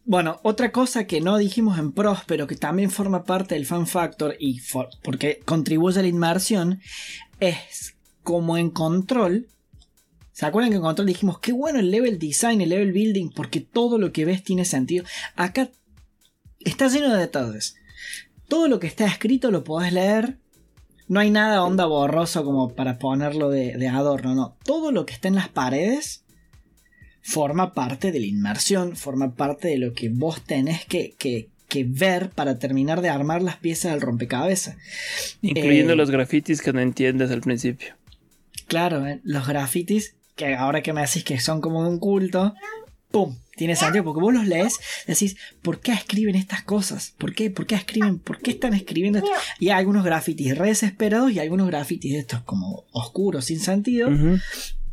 bueno, 0.06 0.40
otra 0.44 0.72
cosa 0.72 1.06
que 1.06 1.22
no 1.22 1.38
dijimos 1.38 1.78
en 1.78 1.92
pros, 1.92 2.20
pero 2.26 2.48
que 2.48 2.56
también 2.56 2.90
forma 2.90 3.24
parte 3.26 3.56
del 3.56 3.66
fan 3.66 3.86
factor 3.86 4.36
y 4.40 4.60
porque 5.04 5.40
contribuye 5.46 6.00
a 6.00 6.02
la 6.02 6.08
inmersión, 6.08 6.82
es 7.40 7.96
como 8.24 8.58
en 8.58 8.72
control. 8.72 9.48
¿Se 10.32 10.46
acuerdan 10.46 10.72
que 10.72 10.78
en 10.78 10.82
control 10.82 11.08
dijimos 11.08 11.40
qué 11.40 11.52
bueno 11.52 11.80
el 11.80 11.92
level 11.92 12.18
design, 12.18 12.62
el 12.62 12.70
level 12.70 12.92
building, 12.92 13.30
porque 13.30 13.60
todo 13.60 13.98
lo 13.98 14.12
que 14.12 14.26
ves 14.26 14.44
tiene 14.44 14.66
sentido? 14.66 15.06
Acá 15.36 15.70
está 16.60 16.88
lleno 16.88 17.14
de 17.14 17.20
detalles. 17.20 17.76
Todo 18.48 18.68
lo 18.68 18.80
que 18.80 18.88
está 18.88 19.06
escrito 19.06 19.52
lo 19.52 19.64
podés 19.64 19.94
leer 19.94 20.40
no 21.10 21.20
hay 21.20 21.32
nada 21.32 21.64
onda 21.64 21.88
borroso 21.88 22.46
como 22.46 22.76
para 22.76 23.00
ponerlo 23.00 23.50
de, 23.50 23.88
adorno, 23.88 24.36
no. 24.36 24.56
Todo 24.64 24.92
lo 24.92 25.08
que 25.08 25.14
está 25.14 25.28
en 25.28 25.36
las 25.36 25.50
paredes 25.50 26.24
forma 27.22 27.74
parte 27.74 28.12
de 28.12 28.20
la 28.20 28.28
inmersión, 28.28 28.96
forma 28.96 29.36
parte 29.36 29.68
de 29.68 29.80
lo 29.80 29.94
que 29.94 30.10
vos 30.10 30.42
tenés 30.46 30.86
que, 30.86 31.16
ver 31.88 32.30
para 32.30 32.60
terminar 32.60 33.02
de 33.02 33.10
armar 33.10 33.42
las 33.42 33.58
piezas 33.58 33.92
del 33.92 34.02
rompecabezas. 34.02 34.78
Incluyendo 35.42 35.94
eh, 35.94 35.96
los 35.96 36.12
grafitis 36.12 36.62
que 36.62 36.74
no 36.74 36.80
entiendes 36.80 37.32
al 37.32 37.42
principio. 37.42 37.96
Claro, 38.68 39.06
eh, 39.08 39.20
los 39.24 39.48
grafitis, 39.48 40.16
que 40.36 40.54
ahora 40.54 40.84
que 40.84 40.94
me 40.94 41.02
decís 41.02 41.24
que 41.24 41.40
son 41.40 41.60
como 41.60 41.84
de 41.84 41.90
un 41.90 42.00
culto, 42.00 42.54
¡pum! 43.10 43.36
Tiene 43.60 43.76
sentido 43.76 44.06
porque 44.06 44.22
vos 44.22 44.34
los 44.34 44.48
lees, 44.48 44.80
decís, 45.06 45.36
¿por 45.62 45.82
qué 45.82 45.92
escriben 45.92 46.36
estas 46.36 46.64
cosas? 46.64 47.14
¿Por 47.18 47.36
qué? 47.36 47.52
¿Por 47.52 47.68
qué 47.68 47.76
escriben? 47.76 48.18
¿Por 48.18 48.40
qué 48.40 48.52
están 48.52 48.74
escribiendo 48.74 49.20
esto? 49.20 49.30
Y 49.60 49.66
hay 49.66 49.80
algunos 49.80 50.06
grafitis 50.06 50.58
re 50.58 50.70
desesperados 50.70 51.34
y 51.34 51.40
algunos 51.40 51.68
grafitis 51.68 52.14
de 52.14 52.20
estos 52.20 52.42
como 52.44 52.86
oscuros, 52.94 53.44
sin 53.44 53.60
sentido, 53.60 54.10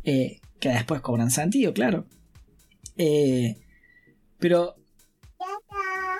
eh, 0.03 0.41
que 0.59 0.67
después 0.67 0.99
cobran 0.99 1.31
sentido, 1.31 1.73
claro. 1.73 2.07
Eh, 2.97 3.55
pero 4.37 4.75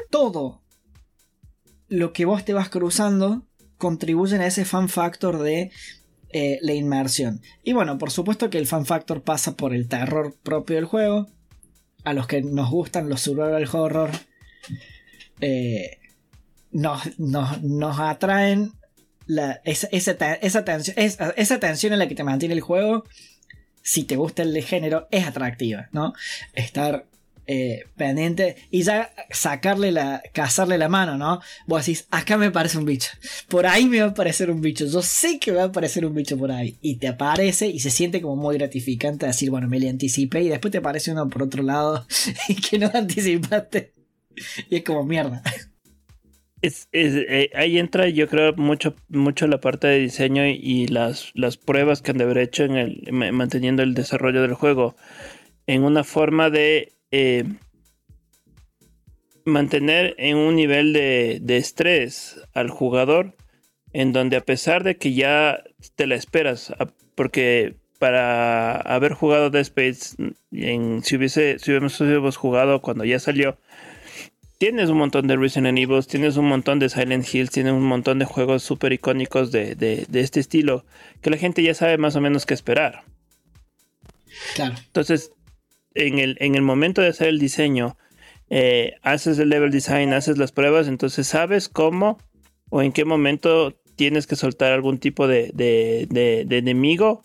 todo 0.10 0.62
lo 1.90 2.14
que 2.14 2.24
vos 2.24 2.46
te 2.46 2.54
vas 2.54 2.70
cruzando 2.70 3.46
contribuyen 3.78 4.40
a 4.40 4.48
ese 4.48 4.64
fan 4.64 4.88
factor 4.88 5.40
de 5.40 5.70
eh, 6.30 6.60
la 6.62 6.72
inmersión. 6.72 7.42
Y 7.66 7.74
bueno, 7.74 7.98
por 7.98 8.10
supuesto 8.10 8.50
que 8.50 8.58
el 8.58 8.68
fan 8.68 8.86
factor 8.86 9.22
pasa 9.22 9.58
por 9.58 9.74
el 9.74 9.90
terror 9.90 10.34
propio 10.44 10.78
del 10.78 10.86
juego. 10.86 11.28
A 12.04 12.14
los 12.14 12.28
que 12.28 12.42
nos 12.42 12.70
gustan 12.70 13.10
los 13.10 13.22
survival 13.22 13.68
horror, 13.72 14.12
eh, 15.42 16.00
nos, 16.72 18.00
atraen 18.00 18.74
esa, 19.64 19.88
esa, 20.42 20.66
tensión, 20.66 20.96
esa, 20.98 21.60
tensión 21.60 21.94
en 21.94 22.00
la 22.00 22.08
que 22.08 22.16
te 22.16 22.24
mantiene 22.24 22.56
el 22.56 22.62
juego. 22.62 23.04
Si 23.82 24.04
te 24.04 24.16
gusta 24.16 24.44
el 24.44 24.64
género, 24.64 25.08
es 25.12 25.26
atractiva, 25.26 25.90
¿no? 25.92 26.14
Estar 26.54 27.06
eh, 27.50 27.86
pendiente 27.96 28.58
y 28.72 28.84
ya 28.84 29.14
sacarle 29.30 29.94
la, 29.94 30.22
cazarle 30.34 30.78
la 30.78 30.90
mano, 30.90 31.18
¿no? 31.18 31.40
Vos 31.66 31.86
decís, 31.86 32.06
acá 32.12 32.38
me 32.38 32.52
parece 32.52 32.78
un 32.78 32.84
bicho, 32.84 33.10
por 33.48 33.66
ahí 33.66 33.86
me 33.86 34.00
va 34.00 34.08
a 34.08 34.10
aparecer 34.10 34.52
un 34.52 34.60
bicho, 34.60 34.86
yo 34.86 35.02
sé 35.02 35.40
que 35.40 35.54
va 35.54 35.62
a 35.62 35.66
aparecer 35.68 36.06
un 36.06 36.14
bicho 36.14 36.38
por 36.38 36.52
ahí, 36.52 36.78
y 36.82 36.98
te 36.98 37.08
aparece 37.08 37.68
y 37.68 37.80
se 37.80 37.90
siente 37.90 38.22
como 38.22 38.36
muy 38.36 38.58
gratificante 38.58 39.26
decir, 39.26 39.50
bueno, 39.50 39.70
me 39.70 39.80
le 39.80 39.90
anticipé 39.90 40.42
y 40.42 40.50
después 40.50 40.74
te 40.74 40.80
aparece 40.80 41.12
uno 41.12 41.30
por 41.30 41.44
otro 41.44 41.64
lado 41.64 42.06
y 42.50 42.56
que 42.56 42.80
no 42.80 42.92
anticipaste, 42.94 43.94
y 44.70 44.76
es 44.76 44.84
como 44.84 45.06
mierda. 45.06 45.42
Es, 46.62 46.90
eh, 46.92 47.50
ahí 47.54 47.78
entra, 47.78 48.10
yo 48.10 48.28
creo, 48.28 48.54
mucho, 48.56 48.96
mucho 49.08 49.48
la 49.48 49.62
parte 49.62 49.88
de 49.88 50.00
diseño 50.00 50.46
y, 50.46 50.88
las, 50.88 51.32
las 51.34 51.56
pruebas 51.56 52.02
que 52.02 52.12
han 52.12 52.18
de 52.18 52.24
haber 52.24 52.40
hecho 52.40 52.64
en 52.64 52.76
el, 52.76 53.14
manteniendo 53.14 53.84
el 53.84 53.94
desarrollo 53.94 54.42
del 54.42 54.54
juego. 54.54 54.96
En 55.68 55.84
una 55.84 56.04
forma 56.04 56.50
de 56.50 56.97
eh, 57.12 57.46
mantener 59.46 60.16
en 60.18 60.38
un 60.38 60.56
nivel 60.56 60.94
de, 60.94 61.58
estrés 61.58 62.40
al 62.54 62.70
jugador 62.70 63.36
en 63.94 64.14
donde 64.14 64.38
a 64.38 64.42
pesar 64.42 64.84
de 64.84 64.98
que 64.98 65.14
ya 65.14 65.64
te 65.96 66.06
la 66.06 66.16
esperas, 66.16 66.74
porque 67.16 67.76
para 67.98 68.78
haber 68.78 69.14
jugado 69.14 69.50
Dead 69.50 69.62
Space, 69.62 70.16
en, 70.52 71.04
si, 71.04 71.16
hubiese, 71.16 71.58
si 71.60 71.72
hubiésemos 71.72 72.38
jugado 72.38 72.82
cuando 72.82 73.06
ya 73.06 73.20
salió, 73.20 73.58
tienes 74.58 74.90
un 74.90 74.98
montón 74.98 75.28
de 75.28 75.36
Resident 75.36 75.78
Evil, 75.78 76.06
tienes 76.06 76.38
un 76.38 76.46
montón 76.46 76.80
de 76.80 76.90
Silent 76.90 77.26
Hills, 77.34 77.52
tienes 77.52 77.74
un 77.74 77.86
montón 77.86 78.20
de 78.20 78.26
juegos 78.26 78.64
súper 78.64 78.94
icónicos 78.94 79.52
de, 79.52 79.76
de, 79.76 80.06
este 80.20 80.40
estilo, 80.40 80.86
que 81.22 81.30
la 81.30 81.38
gente 81.38 81.64
ya 81.64 81.74
sabe 81.74 81.98
más 81.98 82.16
o 82.16 82.22
menos 82.22 82.46
qué 82.46 82.54
esperar. 82.54 83.04
Claro. 84.56 84.76
Entonces, 84.78 85.32
en 85.98 86.20
el, 86.20 86.38
en 86.40 86.56
el 86.56 86.62
momento 86.62 87.02
de 87.02 87.08
hacer 87.08 87.28
el 87.28 87.40
diseño, 87.40 87.98
eh, 88.50 88.96
haces 89.02 89.40
el 89.40 89.50
level 89.50 89.72
design, 89.72 90.14
haces 90.14 90.38
las 90.38 90.52
pruebas, 90.52 90.88
entonces 90.88 91.28
sabes 91.28 91.68
cómo 91.68 92.18
o 92.70 92.82
en 92.82 92.94
qué 92.94 93.04
momento 93.04 93.76
tienes 93.96 94.28
que 94.28 94.36
soltar 94.36 94.72
algún 94.72 95.00
tipo 95.00 95.28
de, 95.28 95.52
enemigo 96.50 97.24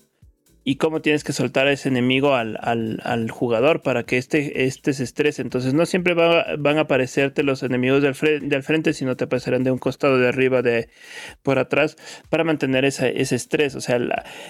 y 0.65 0.77
cómo 0.77 1.03
tienes 1.03 1.23
que 1.23 1.33
soltar 1.33 1.67
a 1.67 1.73
ese 1.73 1.89
enemigo 1.89 2.35
al, 2.35 3.31
jugador 3.31 3.83
para 3.83 4.05
que 4.05 4.17
este, 4.17 4.65
este, 4.65 4.93
se 4.95 5.05
estrese. 5.05 5.43
Entonces 5.43 5.75
no 5.75 5.87
siempre 5.87 6.15
van 6.15 6.79
a 6.79 6.81
aparecerte 6.81 7.43
los 7.43 7.63
enemigos 7.63 8.03
del, 8.03 8.15
frente, 8.15 8.93
sino 8.93 9.17
te 9.17 9.25
aparecerán 9.25 9.65
de 9.65 9.71
un 9.71 9.79
costado, 9.79 10.19
de 10.19 10.29
arriba, 10.29 10.63
de 10.63 10.89
por 11.43 11.59
atrás, 11.59 11.97
para 12.31 12.45
mantener 12.45 12.85
ese 12.85 13.13
estrés. 13.17 13.75
O 13.75 13.81
sea, 13.81 14.01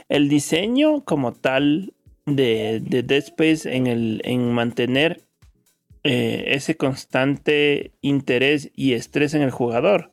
el 0.09 0.29
diseño 0.29 1.05
como 1.05 1.33
tal 1.33 1.95
de, 2.27 2.81
de 2.81 3.03
Dead 3.03 3.23
Space 3.23 3.75
en, 3.75 3.87
el, 3.87 4.21
en 4.25 4.53
mantener 4.53 5.27
eh, 6.05 6.45
ese 6.49 6.77
constante 6.77 7.93
interés 8.01 8.71
y 8.75 8.95
estrés 8.95 9.35
en 9.35 9.43
el 9.43 9.51
jugador 9.51 10.11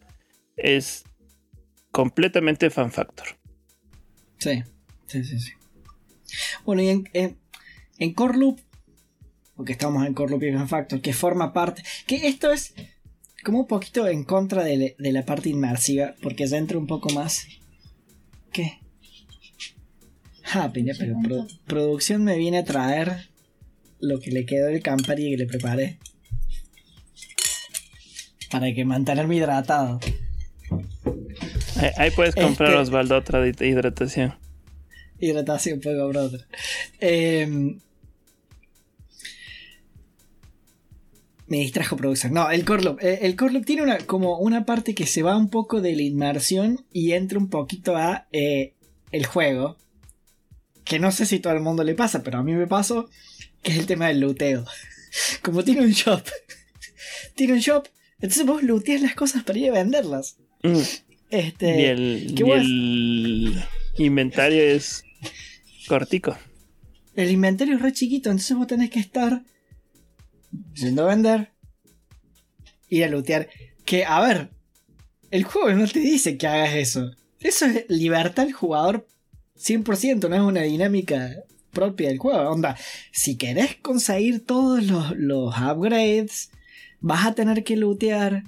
es 0.55 1.03
completamente 1.91 2.69
fan 2.69 2.91
factor. 2.91 3.27
Sí, 4.37 4.63
sí, 5.07 5.23
sí, 5.23 5.39
sí. 5.39 5.51
Bueno, 6.63 6.83
y 6.83 6.89
en, 6.89 7.37
en, 7.97 8.13
Core 8.13 8.37
Loop, 8.37 8.59
porque 9.55 9.71
estamos 9.71 10.05
en 10.05 10.13
Core 10.13 10.31
Loop 10.31 10.43
y 10.43 10.51
fan 10.51 10.69
factor, 10.69 11.01
que 11.01 11.13
forma 11.13 11.53
parte, 11.53 11.81
que 12.05 12.27
esto 12.27 12.51
es 12.51 12.75
como 13.43 13.61
un 13.61 13.67
poquito 13.67 14.07
en 14.07 14.23
contra 14.23 14.63
de, 14.63 14.95
de 14.97 15.11
la 15.11 15.25
parte 15.25 15.49
inmersiva, 15.49 16.13
porque 16.21 16.45
ya 16.45 16.57
entra 16.57 16.77
un 16.77 16.87
poco 16.87 17.09
más. 17.09 17.47
¿Qué? 18.51 18.79
Ah, 20.51 20.71
pero 20.73 21.47
producción 21.67 22.23
me 22.23 22.37
viene 22.37 22.59
a 22.59 22.63
traer 22.63 23.29
lo 23.99 24.19
que 24.19 24.31
le 24.31 24.45
quedó 24.45 24.67
del 24.67 24.81
Campari 24.81 25.29
que 25.29 25.37
le 25.37 25.45
preparé. 25.45 25.99
Para 28.49 28.73
que 28.73 28.83
mantenerme 28.83 29.35
hidratado. 29.35 29.99
Ahí, 31.97 32.11
puedes 32.11 32.33
comprar 32.33 32.71
este, 32.71 32.81
Osvaldo 32.81 33.17
otra 33.17 33.41
de 33.41 33.67
hidratación. 33.67 34.35
Hidratación, 35.19 35.79
puedo 35.79 36.03
comprar 36.03 36.25
otra. 36.25 36.47
Em, 36.99 37.79
me 41.47 41.57
distrajo 41.57 41.95
producción. 41.95 42.33
No, 42.33 42.49
el 42.49 42.65
core 42.65 42.95
eh, 43.01 43.19
El 43.21 43.35
core 43.35 43.61
tiene 43.61 43.83
una, 43.83 43.99
como 43.99 44.39
una 44.39 44.65
parte 44.65 44.95
que 44.95 45.05
se 45.05 45.21
va 45.21 45.37
un 45.37 45.49
poco 45.49 45.79
de 45.79 45.95
la 45.95 46.01
inmersión 46.01 46.85
y 46.91 47.11
entra 47.11 47.37
un 47.37 47.49
poquito 47.49 47.95
a 47.95 48.27
eh, 48.31 48.73
el 49.11 49.25
juego 49.25 49.77
que 50.89 50.97
no 50.97 51.11
sé 51.11 51.27
si 51.27 51.39
todo 51.39 51.53
el 51.53 51.61
mundo 51.61 51.83
le 51.83 51.93
pasa, 51.93 52.23
pero 52.23 52.39
a 52.39 52.43
mí 52.43 52.53
me 52.53 52.65
pasó, 52.65 53.07
que 53.61 53.71
es 53.71 53.77
el 53.77 53.85
tema 53.85 54.07
del 54.07 54.21
looteo. 54.21 54.65
Como 55.43 55.63
tiene 55.63 55.81
un 55.81 55.91
shop, 55.91 56.23
tiene 57.35 57.53
un 57.53 57.59
shop, 57.59 57.87
entonces 58.15 58.43
vos 58.43 58.63
looteas 58.63 59.03
las 59.03 59.13
cosas 59.13 59.43
para 59.43 59.59
ir 59.59 59.69
a 59.69 59.73
venderlas. 59.73 60.37
Mm. 60.63 60.81
Este, 61.29 61.81
y 61.81 61.85
el, 61.85 63.63
inventario 63.99 64.63
es 64.63 65.03
cortico. 65.87 66.35
El 67.15 67.29
inventario 67.29 67.75
es 67.75 67.81
re 67.83 67.93
chiquito, 67.93 68.31
entonces 68.31 68.57
vos 68.57 68.65
tenés 68.65 68.89
que 68.89 68.99
estar 68.99 69.43
yendo 70.73 71.03
a 71.03 71.09
vender, 71.09 71.51
ir 72.89 73.03
a 73.03 73.09
lootear. 73.09 73.47
Que, 73.85 74.05
a 74.05 74.19
ver, 74.21 74.49
el 75.29 75.43
juego 75.43 75.71
no 75.71 75.87
te 75.87 75.99
dice 75.99 76.35
que 76.35 76.47
hagas 76.47 76.73
eso. 76.73 77.11
Eso 77.41 77.67
es 77.67 77.85
libertad 77.89 78.45
al 78.47 78.53
jugador 78.53 79.07
100% 79.59 80.29
no 80.29 80.35
es 80.35 80.41
una 80.41 80.61
dinámica 80.61 81.35
propia 81.71 82.09
del 82.09 82.17
juego. 82.17 82.49
Onda, 82.49 82.77
si 83.11 83.35
querés 83.35 83.75
conseguir 83.75 84.45
todos 84.45 84.83
los, 84.83 85.55
upgrades, 85.57 86.51
vas 86.99 87.25
a 87.25 87.35
tener 87.35 87.63
que 87.63 87.75
lootear 87.75 88.43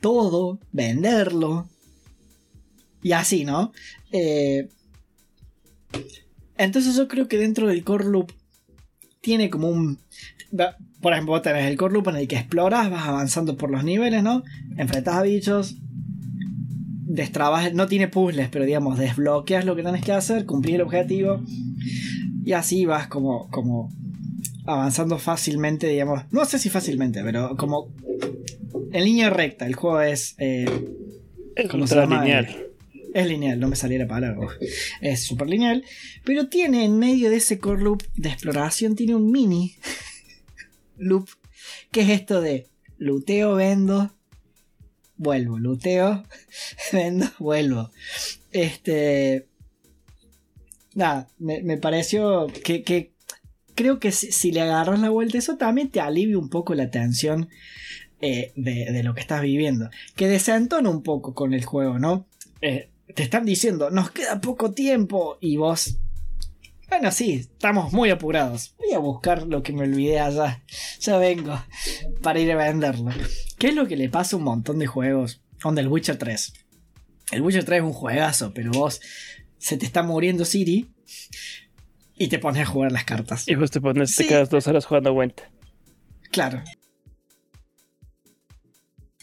todo, 0.00 0.58
venderlo. 0.72 1.68
Y 3.02 3.12
así, 3.12 3.44
¿no? 3.44 3.72
Eh, 4.12 4.68
entonces 6.56 6.96
yo 6.96 7.08
creo 7.08 7.28
que 7.28 7.38
dentro 7.38 7.66
del 7.66 7.84
core 7.84 8.04
loop 8.04 8.32
tiene 9.20 9.50
como 9.50 9.68
un... 9.68 9.98
Por 11.00 11.12
ejemplo, 11.12 11.40
tenés 11.42 11.66
el 11.66 11.76
core 11.76 11.94
loop 11.94 12.08
en 12.08 12.16
el 12.16 12.28
que 12.28 12.36
exploras, 12.36 12.90
vas 12.90 13.06
avanzando 13.06 13.56
por 13.56 13.70
los 13.70 13.84
niveles, 13.84 14.22
¿no? 14.22 14.42
Enfrentas 14.76 15.14
a 15.14 15.22
bichos, 15.22 15.76
destrabas, 17.12 17.74
no 17.74 17.86
tiene 17.86 18.08
puzzles, 18.08 18.48
pero 18.48 18.64
digamos, 18.64 18.98
desbloqueas 18.98 19.66
lo 19.66 19.76
que 19.76 19.82
tienes 19.82 20.02
que 20.02 20.12
hacer, 20.12 20.46
cumplir 20.46 20.76
el 20.76 20.80
objetivo 20.82 21.42
y 22.44 22.52
así 22.52 22.86
vas 22.86 23.06
como, 23.06 23.50
como 23.50 23.90
avanzando 24.64 25.18
fácilmente, 25.18 25.88
digamos, 25.88 26.22
no 26.30 26.44
sé 26.46 26.58
si 26.58 26.70
fácilmente, 26.70 27.22
pero 27.22 27.54
como 27.56 27.92
en 28.92 29.04
línea 29.04 29.28
recta, 29.28 29.66
el 29.66 29.74
juego 29.74 30.00
es... 30.00 30.34
Eh, 30.38 30.64
es 31.54 31.72
lineal. 31.72 32.68
Es 33.12 33.26
lineal, 33.26 33.60
no 33.60 33.68
me 33.68 33.76
saliera 33.76 34.06
para 34.06 34.30
algo. 34.30 34.48
Es 35.02 35.22
súper 35.22 35.50
lineal. 35.50 35.84
Pero 36.24 36.48
tiene 36.48 36.86
en 36.86 36.98
medio 36.98 37.28
de 37.28 37.36
ese 37.36 37.58
core 37.58 37.82
loop 37.82 38.02
de 38.16 38.30
exploración, 38.30 38.96
tiene 38.96 39.14
un 39.14 39.30
mini 39.30 39.74
loop. 40.96 41.28
Que 41.90 42.00
es 42.02 42.08
esto 42.08 42.40
de 42.40 42.68
luteo, 42.96 43.54
vendo, 43.54 44.10
vuelvo, 45.22 45.58
luteo, 45.58 46.24
vendo, 46.92 47.26
vuelvo. 47.38 47.90
Este. 48.50 49.48
Nada, 50.94 51.28
me, 51.38 51.78
pareció 51.78 52.48
que, 52.48 53.12
creo 53.74 53.98
que 53.98 54.12
si, 54.12 54.52
le 54.52 54.60
agarras 54.60 55.00
la 55.00 55.08
vuelta, 55.08 55.38
eso 55.38 55.56
también 55.56 55.88
te 55.88 56.00
alivia 56.00 56.36
un 56.36 56.50
poco 56.50 56.74
la 56.74 56.90
tensión 56.90 57.48
eh, 58.20 58.52
de, 58.56 59.02
lo 59.02 59.14
que 59.14 59.22
estás 59.22 59.40
viviendo. 59.40 59.88
Que 60.16 60.28
desentona 60.28 60.90
un 60.90 61.02
poco 61.02 61.32
con 61.32 61.54
el 61.54 61.64
juego, 61.64 61.98
¿no? 61.98 62.26
Eh, 62.60 62.90
te 63.14 63.22
están 63.22 63.46
diciendo, 63.46 63.90
nos 63.90 64.10
queda 64.10 64.40
poco 64.42 64.72
tiempo 64.72 65.38
y 65.40 65.56
vos 65.56 65.96
Bueno, 66.92 67.10
sí, 67.10 67.32
estamos 67.32 67.90
muy 67.94 68.10
apurados. 68.10 68.74
Voy 68.76 68.92
a 68.92 68.98
buscar 68.98 69.46
lo 69.46 69.62
que 69.62 69.72
me 69.72 69.84
olvidé 69.84 70.20
allá. 70.20 70.62
Ya 71.00 71.16
vengo 71.16 71.58
para 72.20 72.38
ir 72.38 72.52
a 72.52 72.56
venderlo. 72.56 73.10
¿Qué 73.58 73.68
es 73.68 73.74
lo 73.74 73.86
que 73.86 73.96
le 73.96 74.10
pasa 74.10 74.36
a 74.36 74.38
un 74.38 74.44
montón 74.44 74.78
de 74.78 74.86
juegos? 74.86 75.40
Onda 75.64 75.80
el 75.80 75.88
Witcher 75.88 76.18
3. 76.18 76.52
El 77.30 77.40
Witcher 77.40 77.64
3 77.64 77.78
es 77.78 77.84
un 77.86 77.94
juegazo, 77.94 78.52
pero 78.52 78.72
vos 78.72 79.00
se 79.56 79.78
te 79.78 79.86
está 79.86 80.02
muriendo 80.02 80.44
Siri 80.44 80.92
y 82.18 82.28
te 82.28 82.38
pones 82.38 82.60
a 82.60 82.66
jugar 82.66 82.92
las 82.92 83.04
cartas. 83.04 83.48
Y 83.48 83.54
vos 83.54 83.70
te 83.70 83.80
pones, 83.80 84.10
Sí. 84.10 84.24
te 84.24 84.28
quedas 84.28 84.50
dos 84.50 84.66
horas 84.66 84.84
jugando 84.84 85.08
a 85.08 85.12
Gwent. 85.14 85.40
Claro. 86.30 86.62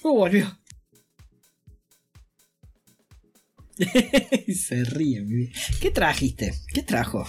Uh, 0.02 0.16
volvió. 0.16 0.60
se 4.56 4.84
ríe, 4.86 5.22
mi 5.22 5.36
vida. 5.36 5.52
¿Qué 5.80 5.92
trajiste? 5.92 6.56
¿Qué 6.74 6.82
trajo? 6.82 7.28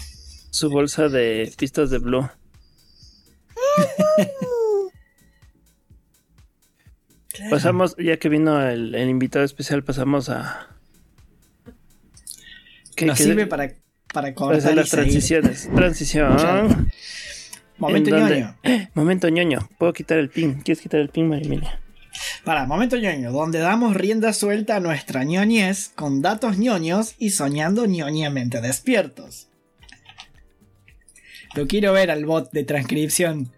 Su 0.50 0.68
bolsa 0.70 1.08
de 1.08 1.52
pistas 1.56 1.90
de 1.90 1.98
Blue. 1.98 2.28
Claro. 7.32 7.50
Pasamos, 7.50 7.96
ya 7.98 8.18
que 8.18 8.28
vino 8.28 8.60
el, 8.68 8.94
el 8.94 9.08
invitado 9.08 9.44
especial, 9.44 9.82
pasamos 9.84 10.28
a. 10.28 10.68
¿Qué- 12.96 13.06
Nos 13.06 13.18
qué- 13.18 13.24
sirve 13.24 13.46
para, 13.46 13.68
para 13.68 13.76
para 14.12 14.34
cortar 14.34 14.74
las 14.74 14.88
seguir. 14.88 15.04
transiciones. 15.04 15.70
Transición. 15.74 16.36
Claro. 16.36 16.68
Momento 17.78 18.10
ñoño. 18.18 18.56
Momento 18.94 19.28
ñoño. 19.28 19.68
Puedo 19.78 19.92
quitar 19.92 20.18
el 20.18 20.28
pin. 20.28 20.60
¿Quieres 20.60 20.82
quitar 20.82 21.00
el 21.00 21.08
pin, 21.08 21.28
Marimelia? 21.28 21.80
Para, 22.44 22.66
momento 22.66 22.96
ñoño, 22.98 23.32
donde 23.32 23.60
damos 23.60 23.96
rienda 23.96 24.32
suelta 24.34 24.76
a 24.76 24.80
nuestra 24.80 25.24
ñoñez 25.24 25.90
con 25.94 26.20
datos 26.20 26.58
ñoños 26.58 27.14
y 27.18 27.30
soñando 27.30 27.86
ñoñamente 27.86 28.60
despiertos. 28.60 29.46
Lo 31.54 31.66
quiero 31.66 31.92
ver 31.92 32.10
al 32.10 32.24
bot 32.26 32.50
de 32.52 32.64
transcripción. 32.64 33.52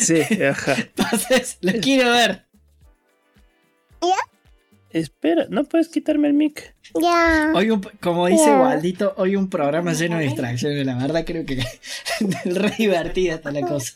Sí, 0.00 0.20
ajá. 0.44 0.74
Entonces, 0.96 1.58
lo 1.60 1.72
quiero 1.80 2.10
ver. 2.12 2.46
Espera, 4.90 5.46
no 5.50 5.64
puedes 5.64 5.88
quitarme 5.88 6.28
el 6.28 6.34
mic. 6.34 6.74
Ya. 6.98 7.52
Hoy, 7.54 7.70
un- 7.70 7.82
como 8.00 8.26
dice 8.26 8.44
Yeah. 8.44 8.58
Waldito, 8.60 9.12
hoy 9.18 9.36
un 9.36 9.50
programa 9.50 9.92
lleno 9.92 10.16
de 10.16 10.24
distracciones. 10.24 10.86
La 10.86 10.96
verdad, 10.96 11.24
creo 11.26 11.44
que 11.44 11.62
re 12.46 12.70
divertida 12.78 13.34
está 13.34 13.50
la 13.50 13.60
cosa. 13.66 13.94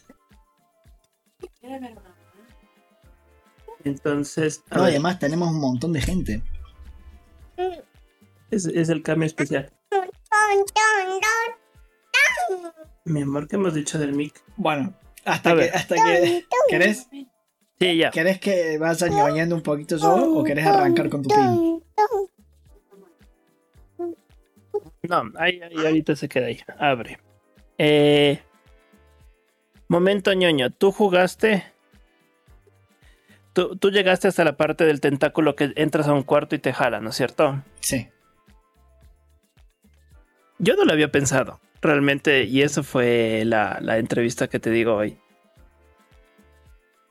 Entonces, 3.84 4.62
No, 4.70 4.84
además, 4.84 5.18
tenemos 5.18 5.48
un 5.48 5.60
montón 5.60 5.92
de 5.92 6.00
gente. 6.02 6.42
es, 8.50 8.66
es 8.66 8.88
el 8.90 9.02
cambio 9.02 9.26
especial. 9.26 9.72
Mi 13.04 13.22
amor, 13.22 13.48
¿qué 13.48 13.56
hemos 13.56 13.74
dicho 13.74 13.98
del 13.98 14.12
mic? 14.14 14.42
Bueno, 14.56 14.94
A 15.24 15.32
hasta 15.32 15.56
que, 15.56 15.64
hasta 15.70 15.94
que. 15.96 16.46
¿Querés, 16.68 17.08
Sí, 17.80 17.96
ya. 17.96 18.10
¿Querés 18.10 18.38
que 18.38 18.78
vaya 18.78 19.08
ñoñando 19.08 19.56
un 19.56 19.62
poquito 19.62 19.96
yo 19.96 20.38
o 20.38 20.44
querés 20.44 20.66
arrancar 20.66 21.08
con 21.08 21.22
tu 21.22 21.28
pin? 21.28 21.82
No, 25.02 25.24
ahí, 25.36 25.60
ahí 25.60 25.76
ahorita 25.86 26.14
se 26.14 26.28
queda 26.28 26.46
ahí. 26.46 26.60
Abre. 26.78 27.18
Eh, 27.78 28.40
momento 29.88 30.32
ñoño. 30.32 30.70
Tú 30.70 30.92
jugaste. 30.92 31.64
Tú, 33.52 33.76
tú 33.76 33.90
llegaste 33.90 34.28
hasta 34.28 34.44
la 34.44 34.56
parte 34.56 34.84
del 34.84 35.00
tentáculo 35.00 35.56
que 35.56 35.72
entras 35.74 36.06
a 36.06 36.12
un 36.14 36.22
cuarto 36.22 36.54
y 36.54 36.60
te 36.60 36.72
jala, 36.72 37.00
¿no 37.00 37.10
es 37.10 37.16
cierto? 37.16 37.62
Sí. 37.80 38.08
Yo 40.58 40.76
no 40.76 40.84
lo 40.84 40.92
había 40.92 41.10
pensado, 41.10 41.60
realmente, 41.82 42.44
y 42.44 42.62
eso 42.62 42.82
fue 42.82 43.42
la, 43.44 43.78
la 43.80 43.98
entrevista 43.98 44.48
que 44.48 44.60
te 44.60 44.70
digo 44.70 44.94
hoy. 44.94 45.18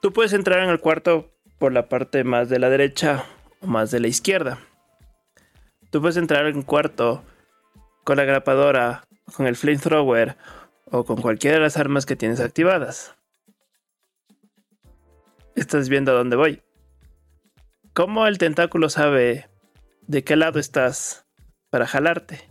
Tú 0.01 0.11
puedes 0.13 0.33
entrar 0.33 0.63
en 0.63 0.69
el 0.69 0.79
cuarto 0.79 1.29
por 1.59 1.71
la 1.71 1.87
parte 1.87 2.23
más 2.23 2.49
de 2.49 2.57
la 2.57 2.69
derecha 2.69 3.25
o 3.59 3.67
más 3.67 3.91
de 3.91 3.99
la 3.99 4.07
izquierda. 4.07 4.57
Tú 5.91 6.01
puedes 6.01 6.17
entrar 6.17 6.47
en 6.47 6.55
un 6.55 6.63
cuarto 6.63 7.23
con 8.03 8.17
la 8.17 8.23
grapadora, 8.23 9.03
con 9.35 9.45
el 9.45 9.55
flamethrower 9.55 10.37
o 10.85 11.03
con 11.03 11.21
cualquiera 11.21 11.57
de 11.57 11.63
las 11.63 11.77
armas 11.77 12.05
que 12.05 12.15
tienes 12.15 12.39
activadas. 12.39 13.15
Estás 15.55 15.89
viendo 15.89 16.11
a 16.11 16.15
dónde 16.15 16.35
voy. 16.35 16.63
¿Cómo 17.93 18.25
el 18.25 18.37
tentáculo 18.37 18.89
sabe 18.89 19.49
de 20.07 20.23
qué 20.23 20.35
lado 20.35 20.59
estás 20.59 21.27
para 21.69 21.85
jalarte? 21.85 22.50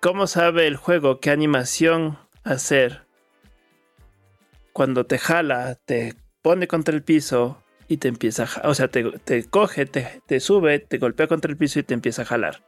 ¿Cómo 0.00 0.26
sabe 0.26 0.66
el 0.66 0.76
juego 0.76 1.20
qué 1.20 1.30
animación 1.30 2.18
hacer? 2.44 3.02
Cuando 4.72 5.06
te 5.06 5.18
jala, 5.18 5.78
te 5.84 6.14
pone 6.42 6.68
contra 6.68 6.94
el 6.94 7.02
piso 7.02 7.62
y 7.88 7.96
te 7.96 8.08
empieza 8.08 8.44
a 8.44 8.46
ja- 8.46 8.60
O 8.68 8.74
sea, 8.74 8.88
te, 8.88 9.04
te 9.20 9.44
coge, 9.44 9.86
te, 9.86 10.20
te 10.26 10.40
sube, 10.40 10.78
te 10.78 10.98
golpea 10.98 11.26
contra 11.26 11.50
el 11.50 11.56
piso 11.56 11.78
y 11.78 11.82
te 11.82 11.94
empieza 11.94 12.22
a 12.22 12.26
jalar. 12.26 12.62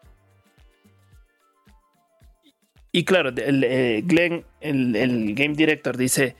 Y 2.90 3.04
claro, 3.04 3.28
el, 3.28 3.62
eh, 3.64 4.02
Glenn, 4.04 4.44
el, 4.60 4.96
el 4.96 5.34
game 5.34 5.54
director, 5.54 5.96
dice: 5.96 6.34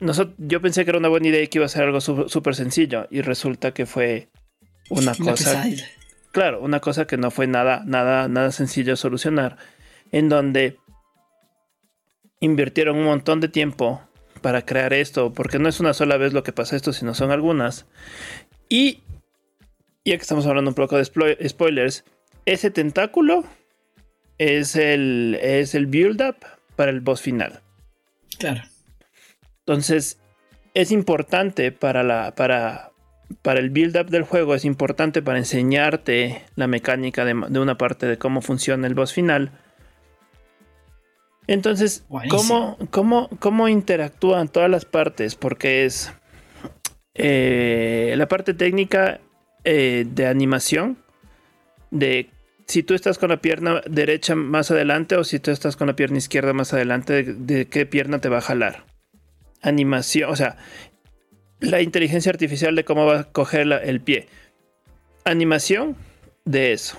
"Nosot- 0.00 0.34
Yo 0.38 0.60
pensé 0.60 0.84
que 0.84 0.90
era 0.90 0.98
una 0.98 1.08
buena 1.08 1.26
idea 1.28 1.42
y 1.42 1.48
que 1.48 1.58
iba 1.58 1.66
a 1.66 1.68
ser 1.68 1.82
algo 1.82 2.00
súper 2.00 2.54
sencillo. 2.54 3.08
Y 3.10 3.20
resulta 3.22 3.74
que 3.74 3.84
fue 3.84 4.28
una 4.88 5.12
Una 5.12 5.14
cosa 5.32 5.50
pesadilla. 5.50 5.86
claro, 6.30 6.60
una 6.62 6.78
cosa 6.80 7.06
que 7.06 7.16
no 7.16 7.32
fue 7.32 7.48
nada, 7.48 7.82
nada, 7.84 8.28
nada 8.28 8.52
sencillo 8.52 8.94
solucionar, 8.96 9.56
en 10.14 10.28
donde 10.28 10.78
invirtieron 12.38 12.98
un 12.98 13.04
montón 13.04 13.40
de 13.40 13.48
tiempo 13.48 14.00
para 14.42 14.64
crear 14.64 14.92
esto, 14.92 15.32
porque 15.32 15.58
no 15.58 15.68
es 15.68 15.80
una 15.80 15.92
sola 15.92 16.16
vez 16.16 16.32
lo 16.32 16.44
que 16.44 16.52
pasa 16.52 16.76
esto, 16.76 16.92
sino 16.92 17.14
son 17.14 17.32
algunas. 17.32 17.86
Y 18.68 19.02
ya 20.04 20.16
que 20.16 20.22
estamos 20.22 20.46
hablando 20.46 20.70
un 20.70 20.76
poco 20.76 20.96
de 20.98 21.04
spoilers, 21.04 22.04
ese 22.46 22.70
tentáculo 22.70 23.42
es 24.38 24.76
el, 24.76 25.36
es 25.42 25.74
el 25.74 25.86
build-up 25.86 26.36
para 26.76 26.92
el 26.92 27.00
boss 27.00 27.20
final. 27.20 27.62
Claro. 28.38 28.62
Entonces, 29.66 30.20
es 30.74 30.92
importante 30.92 31.72
para, 31.72 32.04
la, 32.04 32.36
para, 32.36 32.92
para 33.42 33.58
el 33.58 33.70
build-up 33.70 34.10
del 34.10 34.22
juego, 34.22 34.54
es 34.54 34.64
importante 34.64 35.22
para 35.22 35.38
enseñarte 35.38 36.44
la 36.54 36.68
mecánica 36.68 37.24
de, 37.24 37.34
de 37.48 37.58
una 37.58 37.76
parte 37.76 38.06
de 38.06 38.16
cómo 38.16 38.42
funciona 38.42 38.86
el 38.86 38.94
boss 38.94 39.12
final. 39.12 39.50
Entonces. 41.46 42.04
¿cómo, 42.30 42.78
cómo, 42.90 43.28
cómo 43.38 43.68
interactúan 43.68 44.48
todas 44.48 44.70
las 44.70 44.84
partes? 44.84 45.34
Porque 45.36 45.84
es 45.84 46.12
eh, 47.14 48.14
la 48.16 48.26
parte 48.28 48.54
técnica 48.54 49.20
eh, 49.64 50.04
de 50.08 50.26
animación, 50.26 50.98
de 51.90 52.30
si 52.66 52.82
tú 52.82 52.94
estás 52.94 53.18
con 53.18 53.28
la 53.30 53.38
pierna 53.42 53.82
derecha 53.88 54.34
más 54.34 54.70
adelante 54.70 55.16
o 55.16 55.24
si 55.24 55.38
tú 55.38 55.50
estás 55.50 55.76
con 55.76 55.86
la 55.86 55.96
pierna 55.96 56.18
izquierda 56.18 56.52
más 56.52 56.72
adelante, 56.72 57.22
de, 57.22 57.34
de 57.34 57.66
qué 57.66 57.86
pierna 57.86 58.20
te 58.20 58.28
va 58.28 58.38
a 58.38 58.42
jalar. 58.42 58.84
Animación, 59.62 60.30
o 60.30 60.36
sea, 60.36 60.56
la 61.60 61.80
inteligencia 61.82 62.30
artificial 62.30 62.74
de 62.74 62.84
cómo 62.84 63.06
va 63.06 63.20
a 63.20 63.24
coger 63.24 63.66
la- 63.66 63.78
el 63.78 64.00
pie. 64.00 64.28
Animación 65.24 65.96
de 66.44 66.72
eso. 66.72 66.98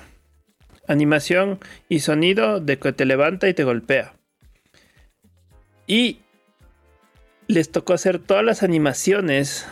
Animación 0.88 1.60
y 1.89 2.00
sonido 2.00 2.60
de 2.60 2.78
que 2.80 2.93
te 2.93 3.06
levanta 3.06 3.48
y 3.50 3.54
te 3.54 3.64
golpea. 3.64 4.14
Y 5.88 6.20
les 7.48 7.72
tocó 7.72 7.94
hacer 7.94 8.20
todas 8.20 8.44
las 8.44 8.64
animaciones 8.64 9.68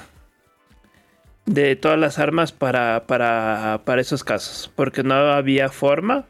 de 1.46 1.76
todas 1.76 2.00
las 2.00 2.20
armas 2.20 2.52
para, 2.52 3.06
para, 3.08 3.82
para 3.86 4.02
esos 4.02 4.24
casos. 4.24 4.72
Porque 4.76 5.04
no 5.04 5.16
había 5.16 5.70
forma 5.70 6.26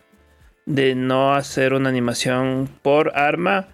de 0.66 0.96
no 0.96 1.34
hacer 1.34 1.74
una 1.74 1.90
animación 1.90 2.70
por 2.82 3.18
arma 3.18 3.68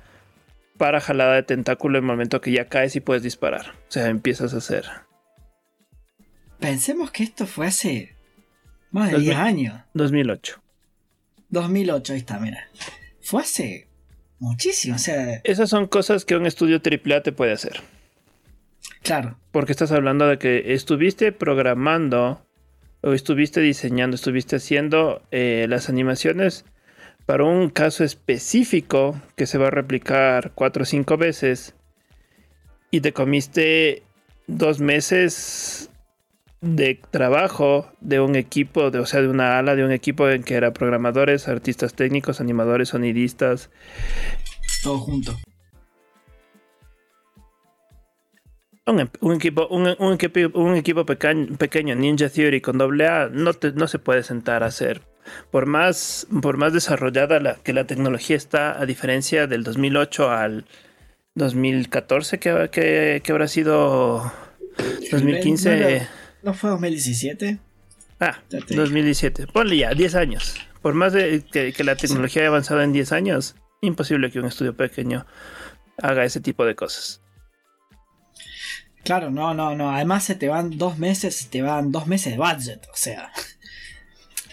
para 0.78 1.02
jalada 1.02 1.36
de 1.36 1.44
tentáculo 1.44 1.98
en 1.98 2.06
el 2.06 2.08
momento 2.08 2.42
que 2.42 2.52
ya 2.52 2.66
caes 2.70 2.96
y 2.96 3.02
puedes 3.02 3.22
disparar. 3.24 3.72
O 3.90 3.92
sea, 3.92 4.08
empiezas 4.08 4.54
a 4.54 4.58
hacer. 4.58 4.86
Pensemos 6.60 7.12
que 7.12 7.24
esto 7.24 7.46
fue 7.46 7.68
hace 7.68 8.16
más 8.92 9.08
de 9.08 9.14
Dos 9.14 9.22
10 9.24 9.36
mil- 9.38 9.46
años. 9.46 9.82
2008. 9.94 10.62
2008, 11.50 12.14
ahí 12.14 12.20
está, 12.20 12.40
mira. 12.40 12.68
Fue 13.22 13.42
hace 13.42 13.89
muchísimo, 14.40 14.96
o 14.96 15.00
sea, 15.00 15.42
Esas 15.44 15.70
son 15.70 15.88
cosas 15.88 16.26
que 16.26 16.36
un 16.36 16.46
estudio 16.46 16.82
AAA 16.84 17.24
te 17.24 17.32
puede 17.32 17.52
hacer. 17.52 17.82
claro. 19.04 19.38
Porque 19.52 19.72
estás 19.72 19.92
hablando 19.92 20.28
de 20.28 20.38
que 20.38 20.74
estuviste 20.74 21.32
programando 21.32 22.46
o 23.02 23.14
estuviste 23.14 23.62
diseñando, 23.62 24.16
estuviste 24.16 24.58
haciendo 24.58 25.22
eh, 25.32 25.66
las 25.70 25.90
animaciones 25.90 26.66
para 27.26 27.44
un 27.44 27.70
caso 27.70 28.04
específico 28.04 29.22
que 29.36 29.46
se 29.46 29.58
va 29.58 29.68
a 29.68 29.72
replicar 29.72 30.52
cuatro 30.56 30.84
o 30.84 30.86
cinco 30.86 31.18
veces 31.18 31.76
y 32.92 33.02
te 33.02 33.14
comiste 33.14 34.04
dos 34.48 34.80
meses 34.80 35.92
de 36.62 37.00
trabajo 37.12 37.92
de 38.02 38.20
un 38.20 38.36
equipo, 38.36 38.92
de, 38.92 39.00
o 39.00 39.06
sea, 39.06 39.22
de 39.22 39.30
una 39.30 39.58
ala 39.58 39.76
de 39.76 39.86
un 39.86 39.92
equipo 39.92 40.30
en 40.30 40.44
que 40.44 40.56
era 40.56 40.74
programadores, 40.74 41.48
artistas 41.48 41.94
técnicos, 41.94 42.42
animadores, 42.42 42.90
sonidistas. 42.90 43.70
Todo 44.84 45.00
junto. 45.00 45.38
Un, 48.86 49.00
equipo, 49.36 49.68
un, 49.68 49.88
equipo, 49.88 50.60
un 50.60 50.76
equipo 50.76 51.06
pequeño, 51.06 51.96
Ninja 51.96 52.28
Theory 52.28 52.60
con 52.60 52.80
doble 52.80 53.08
A 53.08 53.30
no, 53.32 53.52
no 53.76 53.88
se 53.88 54.00
puede 54.00 54.24
sentar 54.24 54.64
a 54.64 54.68
hacer. 54.68 55.04
Por 55.52 55.68
más, 55.68 56.26
por 56.42 56.58
más 56.58 56.74
desarrollada 56.74 57.40
la, 57.40 57.56
que 57.56 57.72
la 57.72 57.86
tecnología 57.86 58.36
está, 58.36 58.82
a 58.82 58.88
diferencia 58.88 59.46
del 59.46 59.64
2008 59.64 60.32
al 60.32 60.66
2014, 61.36 62.40
que, 62.40 62.70
que, 62.72 63.22
que 63.24 63.32
habrá 63.32 63.48
sido 63.48 64.32
2015. 65.12 66.19
¿No 66.44 66.54
fue 66.54 66.70
2017? 66.70 67.60
Ah, 68.20 68.40
2017. 68.50 69.48
Ponle 69.48 69.78
ya, 69.78 69.92
10 69.92 70.16
años. 70.16 70.56
Por 70.82 70.94
más 70.94 71.14
de 71.14 71.44
que, 71.52 71.84
la 71.84 71.96
tecnología 71.96 72.42
haya 72.42 72.50
avanzado 72.50 72.82
en 72.82 72.94
10 72.94 73.12
años, 73.12 73.56
imposible 73.82 74.32
que 74.32 74.40
un 74.40 74.46
estudio 74.46 74.76
pequeño 74.76 75.26
haga 75.98 76.24
ese 76.24 76.42
tipo 76.42 76.66
de 76.66 76.76
cosas. 76.76 77.22
Claro, 79.04 79.32
no, 79.32 79.54
no, 79.54 79.76
no. 79.76 79.92
Además 79.92 80.24
se 80.24 80.36
te 80.36 80.48
van 80.48 80.78
dos 80.78 80.98
meses, 80.98 81.36
se 81.36 81.50
te 81.50 81.62
van 81.62 81.92
dos 81.92 82.08
meses 82.08 82.34
de 82.34 82.38
budget. 82.38 82.88
O 82.94 82.96
sea, 82.96 83.32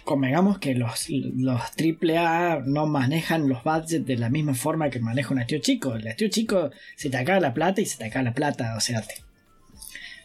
convengamos 0.05 0.59
que 0.59 0.75
los, 0.75 1.07
los 1.09 1.61
AAA 1.61 2.63
no 2.65 2.87
manejan 2.87 3.49
los 3.49 3.63
budgets 3.65 4.07
de 4.07 4.17
la 4.17 4.31
misma 4.31 4.55
forma 4.55 4.91
que 4.91 5.01
maneja 5.01 5.35
un 5.35 5.41
estudio 5.41 5.63
chico. 5.63 5.95
El 5.95 6.07
estudio 6.07 6.31
chico 6.31 6.71
se 6.97 7.11
te 7.11 7.17
acaba 7.17 7.41
la 7.41 7.55
plata 7.55 7.81
y 7.81 7.87
se 7.87 7.99
te 7.99 8.07
acaba 8.07 8.25
la 8.25 8.35
plata. 8.35 8.75
O 8.77 8.81
sea, 8.81 9.03
te, 9.03 9.26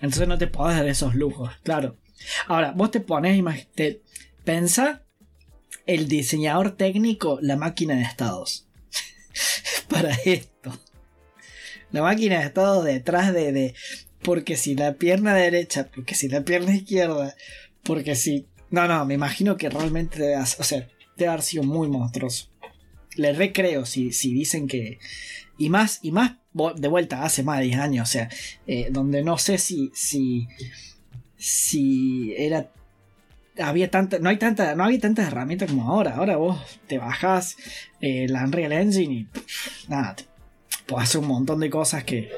entonces 0.01 0.27
no 0.27 0.37
te 0.37 0.47
podés 0.47 0.77
dar 0.77 0.87
esos 0.87 1.15
lujos, 1.15 1.51
claro. 1.63 1.97
Ahora, 2.47 2.71
vos 2.71 2.91
te 2.91 2.99
pones, 2.99 3.43
te, 3.73 4.01
pensa 4.43 5.03
el 5.85 6.07
diseñador 6.07 6.75
técnico, 6.75 7.39
la 7.41 7.55
máquina 7.55 7.95
de 7.95 8.03
estados. 8.03 8.67
Para 9.87 10.13
esto. 10.25 10.77
La 11.91 12.01
máquina 12.01 12.39
de 12.39 12.45
estados 12.45 12.85
detrás 12.85 13.33
de, 13.33 13.51
de, 13.51 13.75
Porque 14.21 14.55
si 14.55 14.75
la 14.75 14.93
pierna 14.93 15.35
derecha, 15.35 15.89
porque 15.93 16.15
si 16.15 16.29
la 16.29 16.43
pierna 16.43 16.75
izquierda, 16.75 17.35
porque 17.83 18.15
si. 18.15 18.47
No, 18.69 18.87
no, 18.87 19.05
me 19.05 19.15
imagino 19.15 19.57
que 19.57 19.69
realmente 19.69 20.19
debe, 20.19 20.37
o 20.37 20.45
sea, 20.45 20.87
debe 21.17 21.29
haber 21.29 21.41
sido 21.41 21.63
muy 21.63 21.89
monstruoso. 21.89 22.49
Le 23.15 23.33
recreo 23.33 23.85
si, 23.85 24.11
si 24.13 24.33
dicen 24.33 24.67
que. 24.67 24.99
Y 25.61 25.69
más, 25.69 25.99
y 26.01 26.11
más 26.11 26.37
de 26.75 26.87
vuelta 26.87 27.23
hace 27.23 27.43
más 27.43 27.59
de 27.59 27.65
10 27.65 27.79
años, 27.79 28.09
o 28.09 28.11
sea, 28.11 28.29
eh, 28.65 28.87
donde 28.89 29.23
no 29.23 29.37
sé 29.37 29.59
si, 29.59 29.91
si, 29.93 30.47
si 31.37 32.33
era 32.35 32.71
había 33.59 33.91
tanta, 33.91 34.17
no 34.17 34.29
hay 34.29 34.37
tanta, 34.37 34.73
no 34.73 34.85
había 34.85 34.99
tantas 34.99 35.27
herramientas 35.27 35.69
como 35.69 35.87
ahora. 35.87 36.15
Ahora 36.15 36.37
vos 36.37 36.59
te 36.87 36.97
bajás 36.97 37.57
eh, 37.99 38.25
la 38.27 38.43
Unreal 38.43 38.71
Engine 38.71 39.13
y 39.13 39.27
nada, 39.87 40.15
puedes 40.87 41.09
hacer 41.09 41.21
un 41.21 41.27
montón 41.27 41.59
de 41.59 41.69
cosas 41.69 42.05
que, 42.05 42.31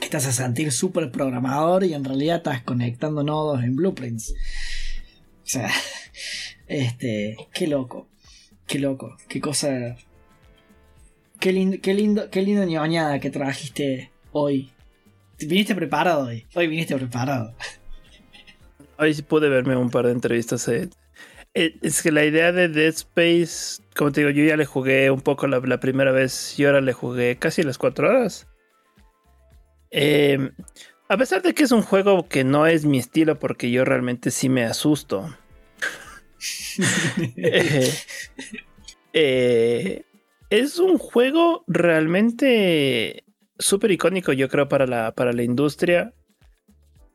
que 0.00 0.08
te 0.08 0.16
hace 0.16 0.32
sentir 0.32 0.72
súper 0.72 1.12
programador 1.12 1.84
y 1.84 1.94
en 1.94 2.02
realidad 2.02 2.38
estás 2.38 2.62
conectando 2.62 3.22
nodos 3.22 3.62
en 3.62 3.76
blueprints. 3.76 4.30
O 4.30 5.46
sea, 5.46 5.70
este, 6.66 7.36
qué 7.54 7.68
loco, 7.68 8.08
qué 8.66 8.80
loco, 8.80 9.16
qué 9.28 9.40
cosa 9.40 9.96
Qué 11.42 11.52
lindo, 11.52 11.76
qué 11.82 11.92
lindo, 11.92 12.30
qué 12.30 12.40
lindo 12.40 12.62
ñoñada 12.62 13.18
que 13.18 13.28
trajiste 13.28 14.12
hoy. 14.30 14.70
Viniste 15.40 15.74
preparado 15.74 16.28
hoy. 16.28 16.46
Hoy 16.54 16.68
viniste 16.68 16.94
preparado. 16.94 17.52
Hoy 18.96 19.12
sí 19.12 19.22
pude 19.22 19.48
verme 19.48 19.74
un 19.74 19.90
par 19.90 20.06
de 20.06 20.12
entrevistas. 20.12 20.68
Eh. 20.68 20.88
Eh, 21.54 21.74
es 21.82 22.00
que 22.00 22.12
la 22.12 22.24
idea 22.24 22.52
de 22.52 22.68
Dead 22.68 22.94
Space, 22.94 23.82
como 23.96 24.12
te 24.12 24.20
digo, 24.20 24.30
yo 24.30 24.44
ya 24.44 24.56
le 24.56 24.66
jugué 24.66 25.10
un 25.10 25.20
poco 25.20 25.48
la, 25.48 25.80
primera 25.80 26.12
vez 26.12 26.56
y 26.60 26.64
ahora 26.64 26.80
le 26.80 26.92
jugué 26.92 27.36
casi 27.36 27.64
las 27.64 27.76
cuatro 27.76 28.08
horas. 28.08 28.46
Em, 29.90 30.52
a 31.08 31.16
pesar 31.16 31.42
de 31.42 31.54
que 31.54 31.64
es 31.64 31.72
un 31.72 31.82
juego 31.82 32.28
que 32.28 32.44
no 32.44 32.68
es 32.68 32.84
mi 32.84 33.00
estilo, 33.00 33.40
porque 33.40 33.72
yo 33.72 33.84
realmente 33.84 34.30
sí 34.30 34.48
me 34.48 34.62
asusto. 34.62 35.36
eh, 39.12 40.04
es 40.52 40.78
un 40.78 40.98
juego 40.98 41.64
realmente 41.66 43.24
súper 43.58 43.90
icónico, 43.90 44.34
yo 44.34 44.50
creo, 44.50 44.68
para 44.68 44.86
la, 44.86 45.12
para 45.12 45.32
la 45.32 45.42
industria. 45.42 46.12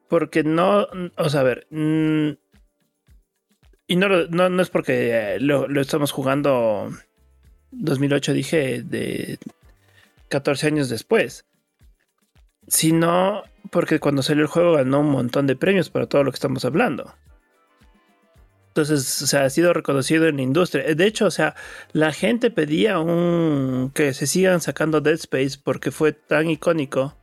Porque 0.09 0.43
no, 0.43 0.87
o 1.17 1.29
sea, 1.29 1.41
a 1.41 1.43
ver, 1.43 1.67
mm, 1.69 2.29
y 3.85 3.95
no, 3.95 4.09
no, 4.25 4.61
es 4.61 4.69
porque 4.71 5.37
lo, 5.39 5.67
estamos 5.79 6.11
jugando 6.11 6.89
2008, 7.69 8.33
dije, 8.33 8.81
de 8.81 9.37
14 10.29 10.67
años 10.67 10.89
después, 10.89 11.45
sino 12.67 13.43
porque 13.69 13.99
cuando 13.99 14.23
salió 14.23 14.41
el 14.41 14.49
juego 14.49 14.73
ganó 14.73 15.01
un 15.01 15.11
montón 15.11 15.45
de 15.45 15.55
premios 15.55 15.91
para 15.91 16.07
todo 16.07 16.23
lo 16.23 16.31
que 16.31 16.37
estamos 16.37 16.65
hablando. 16.65 17.13
Entonces, 18.77 19.33
o 19.33 19.37
ha 19.37 19.49
sido 19.49 19.73
reconocido 19.73 20.27
en 20.27 20.35
la 20.35 20.43
industria. 20.43 20.83
De 20.93 21.05
hecho, 21.05 21.25
o 21.25 21.31
sea, 21.31 21.55
la 21.93 22.13
gente 22.13 22.51
pedía 22.51 22.97
que 23.93 24.13
se 24.13 24.27
sigan 24.27 24.61
sacando 24.61 25.01
Dead 25.01 25.15
Space 25.15 25.57
porque 25.63 25.89
fue 25.89 26.13
tan 26.13 26.49
icónico 26.49 27.17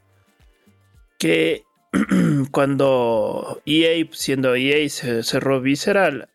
que 1.16 1.62
cuando 2.50 3.62
EA, 3.66 4.04
siendo 4.10 4.56
EA, 4.56 4.88
se 4.88 5.22
cerró 5.22 5.60
Visceral, 5.60 6.28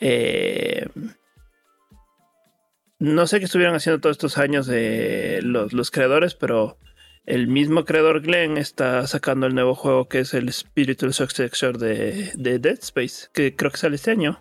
eh, 0.00 0.88
no 2.98 3.26
sé 3.28 3.38
qué 3.38 3.44
estuvieron 3.44 3.76
haciendo 3.76 4.00
todos 4.00 4.14
estos 4.14 4.36
años 4.36 4.66
de 4.66 5.40
los 5.42 5.90
creadores, 5.92 6.34
pero 6.34 6.78
el 7.26 7.48
mismo 7.48 7.84
creador 7.84 8.20
Glenn 8.20 8.58
está 8.58 9.06
sacando 9.06 9.46
el 9.46 9.54
nuevo 9.54 9.74
juego 9.74 10.08
que 10.08 10.20
es 10.20 10.34
el 10.34 10.52
Spiritual 10.52 11.14
Successor 11.14 11.78
de, 11.78 12.32
de 12.34 12.58
Dead 12.58 12.78
Space, 12.80 13.28
que 13.32 13.56
creo 13.56 13.70
que 13.70 13.78
sale 13.78 13.96
este 13.96 14.10
año. 14.10 14.40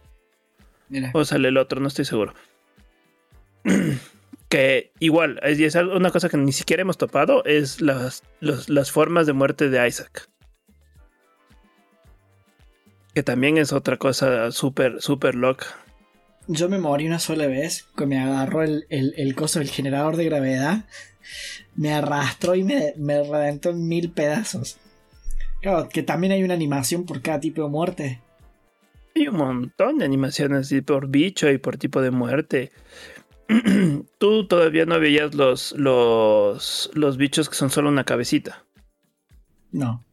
O 1.14 1.26
sale 1.26 1.48
el 1.48 1.58
otro, 1.58 1.80
no 1.80 1.88
estoy 1.88 2.06
seguro. 2.06 2.34
que 4.50 4.92
igual, 5.00 5.40
es, 5.44 5.76
una 5.76 6.12
cosa 6.12 6.30
que 6.30 6.38
ni 6.38 6.52
siquiera 6.52 6.82
hemos 6.82 6.98
topado, 6.98 7.44
es 7.46 7.82
las, 7.82 8.24
las 8.42 8.92
formas 8.92 9.26
de 9.26 9.34
muerte 9.34 9.70
de 9.70 9.88
Isaac. 9.88 10.30
Que 13.16 13.24
también 13.24 13.58
es 13.58 13.72
otra 13.72 13.98
cosa 13.98 14.52
súper, 14.52 15.02
súper 15.02 15.36
loca. 15.36 15.68
Yo 16.48 16.68
me 16.68 16.78
morí 16.78 17.08
una 17.08 17.20
sola 17.20 17.48
vez, 17.48 17.88
que 17.96 18.06
me 18.06 18.20
agarró 18.20 18.64
el, 18.64 18.86
el, 18.90 19.14
el 19.16 19.34
coso 19.34 19.60
del 19.60 19.70
generador 19.70 20.18
de 20.18 20.26
gravedad 20.26 20.86
me 21.76 21.94
arrastró 21.94 22.56
y 22.56 22.64
me, 22.64 22.94
reventó 22.98 23.70
en 23.70 23.88
mil 23.88 24.12
pedazos. 24.12 24.78
Claro, 25.62 25.88
que 25.90 26.04
también 26.04 26.34
hay 26.34 26.44
una 26.44 26.54
animación 26.54 27.06
por 27.06 27.22
cada 27.22 27.40
tipo 27.40 27.64
de 27.64 27.70
muerte. 27.70 28.22
Hay 29.16 29.28
un 29.28 29.38
montón 29.38 30.00
de 30.00 30.06
animaciones 30.06 30.74
por 30.86 31.08
bicho 31.08 31.50
y 31.50 31.58
por 31.58 31.78
tipo 31.78 32.02
de 32.02 32.12
muerte. 32.12 32.72
Tú 34.18 34.48
todavía 34.48 34.86
no 34.86 35.00
veías 35.00 35.36
los, 35.36 35.74
los, 35.78 36.92
los 36.94 37.18
bichos 37.18 37.50
que 37.50 37.56
son 37.56 37.70
solo 37.70 37.90
una 37.90 38.04
cabecita. 38.04 38.66
No. 39.72 40.04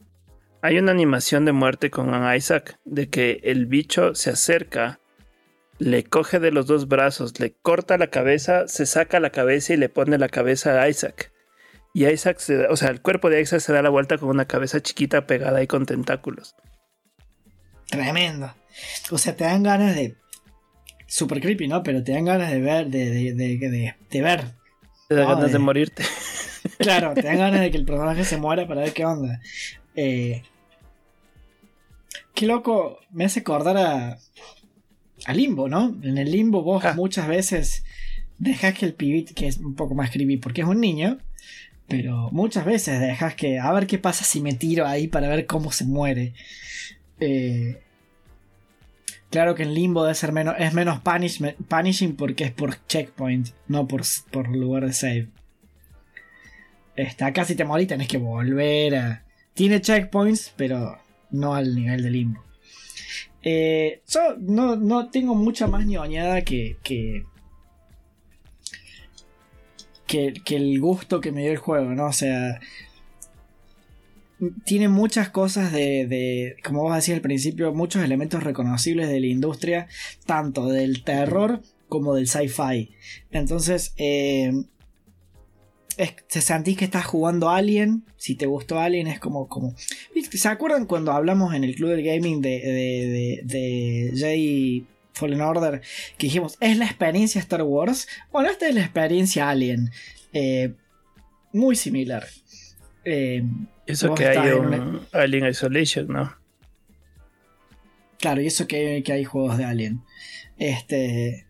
Hay 0.61 0.77
una 0.77 0.91
animación 0.91 1.43
de 1.43 1.51
muerte 1.51 1.89
con 1.89 2.13
Isaac 2.35 2.79
de 2.85 3.09
que 3.09 3.41
el 3.43 3.65
bicho 3.65 4.15
se 4.15 4.29
acerca, 4.29 5.00
le 5.81 6.03
coge 6.03 6.39
de 6.39 6.51
los 6.51 6.67
dos 6.67 6.87
brazos, 6.87 7.39
le 7.39 7.53
corta 7.53 7.97
la 7.97 8.11
cabeza, 8.11 8.67
se 8.67 8.85
saca 8.85 9.19
la 9.19 9.31
cabeza 9.31 9.73
y 9.73 9.77
le 9.77 9.89
pone 9.89 10.19
la 10.19 10.29
cabeza 10.29 10.79
a 10.79 10.87
Isaac. 10.87 11.31
Y 11.91 12.05
Isaac, 12.05 12.37
se, 12.37 12.67
o 12.67 12.75
sea, 12.75 12.89
el 12.89 13.01
cuerpo 13.01 13.31
de 13.31 13.41
Isaac 13.41 13.61
se 13.61 13.73
da 13.73 13.81
la 13.81 13.89
vuelta 13.89 14.19
con 14.19 14.29
una 14.29 14.45
cabeza 14.45 14.79
chiquita 14.79 15.25
pegada 15.25 15.57
ahí 15.57 15.65
con 15.65 15.87
tentáculos. 15.87 16.55
Tremendo. 17.87 18.53
O 19.09 19.17
sea, 19.17 19.35
te 19.35 19.43
dan 19.43 19.63
ganas 19.63 19.95
de. 19.95 20.15
Super 21.07 21.41
creepy, 21.41 21.67
¿no? 21.67 21.81
Pero 21.81 22.03
te 22.03 22.11
dan 22.11 22.25
ganas 22.25 22.51
de 22.51 22.61
ver, 22.61 22.85
de, 22.87 23.09
de, 23.09 23.33
de, 23.33 23.95
de, 24.07 24.21
ver. 24.21 24.43
Te 25.09 25.15
dan 25.15 25.29
ganas 25.29 25.51
de... 25.51 25.59
morirte. 25.59 26.03
Claro, 26.77 27.15
te 27.15 27.23
dan 27.23 27.39
ganas 27.39 27.59
de 27.59 27.71
que 27.71 27.77
el 27.77 27.85
personaje 27.87 28.23
se 28.23 28.37
muera 28.37 28.67
para 28.67 28.81
ver 28.81 28.93
qué 28.93 29.03
onda. 29.03 29.41
Eh, 29.95 30.43
qué 32.35 32.45
loco, 32.45 32.99
me 33.09 33.25
hace 33.25 33.39
acordar 33.39 33.77
a, 33.77 34.19
a 35.25 35.33
Limbo, 35.33 35.67
¿no? 35.67 35.95
En 36.03 36.17
el 36.17 36.31
Limbo 36.31 36.63
vos 36.63 36.83
ah. 36.85 36.93
muchas 36.93 37.27
veces 37.27 37.83
dejas 38.37 38.73
que 38.73 38.85
el 38.85 38.93
pibit, 38.93 39.33
que 39.33 39.47
es 39.47 39.57
un 39.57 39.75
poco 39.75 39.93
más 39.93 40.09
creepy 40.09 40.37
porque 40.37 40.61
es 40.61 40.67
un 40.67 40.81
niño, 40.81 41.19
pero 41.87 42.29
muchas 42.31 42.65
veces 42.65 42.99
dejas 42.99 43.35
que. 43.35 43.59
A 43.59 43.71
ver 43.73 43.85
qué 43.85 43.97
pasa 43.97 44.23
si 44.23 44.41
me 44.41 44.53
tiro 44.53 44.87
ahí 44.87 45.07
para 45.07 45.27
ver 45.27 45.45
cómo 45.45 45.71
se 45.71 45.85
muere. 45.85 46.33
Eh, 47.19 47.81
claro 49.29 49.55
que 49.55 49.63
en 49.63 49.73
Limbo 49.73 50.03
debe 50.03 50.15
ser 50.15 50.31
menos. 50.31 50.55
Es 50.57 50.73
menos 50.73 51.01
punishing 51.01 52.15
porque 52.15 52.45
es 52.45 52.51
por 52.51 52.85
checkpoint, 52.87 53.49
no 53.67 53.87
por, 53.87 54.03
por 54.31 54.47
lugar 54.49 54.85
de 54.85 54.93
save. 54.93 55.27
Está 56.95 57.33
casi 57.33 57.55
te 57.55 57.65
morís, 57.65 57.87
tenés 57.87 58.07
que 58.07 58.17
volver 58.17 58.95
a. 58.95 59.23
Tiene 59.53 59.81
checkpoints, 59.81 60.53
pero 60.55 60.97
no 61.29 61.55
al 61.55 61.75
nivel 61.75 62.03
de 62.03 62.09
limbo. 62.09 62.43
Eh, 63.43 64.01
no, 64.39 64.75
no, 64.75 65.09
tengo 65.09 65.35
mucha 65.35 65.67
más 65.67 65.85
ñoñada 65.85 66.41
que, 66.43 66.77
que, 66.83 67.25
que, 70.05 70.55
el 70.55 70.79
gusto 70.79 71.21
que 71.21 71.31
me 71.31 71.41
dio 71.41 71.51
el 71.51 71.57
juego, 71.57 71.89
¿no? 71.91 72.07
O 72.07 72.13
sea, 72.13 72.59
tiene 74.65 74.89
muchas 74.89 75.29
cosas 75.29 75.71
de, 75.71 76.05
de, 76.07 76.55
como 76.63 76.81
vos 76.83 76.95
decías 76.95 77.15
al 77.15 77.21
principio, 77.21 77.73
muchos 77.73 78.03
elementos 78.03 78.43
reconocibles 78.43 79.07
de 79.09 79.19
la 79.19 79.27
industria, 79.27 79.87
tanto 80.25 80.67
del 80.67 81.03
terror 81.03 81.61
como 81.87 82.15
del 82.15 82.27
sci-fi. 82.27 82.91
Entonces, 83.31 83.93
eh, 83.97 84.51
se 86.27 86.41
sentís 86.41 86.77
que 86.77 86.85
estás 86.85 87.05
jugando 87.05 87.49
Alien. 87.49 88.03
Si 88.17 88.35
te 88.35 88.45
gustó 88.45 88.79
Alien, 88.79 89.07
es 89.07 89.19
como. 89.19 89.47
como 89.47 89.75
¿Se 90.31 90.47
acuerdan 90.47 90.85
cuando 90.85 91.11
hablamos 91.11 91.53
en 91.53 91.63
el 91.63 91.75
club 91.75 91.91
del 91.91 92.03
gaming 92.03 92.41
de, 92.41 92.59
de, 92.59 93.41
de, 93.43 94.11
Jay 94.15 94.85
Fallen 95.13 95.41
Order? 95.41 95.81
Que 96.17 96.27
dijimos, 96.27 96.57
¿es 96.59 96.77
la 96.77 96.85
experiencia 96.85 97.39
Star 97.39 97.63
Wars? 97.63 98.07
Bueno, 98.31 98.49
esta 98.49 98.67
es 98.67 98.75
la 98.75 98.81
experiencia 98.81 99.49
Alien. 99.49 99.91
Eh, 100.33 100.73
muy 101.51 101.75
similar. 101.75 102.25
Eh, 103.03 103.43
eso 103.85 104.13
que 104.15 104.27
hay 104.27 104.51
un 104.51 105.01
Alien 105.11 105.47
Isolation, 105.47 106.07
¿no? 106.07 106.35
Claro, 108.19 108.41
y 108.41 108.47
eso 108.47 108.67
que, 108.67 109.03
hay 109.05 109.23
juegos 109.25 109.57
de 109.57 109.65
Alien. 109.65 110.01
Este. 110.57 111.47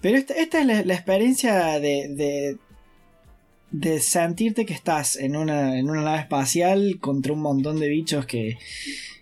Pero 0.00 0.16
esta, 0.16 0.34
esta 0.34 0.60
es 0.60 0.86
la, 0.86 0.94
experiencia 0.94 1.80
de, 1.80 2.08
de 2.14 2.56
sentirte 4.00 4.66
que 4.66 4.74
estás 4.74 5.16
en 5.16 5.36
una, 5.36 5.78
en 5.78 5.90
una 5.90 6.02
nave 6.02 6.20
espacial 6.20 6.98
contra 7.00 7.32
un 7.32 7.40
montón 7.40 7.78
de 7.80 7.88
bichos 7.88 8.26
que, 8.26 8.58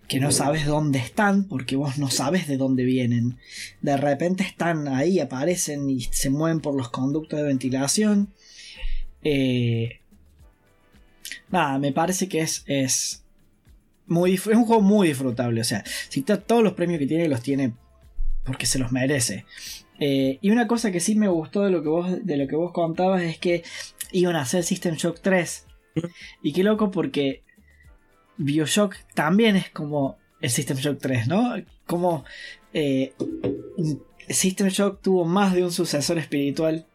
que 0.08 0.20
no 0.20 0.30
sabes 0.30 0.66
dónde 0.66 0.98
están 0.98 1.44
porque 1.44 1.76
vos 1.76 1.98
no 1.98 2.10
sabes 2.10 2.46
de 2.46 2.56
dónde 2.56 2.84
vienen. 2.84 3.38
De 3.82 3.96
repente 3.96 4.44
están 4.44 4.88
ahí, 4.88 5.18
aparecen 5.20 5.90
y 5.90 6.02
se 6.02 6.30
mueven 6.30 6.60
por 6.60 6.76
los 6.76 6.90
conductos 6.90 7.40
de 7.40 7.46
ventilación. 7.46 8.32
Eh, 9.22 10.00
nada, 11.50 11.78
me 11.78 11.92
parece 11.92 12.28
que 12.28 12.40
es, 12.40 12.62
es, 12.66 13.24
muy, 14.06 14.34
es 14.34 14.46
un 14.46 14.64
juego 14.64 14.82
muy 14.82 15.08
disfrutable. 15.08 15.60
O 15.60 15.64
sea, 15.64 15.82
si 16.08 16.22
todos 16.22 16.62
los 16.62 16.74
premios 16.74 17.00
que 17.00 17.06
tiene 17.06 17.28
los 17.28 17.42
tiene 17.42 17.74
porque 18.44 18.66
se 18.66 18.78
los 18.78 18.92
merece. 18.92 19.44
Eh, 19.98 20.38
y 20.40 20.50
una 20.50 20.66
cosa 20.66 20.92
que 20.92 21.00
sí 21.00 21.14
me 21.14 21.28
gustó 21.28 21.62
de 21.62 21.70
lo 21.70 21.82
que 21.82 21.88
vos, 21.88 22.26
de 22.26 22.36
lo 22.36 22.46
que 22.46 22.56
vos 22.56 22.72
contabas 22.72 23.22
es 23.22 23.38
que 23.38 23.62
iban 24.12 24.36
a 24.36 24.42
hacer 24.42 24.62
System 24.62 24.94
Shock 24.94 25.20
3. 25.20 25.66
Y 26.42 26.52
qué 26.52 26.62
loco 26.62 26.90
porque 26.90 27.42
Bioshock 28.36 28.96
también 29.14 29.56
es 29.56 29.70
como 29.70 30.18
el 30.40 30.50
System 30.50 30.76
Shock 30.76 30.98
3, 31.00 31.28
¿no? 31.28 31.54
Como 31.86 32.24
eh, 32.74 33.14
System 34.28 34.68
Shock 34.68 35.00
tuvo 35.00 35.24
más 35.24 35.54
de 35.54 35.64
un 35.64 35.72
sucesor 35.72 36.18
espiritual. 36.18 36.86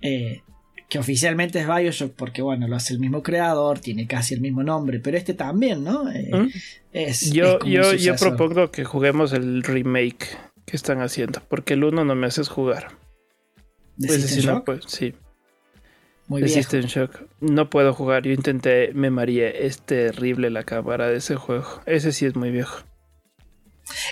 Eh, 0.00 0.42
que 0.88 0.98
oficialmente 0.98 1.58
es 1.58 1.66
Bioshock 1.66 2.12
porque 2.12 2.42
bueno, 2.42 2.68
lo 2.68 2.76
hace 2.76 2.92
el 2.92 3.00
mismo 3.00 3.22
creador, 3.22 3.80
tiene 3.80 4.06
casi 4.06 4.34
el 4.34 4.40
mismo 4.40 4.62
nombre, 4.62 5.00
pero 5.00 5.16
este 5.16 5.34
también, 5.34 5.82
¿no? 5.82 6.10
Eh, 6.10 6.30
es, 6.92 7.32
yo, 7.32 7.58
yo, 7.64 7.94
yo 7.94 8.14
propongo 8.16 8.70
que 8.70 8.84
juguemos 8.84 9.32
el 9.32 9.62
remake 9.62 10.36
que 10.66 10.76
están 10.76 11.00
haciendo, 11.00 11.42
porque 11.48 11.74
el 11.74 11.84
1 11.84 12.04
no 12.04 12.14
me 12.14 12.26
haces 12.26 12.48
jugar. 12.48 12.88
¿De 13.96 14.08
System 14.08 14.44
Shock? 14.44 14.64
pues, 14.64 14.84
sí. 14.86 15.14
Muy 16.26 16.42
bien. 16.42 16.62
Shock. 16.62 17.22
No 17.40 17.68
puedo 17.68 17.92
jugar. 17.92 18.22
Yo 18.22 18.32
intenté, 18.32 18.92
me 18.94 19.10
mareé. 19.10 19.66
Es 19.66 19.82
terrible 19.82 20.50
la 20.50 20.64
cámara 20.64 21.08
de 21.08 21.16
ese 21.16 21.36
juego. 21.36 21.82
Ese 21.86 22.12
sí 22.12 22.26
es 22.26 22.34
muy 22.34 22.50
viejo. 22.50 22.78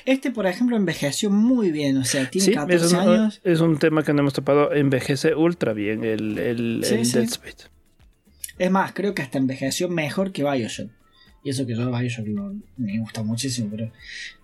Este, 0.05 0.31
por 0.31 0.47
ejemplo, 0.47 0.77
envejeció 0.77 1.31
muy 1.31 1.71
bien. 1.71 1.97
O 1.97 2.05
sea, 2.05 2.29
tiene 2.29 2.53
14 2.53 2.87
es 2.87 2.93
un, 2.93 2.99
años. 2.99 3.41
Es 3.45 3.61
un 3.61 3.79
tema 3.79 4.03
que 4.03 4.13
no 4.13 4.21
hemos 4.21 4.35
topado. 4.35 4.73
Envejece 4.73 5.35
ultra 5.35 5.73
bien 5.73 6.05
el, 6.05 6.39
el, 6.39 6.81
Dead 6.83 7.01
Space. 7.01 7.69
Es 8.59 8.71
más, 8.71 8.93
creo 8.93 9.15
que 9.15 9.23
hasta 9.23 9.39
envejeció 9.39 9.89
mejor 9.89 10.33
que 10.33 10.45
Bioshock. 10.45 10.91
Y 11.43 11.51
eso 11.51 11.67
que 11.67 11.75
yo 11.75 11.91
Bioshock 11.91 12.27
me 12.77 12.99
gusta 12.99 13.23
muchísimo. 13.23 13.71
Pero 13.71 13.91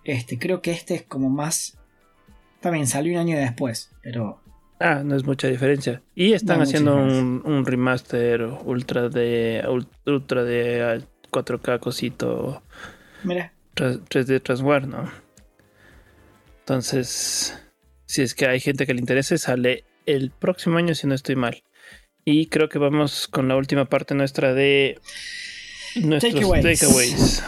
este, 0.03 0.39
creo 0.39 0.61
que 0.63 0.71
este 0.71 0.95
es 0.95 1.03
como 1.03 1.29
más. 1.29 1.77
También 2.61 2.87
salió 2.87 3.13
un 3.13 3.19
año 3.19 3.37
después. 3.37 3.91
Pero 4.01 4.41
Ah, 4.79 5.01
no 5.03 5.15
es 5.15 5.25
mucha 5.25 5.49
diferencia. 5.49 6.01
Y 6.15 6.31
están 6.33 6.61
haciendo 6.61 6.95
un, 6.95 7.65
remaster 7.65 8.43
ultra 8.43 9.09
de 9.09 9.61
ultra 10.05 10.43
de 10.45 11.03
4K 11.31 11.79
cosito. 11.79 12.63
Mira. 13.23 13.53
3D 13.75 14.41
Transware, 14.41 14.87
¿no? 14.87 15.11
Entonces, 16.59 17.57
si 18.05 18.21
es 18.21 18.35
que 18.35 18.47
hay 18.47 18.59
gente 18.59 18.85
que 18.85 18.93
le 18.93 18.99
interese, 18.99 19.37
sale 19.37 19.83
el 20.05 20.31
próximo 20.31 20.77
año 20.77 20.95
si 20.95 21.07
no 21.07 21.15
estoy 21.15 21.35
mal. 21.35 21.63
Y 22.23 22.47
creo 22.47 22.69
que 22.69 22.79
vamos 22.79 23.27
con 23.27 23.47
la 23.49 23.57
última 23.57 23.85
parte 23.85 24.15
nuestra 24.15 24.53
de 24.53 24.99
nuestros 25.95 26.33
takeaways. 26.61 27.43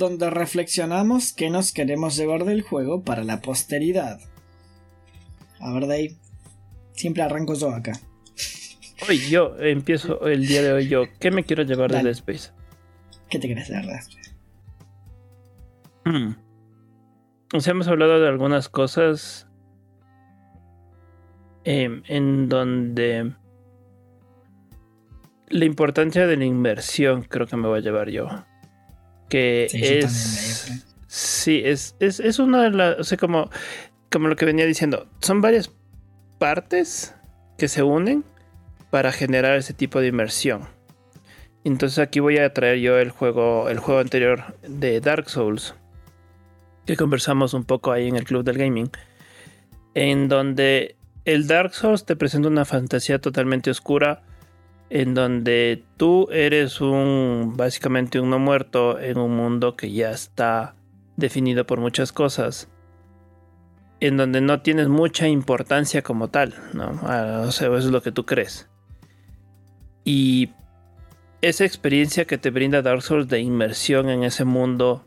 Donde 0.00 0.30
reflexionamos 0.30 1.32
qué 1.32 1.50
nos 1.50 1.72
queremos 1.72 2.16
llevar 2.16 2.44
del 2.44 2.62
juego 2.62 3.04
para 3.04 3.22
la 3.22 3.40
posteridad. 3.40 4.18
A 5.60 5.72
ver, 5.72 5.82
Dave. 5.82 6.16
Siempre 6.92 7.22
arranco 7.22 7.54
yo 7.54 7.70
acá. 7.70 7.92
Hoy 9.08 9.18
yo 9.30 9.56
empiezo 9.58 10.26
el 10.26 10.46
día 10.46 10.62
de 10.62 10.72
hoy 10.72 10.88
yo. 10.88 11.04
¿Qué 11.20 11.30
me 11.30 11.44
quiero 11.44 11.62
llevar 11.62 11.92
de 11.92 11.98
Dead 11.98 12.12
Space? 12.12 12.50
¿Qué 13.28 13.38
te 13.38 13.46
quieres 13.46 13.68
llevar 13.68 13.84
de 13.84 13.92
Dead 13.92 14.00
Space? 14.00 14.30
Hmm. 16.04 16.34
O 17.54 17.60
sea, 17.60 17.72
hemos 17.72 17.88
hablado 17.88 18.20
de 18.20 18.28
algunas 18.28 18.68
cosas 18.68 19.48
em, 21.64 22.02
en 22.08 22.48
donde 22.48 23.34
la 25.48 25.64
importancia 25.64 26.26
de 26.26 26.36
la 26.36 26.44
inversión 26.44 27.22
creo 27.22 27.46
que 27.46 27.56
me 27.56 27.68
voy 27.68 27.78
a 27.78 27.82
llevar 27.82 28.08
yo. 28.08 28.28
Que 29.30 29.68
es... 29.72 30.84
Sí, 31.06 31.62
es, 31.64 31.96
es, 31.98 32.20
es 32.20 32.38
una 32.38 32.64
de 32.64 32.70
las... 32.70 32.98
O 33.00 33.04
sea, 33.04 33.16
como 33.16 33.48
como 34.10 34.28
lo 34.28 34.36
que 34.36 34.44
venía 34.44 34.66
diciendo, 34.66 35.06
son 35.20 35.40
varias 35.40 35.70
partes 36.38 37.14
que 37.56 37.68
se 37.68 37.82
unen 37.82 38.24
para 38.90 39.12
generar 39.12 39.56
ese 39.56 39.72
tipo 39.72 40.00
de 40.00 40.08
inmersión. 40.08 40.68
Entonces 41.62 41.98
aquí 41.98 42.20
voy 42.20 42.38
a 42.38 42.52
traer 42.52 42.78
yo 42.78 42.98
el 42.98 43.10
juego, 43.10 43.68
el 43.68 43.78
juego 43.78 44.00
anterior 44.00 44.56
de 44.66 45.00
Dark 45.00 45.28
Souls, 45.28 45.74
que 46.86 46.96
conversamos 46.96 47.54
un 47.54 47.64
poco 47.64 47.92
ahí 47.92 48.08
en 48.08 48.16
el 48.16 48.24
club 48.24 48.42
del 48.42 48.58
gaming, 48.58 48.90
en 49.94 50.28
donde 50.28 50.96
el 51.24 51.46
Dark 51.46 51.74
Souls 51.74 52.04
te 52.04 52.16
presenta 52.16 52.48
una 52.48 52.64
fantasía 52.64 53.20
totalmente 53.20 53.70
oscura, 53.70 54.22
en 54.90 55.14
donde 55.14 55.84
tú 55.96 56.28
eres 56.30 56.80
un 56.80 57.54
básicamente 57.56 58.20
un 58.20 58.30
no 58.30 58.38
muerto 58.38 58.98
en 58.98 59.18
un 59.18 59.36
mundo 59.36 59.76
que 59.76 59.92
ya 59.92 60.10
está 60.10 60.74
definido 61.16 61.64
por 61.64 61.80
muchas 61.80 62.12
cosas 62.12 62.68
en 64.00 64.16
donde 64.16 64.40
no 64.40 64.62
tienes 64.62 64.88
mucha 64.88 65.28
importancia 65.28 66.02
como 66.02 66.28
tal, 66.28 66.54
¿no? 66.72 66.98
Ah, 67.02 67.44
o 67.46 67.52
sea, 67.52 67.68
eso 67.68 67.76
es 67.78 67.84
lo 67.86 68.02
que 68.02 68.12
tú 68.12 68.24
crees. 68.24 68.68
Y 70.04 70.50
esa 71.42 71.64
experiencia 71.64 72.24
que 72.24 72.38
te 72.38 72.50
brinda 72.50 72.82
Dark 72.82 73.02
Souls 73.02 73.28
de 73.28 73.40
inmersión 73.40 74.08
en 74.08 74.24
ese 74.24 74.44
mundo 74.44 75.06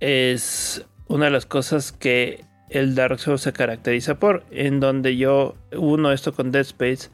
es 0.00 0.86
una 1.08 1.26
de 1.26 1.30
las 1.32 1.46
cosas 1.46 1.92
que 1.92 2.44
el 2.70 2.94
Dark 2.94 3.18
Souls 3.18 3.42
se 3.42 3.52
caracteriza 3.52 4.18
por, 4.18 4.44
en 4.50 4.80
donde 4.80 5.16
yo 5.16 5.56
uno 5.76 6.12
esto 6.12 6.32
con 6.32 6.52
Dead 6.52 6.62
Space, 6.62 7.10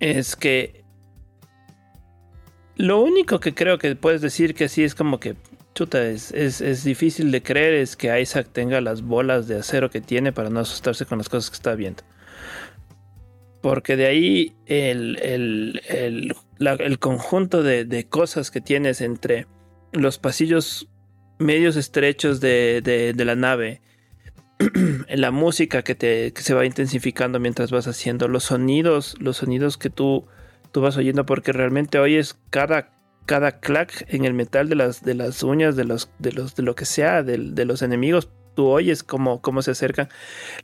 es 0.00 0.34
que 0.34 0.84
lo 2.76 3.00
único 3.02 3.40
que 3.40 3.54
creo 3.54 3.78
que 3.78 3.94
puedes 3.94 4.22
decir 4.22 4.54
que 4.54 4.68
sí 4.68 4.82
es 4.82 4.94
como 4.94 5.20
que 5.20 5.36
chuta, 5.74 6.06
es, 6.08 6.84
difícil 6.84 7.30
de 7.30 7.42
creer 7.42 7.74
es 7.74 7.96
que 7.96 8.20
Isaac 8.20 8.48
tenga 8.52 8.80
las 8.80 9.02
bolas 9.02 9.46
de 9.48 9.58
acero 9.58 9.90
que 9.90 10.00
tiene 10.00 10.32
para 10.32 10.50
no 10.50 10.60
asustarse 10.60 11.06
con 11.06 11.18
las 11.18 11.28
cosas 11.28 11.50
que 11.50 11.56
está 11.56 11.74
viendo. 11.74 12.02
Porque 13.62 13.96
de 13.96 14.06
ahí 14.06 14.54
el, 14.66 15.18
el, 15.88 16.98
conjunto 16.98 17.62
de, 17.62 18.06
cosas 18.08 18.50
que 18.50 18.60
tienes 18.60 19.00
entre 19.00 19.46
los 19.92 20.18
pasillos 20.18 20.88
medios 21.38 21.76
estrechos 21.76 22.40
de, 22.40 23.14
la 23.16 23.36
nave, 23.36 23.82
la 25.08 25.30
música 25.30 25.82
que, 25.82 25.94
te, 25.94 26.32
que 26.32 26.42
se 26.42 26.54
va 26.54 26.66
intensificando 26.66 27.40
mientras 27.40 27.70
vas 27.70 27.86
haciendo, 27.86 28.28
los 28.28 28.44
sonidos, 28.44 29.16
los 29.18 29.38
sonidos 29.38 29.78
que 29.78 29.90
tú, 29.90 30.26
tú 30.72 30.80
vas 30.80 30.96
oyendo, 30.96 31.26
porque 31.26 31.52
realmente 31.52 31.98
oyes 31.98 32.36
cada 32.50 33.00
cada 33.30 33.60
clack 33.60 34.06
en 34.08 34.24
el 34.24 34.34
metal 34.34 34.68
de 34.68 34.74
las, 34.74 35.04
de 35.04 35.14
las 35.14 35.44
uñas, 35.44 35.76
de 35.76 35.84
los, 35.84 36.10
de 36.18 36.32
los, 36.32 36.56
de 36.56 36.64
lo 36.64 36.74
que 36.74 36.84
sea, 36.84 37.22
de, 37.22 37.38
los 37.64 37.80
enemigos, 37.82 38.28
tú 38.56 38.66
oyes 38.66 39.04
cómo, 39.04 39.40
cómo 39.40 39.62
se 39.62 39.70
acercan. 39.70 40.08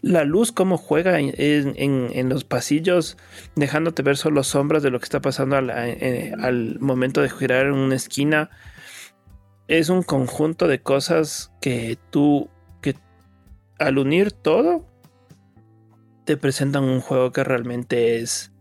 La 0.03 0.25
luz, 0.25 0.51
cómo 0.51 0.77
juega 0.77 1.21
en, 1.21 2.29
los 2.29 2.43
pasillos, 2.43 3.19
dejándote 3.55 4.03
ver 4.03 4.17
solo 4.17 4.43
sombras 4.43 4.83
de 4.83 4.91
lo 4.91 4.99
que 4.99 5.05
está 5.05 5.21
pasando 5.21 5.57
al, 5.57 5.71
eh, 5.71 6.33
al 6.41 6.81
momento 6.81 7.23
de 7.23 7.31
girar 7.31 7.67
en 7.67 7.75
una 7.75 7.95
esquina. 7.95 8.51
Es 9.69 9.89
un 9.89 10.03
conjunto 10.03 10.67
de 10.67 10.81
cosas 10.81 11.53
que 11.61 11.99
tú, 12.11 12.51
al 13.79 13.99
unir 13.99 14.33
todo, 14.33 14.87
te 16.24 16.37
presentan 16.37 16.85
un 16.85 17.01
juego 17.01 17.33
que 17.33 17.45
realmente 17.45 18.18
es 18.18 18.53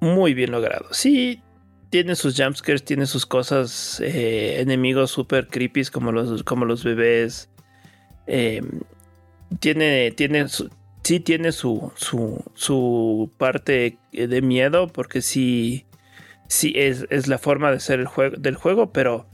muy 0.00 0.34
bien 0.34 0.50
logrado. 0.50 0.86
Sí, 0.92 1.42
tiene 1.90 2.14
sus 2.14 2.36
jumpscares, 2.36 2.84
tiene 2.84 3.06
sus 3.06 3.26
cosas, 3.26 4.00
eh, 4.00 4.60
enemigos 4.60 5.10
super 5.10 5.48
creepy 5.48 5.86
como 5.86 6.12
los, 6.12 6.42
como 6.42 6.64
los 6.64 6.84
bebés. 6.84 7.50
Em, 8.26 8.80
tiene, 9.60 10.12
tiene 10.12 10.48
su, 10.48 10.70
sí 11.02 11.20
tiene 11.20 11.52
su, 11.52 11.90
su, 11.96 12.44
su, 12.54 13.30
parte 13.38 13.98
de 14.12 14.42
miedo, 14.42 14.88
porque 14.88 15.22
sí, 15.22 15.86
sí 16.46 16.72
es, 16.76 17.06
es, 17.10 17.28
la 17.28 17.38
forma 17.38 17.70
de 17.72 17.80
ser 17.80 18.00
el 18.00 18.08
del 18.42 18.56
juego, 18.56 18.92
pero 18.92 19.26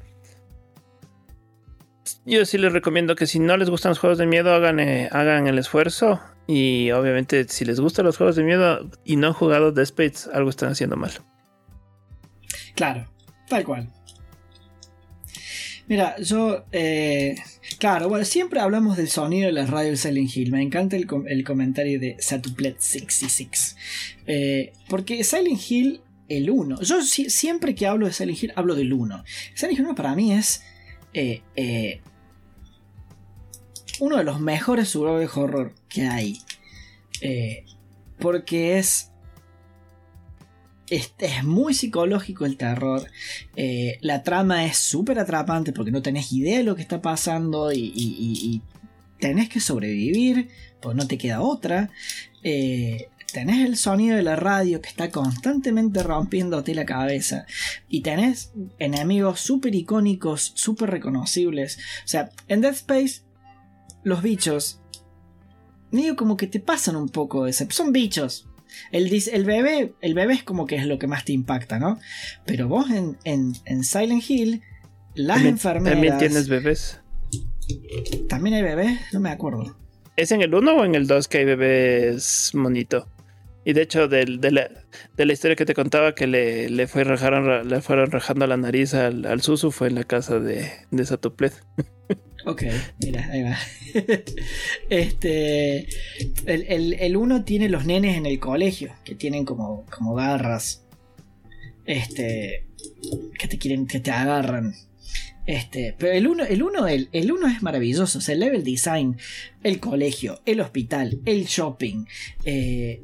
yo 2.24 2.44
sí 2.44 2.58
les 2.58 2.72
recomiendo 2.72 3.16
que 3.16 3.26
si 3.26 3.38
no 3.38 3.56
les 3.56 3.70
gustan 3.70 3.90
los 3.90 3.98
juegos 3.98 4.18
de 4.18 4.26
miedo, 4.26 4.52
hagan, 4.52 4.80
eh, 4.80 5.08
hagan 5.12 5.46
el 5.46 5.58
esfuerzo. 5.58 6.20
Y 6.46 6.90
obviamente, 6.90 7.46
si 7.48 7.64
les 7.64 7.80
gustan 7.80 8.04
los 8.04 8.16
juegos 8.16 8.36
de 8.36 8.44
miedo 8.44 8.90
y 9.04 9.16
no 9.16 9.28
han 9.28 9.32
jugado 9.32 9.72
Dead 9.72 9.84
Space, 9.84 10.28
algo 10.32 10.50
están 10.50 10.72
haciendo 10.72 10.96
mal. 10.96 11.12
Claro, 12.74 13.08
tal 13.48 13.64
cual. 13.64 13.88
Mira, 15.86 16.16
yo, 16.18 16.64
eh, 16.72 17.36
claro, 17.78 18.08
bueno, 18.08 18.24
siempre 18.24 18.60
hablamos 18.60 18.96
del 18.96 19.08
sonido 19.08 19.46
de 19.46 19.52
la 19.52 19.66
radio 19.66 19.90
de 19.90 19.96
Silent 19.96 20.34
Hill. 20.34 20.50
Me 20.50 20.62
encanta 20.62 20.96
el, 20.96 21.06
comentario 21.44 22.00
de 22.00 22.16
Satuplet66. 22.16 23.76
Eh, 24.26 24.72
porque 24.88 25.22
Silent 25.24 25.60
Hill, 25.70 26.00
el 26.28 26.48
1, 26.48 26.80
yo 26.80 27.02
siempre 27.02 27.74
que 27.74 27.86
hablo 27.86 28.06
de 28.06 28.14
Silent 28.14 28.42
Hill, 28.42 28.52
hablo 28.56 28.74
del 28.74 28.92
1. 28.92 29.24
Silent 29.54 29.78
Hill 29.78 29.84
1 29.84 29.94
para 29.94 30.14
mí 30.14 30.32
es 30.32 30.62
eh, 31.14 31.42
eh, 31.56 32.00
uno 34.00 34.16
de 34.16 34.24
los 34.24 34.40
mejores 34.40 34.92
de 35.18 35.28
horror 35.32 35.74
que 35.88 36.06
hay. 36.06 36.40
porque 38.18 38.78
es 38.78 39.10
es, 40.90 41.44
muy 41.44 41.74
psicológico 41.74 42.44
el 42.44 42.56
terror. 42.56 43.08
Eh, 43.56 43.98
la 44.00 44.22
trama 44.22 44.64
es 44.66 44.76
súper 44.76 45.18
atrapante 45.18 45.72
porque 45.72 45.90
no 45.90 46.02
tenés 46.02 46.32
idea 46.32 46.58
de 46.58 46.64
lo 46.64 46.74
que 46.76 46.82
está 46.82 47.00
pasando 47.00 47.72
y, 47.72 48.62
tenés 49.20 49.48
que 49.48 49.60
sobrevivir, 49.60 50.48
pues 50.82 50.94
no 50.96 51.06
te 51.06 51.16
queda 51.16 51.40
otra. 51.40 51.90
Eh, 52.42 53.08
tenés 53.34 53.66
el 53.66 53.76
sonido 53.76 54.16
de 54.16 54.22
la 54.22 54.36
radio 54.36 54.80
que 54.80 54.88
está 54.88 55.10
constantemente 55.10 56.04
rompiéndote 56.04 56.72
la 56.72 56.86
cabeza. 56.86 57.46
Y 57.88 58.02
tenés 58.02 58.52
enemigos 58.78 59.40
súper 59.40 59.74
icónicos, 59.74 60.52
súper 60.54 60.90
reconocibles. 60.90 61.78
O 62.04 62.08
sea, 62.08 62.30
en 62.46 62.60
Dead 62.60 62.72
Space, 62.72 63.22
los 64.04 64.22
bichos, 64.22 64.80
medio 65.90 66.14
como 66.14 66.36
que 66.36 66.46
te 66.46 66.60
pasan 66.60 66.94
un 66.94 67.08
poco 67.08 67.44
de 67.44 67.52
Son 67.52 67.92
bichos, 67.92 68.48
el, 68.92 69.44
bebé, 69.44 69.94
el 70.00 70.14
bebé 70.14 70.34
es 70.34 70.44
como 70.44 70.66
que 70.66 70.76
es 70.76 70.86
lo 70.86 71.00
que 71.00 71.08
más 71.08 71.24
te 71.24 71.32
impacta, 71.32 71.80
¿no? 71.80 71.98
Pero 72.46 72.68
vos 72.68 72.88
en, 72.90 73.16
en, 73.24 73.84
Silent 73.84 74.22
Hill, 74.28 74.62
las 75.14 75.42
enfermeras. 75.44 75.94
¿También 75.94 76.18
tienes 76.18 76.48
bebés? 76.48 77.00
¿También 78.28 78.54
hay 78.54 78.62
bebés? 78.62 79.00
No 79.12 79.18
me 79.18 79.30
acuerdo. 79.30 79.76
¿Es 80.16 80.30
en 80.30 80.42
el 80.42 80.54
1 80.54 80.72
o 80.72 80.84
en 80.84 80.94
el 80.94 81.08
2 81.08 81.26
que 81.26 81.38
hay 81.38 81.44
bebés 81.44 82.52
monito? 82.54 83.08
Y 83.64 83.72
de 83.72 83.82
hecho, 83.82 84.08
de, 84.08 84.26
la, 84.26 85.32
historia 85.32 85.56
que 85.56 85.64
te 85.64 85.74
contaba 85.74 86.14
que 86.14 86.26
le, 86.26 86.68
le, 86.68 86.86
fue 86.86 87.04
rajaron, 87.04 87.68
le 87.68 87.80
fueron 87.80 88.10
rajando 88.10 88.46
la 88.46 88.56
nariz 88.56 88.92
al, 88.94 89.24
al 89.24 89.40
Susu 89.40 89.70
fue 89.70 89.88
en 89.88 89.94
la 89.94 90.04
casa 90.04 90.38
de, 90.38 90.70
de. 90.90 91.04
Ok, 92.46 92.62
mira, 93.02 93.26
ahí 93.32 93.42
va. 93.42 93.56
este. 94.90 95.88
El, 96.44 97.16
uno 97.16 97.42
tiene 97.42 97.70
los 97.70 97.86
nenes 97.86 98.18
en 98.18 98.26
el 98.26 98.38
colegio, 98.38 98.92
que 99.02 99.14
tienen 99.14 99.46
como, 99.46 99.86
como 99.86 100.14
garras. 100.14 100.84
Este. 101.86 102.66
Que 103.38 103.48
te 103.48 103.56
quieren, 103.56 103.86
que 103.86 104.00
te 104.00 104.10
agarran. 104.10 104.74
Este, 105.46 105.94
pero 105.98 106.12
el 106.12 106.26
1 106.26 106.44
el 106.44 106.62
uno, 106.62 106.86
el, 106.86 107.08
el 107.12 107.32
uno 107.32 107.48
es 107.48 107.62
maravilloso. 107.62 108.18
O 108.18 108.20
sea, 108.20 108.34
el 108.34 108.40
level 108.40 108.62
design, 108.62 109.16
el 109.62 109.80
colegio, 109.80 110.40
el 110.44 110.60
hospital, 110.60 111.20
el 111.24 111.44
shopping. 111.46 112.04
Eh, 112.44 113.00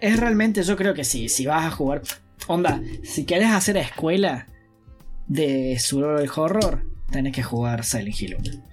es 0.00 0.18
realmente, 0.18 0.62
yo 0.62 0.76
creo 0.76 0.94
que 0.94 1.04
sí, 1.04 1.28
si 1.28 1.46
vas 1.46 1.66
a 1.66 1.70
jugar. 1.70 2.02
Onda, 2.46 2.80
si 3.02 3.24
quieres 3.24 3.48
hacer 3.48 3.76
escuela 3.76 4.46
de 5.26 5.78
survival 5.78 6.30
horror, 6.34 6.86
tenés 7.10 7.34
que 7.34 7.42
jugar 7.42 7.84
Silent 7.84 8.20
Hill 8.20 8.36
1. 8.38 8.64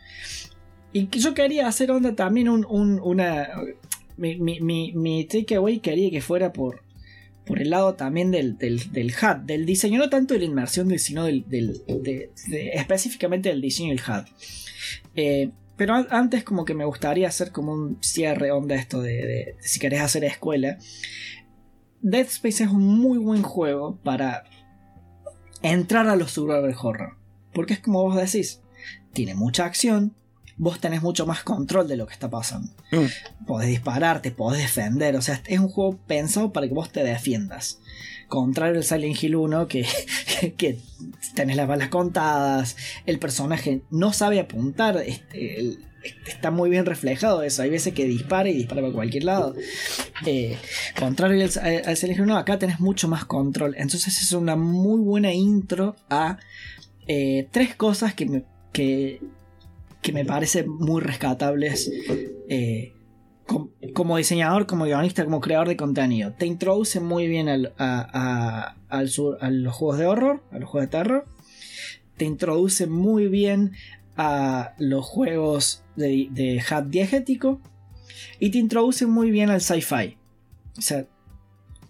Y 0.93 1.07
yo 1.09 1.33
quería 1.33 1.67
hacer 1.67 1.91
onda 1.91 2.15
también 2.15 2.47
un, 2.47 2.65
una... 3.03 3.49
Mi, 4.17 4.37
mi, 4.37 4.61
mi, 4.61 5.25
takeaway 5.25 5.79
quería 5.79 6.09
que 6.09 6.21
fuera 6.21 6.53
por, 6.53 6.83
por 7.45 7.61
el 7.61 7.69
lado 7.69 7.95
también 7.95 8.31
del, 8.31 8.57
del, 8.57 8.93
del 8.93 9.07
HUD, 9.07 9.41
del 9.43 9.65
diseño, 9.65 9.99
no 9.99 10.09
tanto 10.09 10.33
de 10.33 10.39
la 10.39 10.45
inmersión, 10.45 10.97
sino 10.99 11.25
del, 11.25 11.43
del 11.49 11.81
de, 11.85 12.31
específicamente 12.73 13.49
del 13.49 13.59
diseño 13.59 13.89
del 13.89 13.99
HUD. 13.99 14.25
Eh, 15.15 15.49
pero 15.77 15.93
antes 16.09 16.43
como 16.43 16.65
que 16.65 16.73
me 16.73 16.85
gustaría 16.85 17.27
hacer 17.27 17.51
como 17.51 17.73
un 17.73 17.97
cierre 18.01 18.51
onda 18.51 18.75
esto 18.75 19.01
de, 19.01 19.55
si 19.59 19.79
querés 19.79 20.01
hacer 20.01 20.23
escuela. 20.23 20.77
Dead 22.01 22.25
Space 22.25 22.63
es 22.63 22.69
un 22.69 22.99
muy 22.99 23.17
buen 23.17 23.41
juego 23.41 23.97
para 24.03 24.43
entrar 25.61 26.07
a 26.07 26.15
los 26.15 26.31
survival 26.31 26.75
horror. 26.81 27.17
Porque 27.53 27.73
es 27.73 27.79
como 27.79 28.03
vos 28.03 28.15
decís, 28.15 28.61
tiene 29.13 29.35
mucha 29.35 29.65
acción, 29.65 30.13
vos 30.57 30.79
tenés 30.79 31.01
mucho 31.01 31.25
más 31.25 31.43
control 31.43 31.87
de 31.87 31.97
lo 31.97 32.07
que 32.07 32.13
está 32.13 32.29
pasando. 32.29 32.71
Mm. 32.91 33.45
Podés 33.45 33.69
dispararte, 33.69 34.31
podés 34.31 34.61
defender, 34.61 35.15
o 35.15 35.21
sea, 35.21 35.41
es 35.45 35.59
un 35.59 35.67
juego 35.67 35.97
pensado 36.07 36.53
para 36.53 36.67
que 36.67 36.73
vos 36.73 36.91
te 36.91 37.03
defiendas. 37.03 37.79
Contrario 38.27 38.77
al 38.77 38.83
Silent 38.83 39.21
Hill 39.21 39.35
1, 39.35 39.67
que, 39.67 39.85
que, 40.57 40.79
tenés 41.35 41.57
las 41.57 41.67
balas 41.67 41.89
contadas, 41.89 42.77
el 43.05 43.19
personaje 43.19 43.81
no 43.91 44.13
sabe 44.13 44.39
apuntar, 44.39 44.97
este, 44.97 45.77
está 46.25 46.51
muy 46.51 46.69
bien 46.69 46.85
reflejado 46.85 47.43
eso. 47.43 47.61
Hay 47.61 47.69
veces 47.69 47.93
que 47.93 48.05
dispara 48.05 48.49
y 48.49 48.53
dispara 48.53 48.81
para 48.81 48.93
cualquier 48.93 49.25
lado. 49.25 49.55
Eh, 50.25 50.57
contrario 50.97 51.43
al, 51.43 51.51
Silent 51.97 52.17
Hill 52.17 52.21
1, 52.21 52.37
acá 52.37 52.57
tenés 52.57 52.79
mucho 52.79 53.07
más 53.07 53.25
control. 53.25 53.75
Entonces 53.77 54.21
es 54.21 54.31
una 54.31 54.55
muy 54.55 55.01
buena 55.01 55.33
intro 55.33 55.95
a 56.09 56.39
eh, 57.07 57.47
tres 57.51 57.75
cosas 57.75 58.13
que, 58.13 58.25
me, 58.25 58.43
que 58.71 59.21
que 60.05 60.13
me 60.13 60.23
parecen 60.23 60.69
muy 60.69 61.01
rescatables 61.01 61.91
eh, 62.47 62.93
como 63.95 64.17
diseñador, 64.17 64.67
como 64.67 64.85
guionista, 64.85 65.23
como 65.23 65.41
creador 65.41 65.67
de 65.67 65.77
contenido. 65.77 66.31
Te 66.33 66.45
introduce 66.45 66.99
muy 66.99 67.27
bien 67.27 67.49
al, 67.49 67.73
a, 67.79 68.75
sur, 69.07 69.39
a 69.41 69.49
los 69.49 69.73
juegos 69.73 69.97
de 69.97 70.05
horror, 70.05 70.43
a 70.51 70.59
los 70.59 70.69
juegos 70.69 70.91
de 70.91 70.97
terror. 70.97 71.25
Te 72.17 72.25
introduce 72.25 72.85
muy 72.85 73.27
bien 73.29 73.71
a 74.15 74.75
los 74.77 75.03
juegos 75.03 75.83
de, 75.95 76.27
de 76.29 76.61
HUD 76.61 76.83
diegético. 76.83 77.59
Y 78.39 78.51
te 78.51 78.59
introduce 78.59 79.07
muy 79.07 79.31
bien 79.31 79.49
al 79.49 79.61
sci-fi. 79.61 80.17
O 80.77 80.81
sea, 80.81 81.07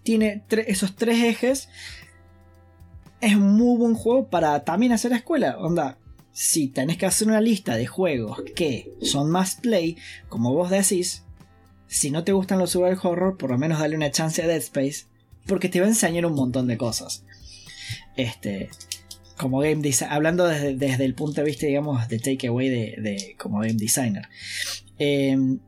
tiene 0.04 0.42
esos 0.66 0.96
tres 0.96 1.22
ejes. 1.22 1.68
Es 3.20 3.36
muy 3.36 3.76
buen 3.76 3.94
juego 3.94 4.28
para 4.28 4.64
también 4.64 4.92
hacer 4.92 5.12
escuela. 5.12 5.58
Onda, 5.58 5.98
si 6.36 6.68
tenés 6.68 6.98
que 6.98 7.06
hacer 7.06 7.28
una 7.28 7.40
lista 7.40 7.76
de 7.76 7.86
juegos 7.86 8.42
que 8.54 8.92
son 9.00 9.30
más 9.30 9.54
play, 9.54 9.96
como 10.28 10.52
vos 10.52 10.68
decís, 10.68 11.24
si 11.86 12.10
no 12.10 12.24
te 12.24 12.32
gustan 12.32 12.58
los 12.58 12.72
survival 12.72 13.00
horror, 13.02 13.38
por 13.38 13.52
lo 13.52 13.56
menos 13.56 13.78
dale 13.78 13.96
una 13.96 14.10
chance 14.10 14.42
a 14.42 14.46
Dead 14.46 14.58
Space, 14.58 15.06
porque 15.46 15.70
te 15.70 15.80
va 15.80 15.86
a 15.86 15.88
enseñar 15.88 16.26
un 16.26 16.34
montón 16.34 16.66
de 16.66 16.76
cosas. 16.76 17.24
Este, 18.18 18.68
como 19.38 19.60
game 19.60 19.76
designer, 19.76 20.12
hablando 20.12 20.46
desde, 20.46 21.02
el 21.02 21.14
punto 21.14 21.40
de 21.40 21.46
vista, 21.46 21.68
digamos, 21.68 22.06
de 22.06 22.18
takeaway 22.18 22.68
de, 22.68 22.96
de 22.98 23.36
como 23.38 23.60
game 23.60 23.72
designer. 23.72 24.28
Em, 24.98 25.58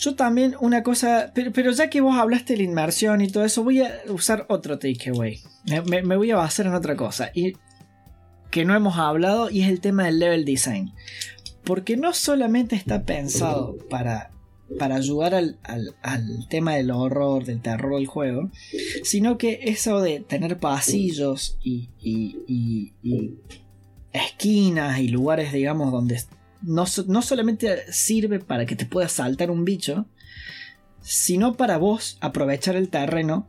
yo 0.00 0.16
también 0.16 0.56
una 0.58 0.82
cosa, 0.82 1.32
pero, 1.32 1.70
ya 1.70 1.88
que 1.90 2.00
vos 2.00 2.18
hablaste 2.18 2.54
de 2.54 2.56
la 2.56 2.64
inmersión 2.64 3.20
y 3.20 3.28
todo 3.28 3.44
eso, 3.44 3.62
voy 3.62 3.82
a 3.82 4.00
usar 4.08 4.46
otro 4.48 4.80
takeaway. 4.80 5.40
Me, 5.64 6.02
me 6.02 6.16
voy 6.16 6.32
a 6.32 6.36
basar 6.36 6.66
en 6.66 6.74
otra 6.74 6.96
cosa. 6.96 7.30
Y 7.34 7.52
que 8.54 8.64
no 8.64 8.76
hemos 8.76 8.98
hablado 8.98 9.50
y 9.50 9.62
es 9.62 9.68
el 9.68 9.80
tema 9.80 10.04
del 10.04 10.20
level 10.20 10.44
design. 10.44 10.92
Porque 11.64 11.96
no 11.96 12.12
solamente 12.12 12.76
está 12.76 13.04
pensado 13.04 13.76
para, 13.90 14.30
para 14.78 14.94
ayudar 14.94 15.34
al, 15.34 15.58
tema 16.48 16.76
del 16.76 16.92
horror, 16.92 17.44
del 17.44 17.60
terror 17.60 17.96
del 17.96 18.06
juego, 18.06 18.52
sino 19.02 19.38
que 19.38 19.58
eso 19.64 20.00
de 20.00 20.20
tener 20.20 20.58
pasillos 20.58 21.58
y, 21.64 22.92
esquinas 24.12 25.00
y 25.00 25.08
lugares, 25.08 25.52
digamos, 25.52 25.90
donde, 25.90 26.22
no, 26.62 26.84
no 27.08 27.22
solamente 27.22 27.92
sirve 27.92 28.38
para 28.38 28.66
que 28.66 28.76
te 28.76 28.86
pueda 28.86 29.08
saltar 29.08 29.50
un 29.50 29.64
bicho, 29.64 30.06
sino 31.00 31.56
para 31.56 31.76
vos 31.76 32.18
aprovechar 32.20 32.76
el 32.76 32.88
terreno 32.88 33.48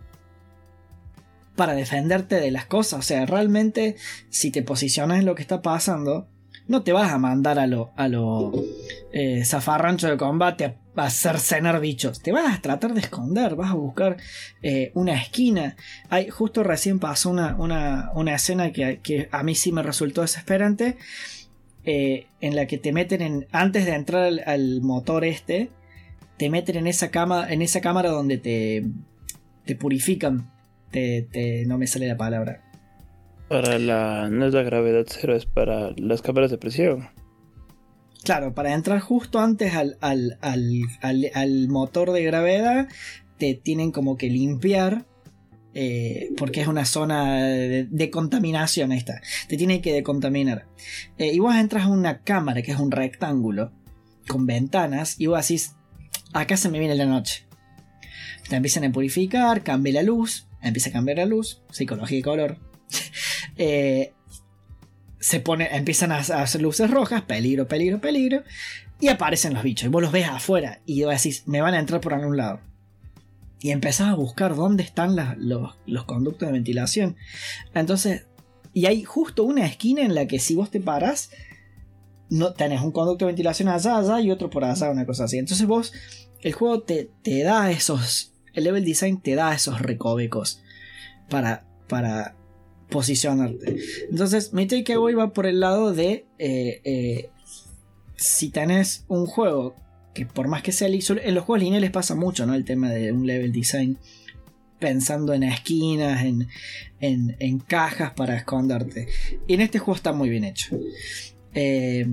para 1.56 1.74
defenderte 1.74 2.40
de 2.40 2.52
las 2.52 2.66
cosas. 2.66 3.00
O 3.00 3.04
sea, 3.04 3.26
realmente, 3.26 3.96
si 4.30 4.52
te 4.52 4.64
posicionas 4.64 5.20
en 5.20 5.26
lo 5.26 5.36
que 5.36 5.42
está 5.42 5.62
pasando, 5.62 6.28
no 6.68 6.84
te 6.84 6.94
vas 6.94 7.12
a 7.12 7.18
mandar 7.18 7.60
a 7.60 7.68
lo, 7.68 7.92
a 7.96 8.08
lo 8.08 8.52
eh, 9.12 9.44
zafarrancho 9.46 10.10
de 10.10 10.18
combate 10.18 10.66
a, 10.66 10.76
hacer 10.96 11.40
cenar 11.40 11.80
bichos. 11.80 12.22
Te 12.22 12.32
vas 12.32 12.58
a 12.58 12.62
tratar 12.62 12.94
de 12.94 13.02
esconder, 13.02 13.56
vas 13.56 13.72
a 13.72 13.76
buscar 13.76 14.18
eh, 14.62 14.92
una 14.96 15.14
esquina. 15.14 15.76
Hay, 16.10 16.30
justo 16.30 16.64
recién 16.64 17.00
pasó 17.00 17.30
una, 17.30 17.56
una, 17.58 18.36
escena 18.36 18.72
que, 18.72 19.30
a 19.32 19.44
mí 19.44 19.56
sí 19.56 19.72
me 19.72 19.84
resultó 19.84 20.22
desesperante. 20.22 20.98
Eh, 21.88 22.26
en 22.42 22.56
la 22.56 22.66
que 22.66 22.80
te 22.80 22.92
meten 22.92 23.22
en. 23.22 23.48
Antes 23.52 23.86
de 23.86 23.94
entrar 23.94 24.32
al, 24.46 24.82
motor 24.82 25.24
este. 25.24 25.70
Te 26.38 26.50
meten 26.50 26.78
en 26.78 26.88
esa 26.88 27.12
cama. 27.12 27.46
En 27.48 27.62
esa 27.62 27.82
cámara 27.82 28.10
donde 28.10 28.38
te. 28.40 28.86
te 29.66 29.76
purifican. 29.76 30.55
Te, 30.96 31.28
te, 31.30 31.66
no 31.66 31.78
me 31.78 31.88
sale 31.88 32.08
la 32.08 32.16
palabra. 32.16 32.64
Para 33.50 33.78
la. 33.80 34.30
No 34.32 34.46
es 34.46 34.54
la 34.54 34.64
gravedad 34.64 35.04
cero, 35.06 35.36
es 35.36 35.46
para 35.46 35.92
las 35.98 36.22
cámaras 36.22 36.52
de 36.52 36.58
presión. 36.58 37.10
Claro, 38.24 38.54
para 38.54 38.74
entrar 38.74 39.02
justo 39.02 39.42
antes 39.42 39.74
al, 39.74 39.98
al, 40.00 40.40
al, 40.40 41.68
motor 41.68 42.14
de 42.14 42.24
gravedad, 42.24 42.88
te 43.38 43.56
tienen 43.56 43.92
como 43.92 44.16
que 44.16 44.30
limpiar. 44.30 45.06
Eh, 45.74 46.30
porque 46.38 46.62
es 46.62 46.68
una 46.70 46.86
zona 46.86 47.44
de, 47.44 48.10
contaminación 48.10 48.94
esta. 48.94 49.20
Te 49.50 49.58
tienen 49.58 49.82
que 49.82 49.92
decontaminar. 49.92 50.66
Eh, 51.18 51.34
y 51.34 51.40
vos 51.40 51.56
entras 51.56 51.84
a 51.84 51.90
una 51.90 52.22
cámara 52.22 52.62
que 52.62 52.72
es 52.72 52.80
un 52.80 52.92
rectángulo 52.92 53.74
con 54.30 54.46
ventanas 54.46 55.20
y 55.20 55.28
vos 55.28 55.46
decís, 55.46 55.76
acá 56.32 56.56
se 56.56 56.70
me 56.70 56.80
viene 56.80 56.96
la 56.96 57.06
noche. 57.06 57.46
Te 58.48 58.56
empiezan 58.56 58.86
a 58.86 58.92
purificar, 58.94 59.62
cambia 59.62 59.96
la 59.96 60.04
luz, 60.04 60.48
empieza 60.68 60.90
a 60.90 60.94
cambiar 60.94 61.18
la 61.18 61.26
luz, 61.26 61.62
psicología 61.72 62.20
y 62.20 62.22
color. 62.22 62.58
Eh, 63.58 64.12
se 65.18 65.40
pone, 65.40 65.74
empiezan 65.74 66.12
a 66.12 66.18
hacer 66.18 66.62
luces 66.62 66.92
rojas, 66.92 67.22
peligro, 67.22 67.70
peligro, 67.70 68.02
peligro, 68.02 68.44
y 69.00 69.08
aparecen 69.08 69.54
los 69.54 69.64
bichos. 69.64 69.88
Y 69.88 69.90
vos 69.90 70.02
los 70.02 70.12
ves 70.12 70.28
afuera 70.28 70.82
y 70.86 71.04
vos 71.04 71.16
decís, 71.16 71.44
me 71.48 71.62
van 71.62 71.74
a 71.74 71.80
entrar 71.80 72.02
por 72.02 72.14
algún 72.14 72.38
lado. 72.38 72.60
Y 73.60 73.72
empezás 73.72 74.10
a 74.10 74.16
buscar 74.16 74.56
dónde 74.56 74.84
están 74.84 75.16
los, 75.40 76.06
conductos 76.06 76.48
de 76.48 76.54
ventilación. 76.54 77.16
Entonces, 77.74 78.28
y 78.74 78.86
hay 78.86 79.04
justo 79.04 79.44
una 79.44 79.66
esquina 79.66 80.04
en 80.04 80.14
la 80.14 80.28
que 80.28 80.38
si 80.38 80.54
vos 80.54 80.70
te 80.70 80.80
parás, 80.80 81.32
no, 82.30 82.54
tenés 82.54 82.82
un 82.82 82.92
conducto 82.92 83.26
de 83.26 83.32
ventilación 83.32 83.70
allá, 83.70 83.98
allá 83.98 84.22
y 84.22 84.30
otro 84.30 84.50
por 84.50 84.64
allá, 84.64 84.92
una 84.92 85.06
cosa 85.06 85.24
así. 85.24 85.38
Entonces 85.38 85.66
vos, 85.66 85.94
el 86.42 86.54
juego 86.54 86.84
te, 86.84 87.10
te 87.24 87.42
da 87.42 87.72
esos, 87.72 88.35
el 88.56 88.64
level 88.64 88.84
design 88.84 89.22
te 89.22 89.36
da 89.36 89.54
esos 89.54 89.82
recovecos 89.82 90.62
para, 91.30 91.66
para 91.88 92.36
posicionarte. 92.90 93.78
Entonces, 94.10 94.54
mi 94.54 94.68
takeaway 94.68 95.14
va 95.14 95.34
por 95.34 95.46
el 95.46 95.60
lado 95.60 95.94
de 95.94 96.26
eh, 96.40 96.82
eh, 96.84 97.30
si 98.16 98.50
tenés 98.50 99.06
un 99.08 99.26
juego 99.26 99.76
que 100.14 100.26
por 100.26 100.48
más 100.48 100.64
que 100.64 100.72
sea 100.72 100.88
en 100.88 101.36
los 101.36 101.44
juegos 101.44 101.64
lineales 101.64 101.92
pasa 101.92 102.16
mucho, 102.16 102.46
¿no? 102.46 102.56
El 102.56 102.64
tema 102.64 102.90
de 102.90 103.12
un 103.12 103.28
level 103.28 103.52
design 103.52 103.98
pensando 104.80 105.34
en 105.34 105.44
esquinas, 105.44 106.24
en, 106.24 106.48
en, 107.02 107.60
cajas 107.60 108.14
para 108.14 108.38
esconderte. 108.38 109.08
Y 109.48 109.56
en 109.56 109.62
este 109.62 109.80
juego 109.80 109.96
está 109.96 110.14
muy 110.14 110.30
bien 110.30 110.46
hecho. 110.46 110.78
Eh, 111.54 112.08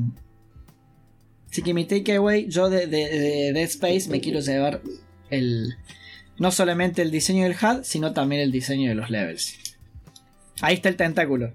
así 1.48 1.62
que 1.62 1.74
mi 1.74 1.84
takeaway, 1.84 2.48
yo 2.48 2.70
de, 2.70 2.86
de, 2.86 3.52
Dead 3.52 3.64
Space 3.64 4.08
me 4.08 4.20
quiero 4.20 4.40
llevar 4.40 4.82
el, 5.30 5.76
no 6.38 6.50
solamente 6.50 7.02
el 7.02 7.10
diseño 7.10 7.44
del 7.44 7.54
HUD, 7.54 7.82
sino 7.82 8.12
también 8.12 8.42
el 8.42 8.52
diseño 8.52 8.88
de 8.88 8.94
los 8.94 9.10
levels. 9.10 9.58
Ahí 10.60 10.74
está 10.74 10.88
el 10.88 10.96
tentáculo. 10.96 11.52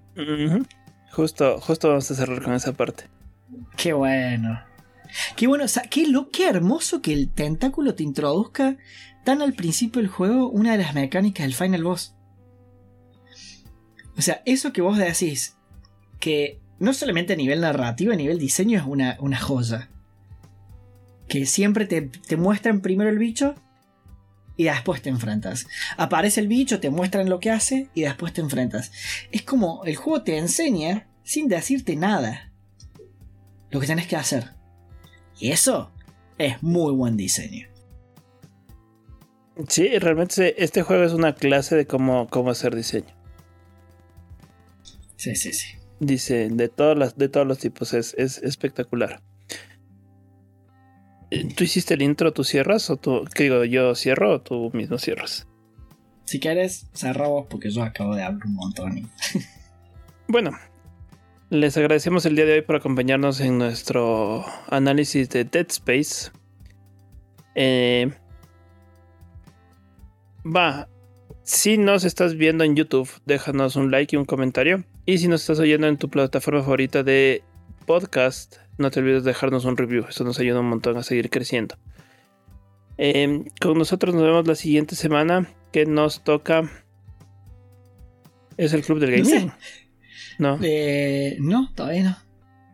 Justo, 1.12 1.60
justo 1.60 1.90
vamos 1.90 2.10
a 2.12 2.16
cerrar 2.16 2.42
con 2.42 2.54
esa 2.54 2.74
parte. 2.74 3.06
Qué 3.76 3.94
bueno. 3.94 4.62
Qué 5.36 5.48
bueno, 5.48 5.64
o 5.64 5.68
sea, 5.68 5.84
qué, 5.84 6.08
lo, 6.08 6.30
qué 6.30 6.48
hermoso 6.50 7.02
que 7.02 7.14
el 7.14 7.30
tentáculo 7.30 7.96
te 7.96 8.04
introduzca 8.04 8.78
tan 9.24 9.42
al 9.42 9.54
principio 9.54 10.02
del 10.02 10.12
juego 10.12 10.50
una 10.50 10.74
de 10.74 10.80
las 10.80 10.94
mecánicas 10.94 11.46
del 11.46 11.56
final 11.56 11.84
boss. 11.84 12.14
O 14.18 14.22
sea, 14.22 14.42
eso 14.46 14.74
que 14.74 14.82
vos 14.82 14.98
decís, 14.98 15.58
que 16.20 16.60
no 16.80 16.94
solamente 16.94 17.34
a 17.34 17.38
nivel 17.38 17.62
narrativo, 17.62 18.12
a 18.12 18.16
nivel 18.16 18.40
diseño 18.40 18.80
es 18.80 18.86
una, 18.86 19.18
una 19.20 19.40
joya. 19.40 19.90
Que 21.28 21.46
siempre 21.46 21.86
te, 21.86 22.02
te 22.02 22.38
muestran 22.38 22.82
primero 22.82 23.10
el 23.10 23.20
bicho 23.20 23.56
y 24.58 24.66
después 24.66 25.02
te 25.02 25.10
enfrentas. 25.10 25.68
Aparece 25.96 26.42
el 26.42 26.48
bicho, 26.48 26.80
te 26.80 26.90
muestran 26.90 27.30
lo 27.30 27.40
que 27.40 27.52
hace 27.52 27.90
y 27.94 28.02
después 28.02 28.34
te 28.34 28.42
enfrentas. 28.42 28.92
Es 29.32 29.44
como 29.44 29.86
el 29.86 29.96
juego 29.96 30.24
te 30.24 30.38
enseña 30.38 31.08
sin 31.24 31.48
decirte 31.48 31.96
nada 31.96 32.52
lo 33.70 33.80
que 33.80 33.86
tienes 33.86 34.08
que 34.08 34.16
hacer. 34.16 34.52
Y 35.40 35.52
eso 35.52 35.92
es 36.38 36.62
muy 36.64 36.94
buen 36.94 37.16
diseño. 37.16 37.68
Sí, 39.68 39.98
realmente 40.00 40.64
este 40.64 40.84
juego 40.84 41.04
es 41.04 41.14
una 41.14 41.34
clase 41.34 41.76
de 41.76 41.86
cómo, 41.86 42.28
cómo 42.28 42.52
hacer 42.52 42.76
diseño. 42.76 43.16
Sí, 45.16 45.36
sí, 45.36 45.54
sí. 45.54 45.78
Dice, 46.00 46.50
de, 46.52 46.70
todas 46.70 46.98
las, 46.98 47.18
de 47.18 47.28
todos 47.28 47.48
los 47.48 47.58
tipos, 47.58 47.94
es, 47.94 48.14
es 48.18 48.38
espectacular. 48.40 49.22
¿Tú 51.30 51.64
hiciste 51.64 51.94
el 51.94 52.02
intro, 52.02 52.32
tú 52.32 52.44
cierras? 52.44 52.90
¿O 52.90 52.98
tú, 52.98 53.26
qué 53.34 53.44
digo, 53.44 53.66
yo 53.66 53.96
cierro 53.96 54.36
o 54.36 54.42
tú 54.42 54.72
mismo 54.74 54.98
cierras? 54.98 55.48
Si 56.24 56.40
quieres, 56.40 56.88
cerramos 56.94 57.48
porque 57.50 57.70
yo 57.70 57.84
acabo 57.84 58.16
de 58.16 58.24
hablar 58.24 58.46
un 58.46 58.54
montón. 58.54 59.10
bueno, 60.28 60.52
les 61.50 61.78
agradecemos 61.78 62.26
el 62.26 62.36
día 62.36 62.46
de 62.46 62.54
hoy 62.54 62.62
por 62.62 62.76
acompañarnos 62.76 63.40
en 63.42 63.58
nuestro 63.58 64.46
análisis 64.70 65.30
de 65.30 65.44
Dead 65.44 65.68
Space. 65.70 66.32
Eh, 67.56 68.12
va, 70.46 70.88
si 71.44 71.78
nos 71.78 72.04
estás 72.04 72.36
viendo 72.36 72.66
en 72.66 72.76
YouTube, 72.76 73.10
déjanos 73.26 73.78
un 73.78 73.90
like 73.90 74.16
y 74.16 74.20
un 74.20 74.26
comentario. 74.26 74.84
Y 75.06 75.18
si 75.20 75.30
nos 75.30 75.42
estás 75.42 75.60
oyendo 75.60 75.88
en 75.88 75.98
tu 75.98 76.10
plataforma 76.10 76.62
favorita 76.62 77.04
de 77.04 77.42
podcast, 77.86 78.58
no 78.78 78.92
te 78.92 79.00
olvides 79.00 79.24
de 79.24 79.32
dejarnos 79.32 79.66
un 79.66 79.78
review. 79.78 80.06
Eso 80.08 80.24
nos 80.24 80.40
ayuda 80.40 80.60
un 80.60 80.70
montón 80.70 80.98
a 80.98 81.04
seguir 81.04 81.30
creciendo. 81.30 81.78
Em, 82.98 83.46
con 83.62 83.78
nosotros 83.78 84.16
nos 84.16 84.24
vemos 84.24 84.48
la 84.48 84.56
siguiente 84.56 84.96
semana. 84.96 85.48
Que 85.72 85.86
nos 85.86 86.24
toca. 86.24 86.70
Es 88.58 88.74
el 88.74 88.84
Club 88.84 89.00
del 89.00 89.12
Gaming. 89.12 89.52
No, 90.40 90.60
eh, 90.62 91.36
no, 91.40 91.72
todavía 91.74 92.04
no. 92.04 92.18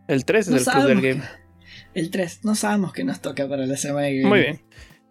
El 0.08 0.26
3 0.26 0.48
es 0.50 0.68
el 0.68 0.74
Club 0.74 0.88
del 0.88 1.02
Gaming. 1.02 1.24
El 1.94 2.10
3, 2.10 2.44
no 2.44 2.56
sabemos 2.56 2.94
qué 2.94 3.04
nos 3.04 3.22
toca 3.22 3.48
para 3.48 3.66
la 3.66 3.78
semana 3.78 4.08
que 4.08 4.14
viene. 4.14 4.30
Muy 4.30 4.40
bien. 4.40 4.62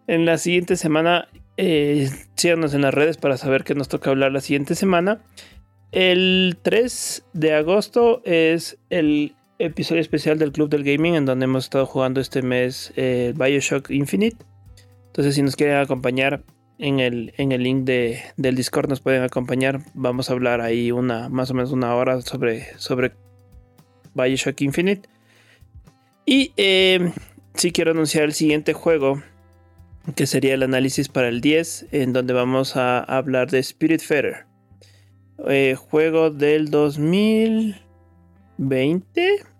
En 0.07 0.26
la 0.26 0.36
siguiente 0.36 0.76
semana, 0.76 1.28
eh, 1.57 2.11
síganos 2.36 2.74
en 2.74 2.82
las 2.82 2.93
redes 2.93 3.16
para 3.16 3.36
saber 3.36 3.64
qué 3.64 3.74
nos 3.74 3.88
toca 3.88 4.11
hablar 4.11 4.32
la 4.32 4.40
siguiente 4.40 4.74
semana. 4.74 5.22
El 5.93 6.59
3 6.62 7.24
de 7.34 7.55
agosto 7.55 8.22
es 8.24 8.78
el 8.90 9.34
episodio 9.59 10.01
especial 10.01 10.39
del 10.39 10.53
Club 10.53 10.69
del 10.69 10.85
Gaming 10.85 11.15
en 11.15 11.27
donde 11.27 11.45
hemos 11.45 11.65
estado 11.65 11.87
jugando 11.87 12.21
este 12.21 12.43
mes 12.43 12.93
eh, 12.97 13.35
Bioshock 13.37 13.91
Infinite. 13.91 14.37
Entonces 15.07 15.35
si 15.35 15.43
nos 15.43 15.57
quieren 15.57 15.77
acompañar 15.77 16.45
en 16.79 17.01
el, 17.01 17.33
en 17.37 17.53
el 17.53 17.63
link 17.63 17.85
de, 17.85 18.21
del 18.37 18.57
Discord 18.57 18.89
nos 18.89 19.01
pueden 19.01 19.23
acompañar. 19.23 19.81
Vamos 19.95 20.31
a 20.31 20.33
hablar 20.33 20.61
ahí 20.61 20.91
una 20.91 21.29
más 21.29 21.51
o 21.51 21.55
menos 21.55 21.73
una 21.73 21.95
hora 21.95 22.21
sobre, 22.23 22.77
sobre 22.79 23.13
Bioshock 24.15 24.61
Infinite. 24.63 25.09
Y 26.27 26.53
eh, 26.57 27.13
si 27.55 27.73
quiero 27.73 27.93
anunciar 27.93 28.25
el 28.25 28.33
siguiente 28.33 28.73
juego 28.73 29.23
que 30.17 30.27
sería 30.27 30.55
el 30.55 30.63
análisis 30.63 31.09
para 31.09 31.29
el 31.29 31.41
10 31.41 31.89
en 31.93 32.13
donde 32.13 32.33
vamos 32.33 32.77
a 32.77 32.99
hablar 32.99 33.51
de 33.51 33.61
Spirit 33.61 34.03
Eh, 35.49 35.77
juego 35.77 36.31
del 36.31 36.71
2020 38.59 39.53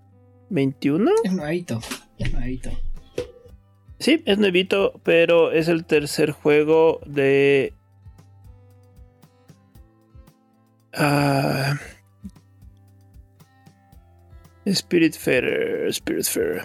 21. 0.53 1.11
Es 1.25 1.33
nuevito, 1.33 1.81
es 2.19 2.33
nuevito. 2.33 2.71
Sí, 3.99 4.23
es 4.27 4.39
nuevito, 4.39 5.01
pero 5.03 5.51
es 5.51 5.69
el 5.69 5.85
tercer 5.85 6.33
juego 6.33 7.01
de... 7.07 7.73
Uh, 10.95 11.75
Spirit 14.67 15.15
Fair, 15.15 15.87
Spirit 15.89 16.27
Fair. 16.27 16.63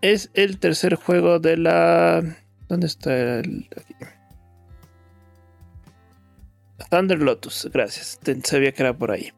Es 0.00 0.30
el 0.34 0.58
tercer 0.58 0.94
juego 0.94 1.38
de 1.38 1.58
la... 1.58 2.22
¿Dónde 2.68 2.86
está 2.86 3.40
el... 3.40 3.68
Thunder 6.90 7.18
Lotus, 7.18 7.68
gracias. 7.72 8.18
Sabía 8.44 8.72
que 8.72 8.82
era 8.82 8.96
por 8.96 9.10
ahí. 9.10 9.32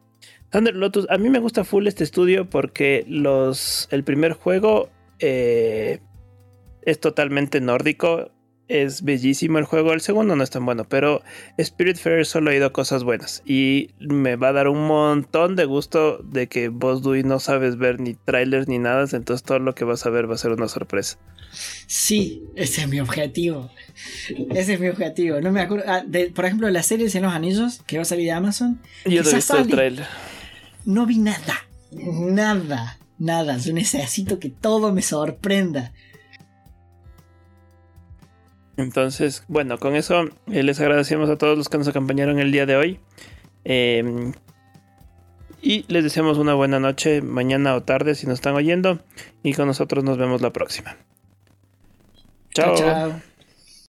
Thunder 0.51 0.74
Lotus, 0.74 1.07
a 1.11 1.18
mí 1.18 1.28
me 1.28 1.38
gusta 1.38 1.64
full 1.64 1.86
este 1.86 2.05
estudio 2.05 2.49
porque 2.49 3.05
los 3.09 3.88
el 3.90 4.05
primer 4.05 4.32
juego 4.32 4.88
eh, 5.18 6.01
es 6.82 7.01
totalmente 7.01 7.61
nórdico 7.61 8.30
es 8.68 9.03
bellísimo 9.03 9.59
el 9.59 9.64
juego. 9.64 9.92
El 9.92 10.01
segundo 10.01 10.36
no 10.36 10.44
es 10.44 10.51
tan 10.51 10.64
bueno, 10.64 10.84
pero 10.84 11.22
Spirit 11.57 11.96
Fair 11.96 12.24
solo 12.26 12.51
he 12.51 12.55
oído 12.55 12.72
cosas 12.72 13.03
buenas. 13.03 13.42
Y 13.44 13.90
me 13.99 14.36
va 14.36 14.49
a 14.49 14.53
dar 14.53 14.68
un 14.68 14.86
montón 14.86 15.57
de 15.57 15.64
gusto 15.64 16.18
de 16.18 16.46
que 16.46 16.68
vos, 16.68 17.03
Dewey, 17.03 17.22
no 17.22 17.40
sabes 17.40 17.76
ver 17.76 17.99
ni 18.01 18.14
trailers 18.14 18.68
ni 18.68 18.78
nada. 18.78 19.07
Entonces 19.11 19.42
todo 19.42 19.59
lo 19.59 19.74
que 19.74 19.84
vas 19.84 20.07
a 20.07 20.11
ver 20.11 20.30
va 20.30 20.34
a 20.34 20.38
ser 20.38 20.53
una 20.53 20.68
sorpresa. 20.68 21.18
Sí, 21.86 22.44
ese 22.55 22.82
es 22.82 22.88
mi 22.88 23.01
objetivo. 23.01 23.70
Ese 24.51 24.74
es 24.74 24.80
mi 24.80 24.88
objetivo. 24.88 25.40
No 25.40 25.51
me 25.51 25.62
acuerdo. 25.62 25.84
Ah, 25.88 26.05
por 26.34 26.44
ejemplo, 26.44 26.68
la 26.70 26.82
serie 26.82 27.09
de 27.09 27.20
los 27.20 27.32
Anillos 27.32 27.80
que 27.86 27.96
va 27.96 28.03
a 28.03 28.07
salir 28.07 28.26
de 28.26 28.32
Amazon. 28.32 28.80
Yo 29.07 29.22
no 29.22 29.30
he 29.30 29.34
visto 29.34 29.57
el 29.57 29.68
trailer. 29.68 30.07
No 30.85 31.07
vi 31.07 31.18
nada. 31.18 31.55
Nada. 31.93 32.99
Nada. 33.18 33.57
Yo 33.59 33.72
necesito 33.72 34.39
que 34.39 34.49
todo 34.49 34.93
me 34.93 35.03
sorprenda. 35.03 35.93
Entonces, 38.76 39.45
bueno, 39.49 39.79
con 39.79 39.97
eso 39.97 40.29
eh, 40.47 40.62
les 40.62 40.81
agradecemos 40.81 41.29
a 41.31 41.37
todos 41.37 41.59
los 41.59 41.68
que 41.68 41.79
nos 41.79 41.89
acompañaron 41.89 42.39
el 42.39 42.53
día 42.53 42.64
de 42.64 42.76
hoy. 42.76 43.01
Em, 43.64 44.33
y 45.61 45.85
les 45.93 46.05
deseamos 46.05 46.39
una 46.39 46.55
buena 46.55 46.79
noche, 46.79 47.20
mañana 47.20 47.74
o 47.74 47.83
tarde 47.83 48.14
si 48.14 48.26
nos 48.26 48.35
están 48.35 48.55
oyendo. 48.55 49.01
Y 49.43 49.55
con 49.55 49.66
nosotros 49.66 50.05
nos 50.05 50.16
vemos 50.16 50.43
la 50.43 50.53
próxima. 50.53 50.97
chao. 52.55 52.76
chao. 52.76 53.28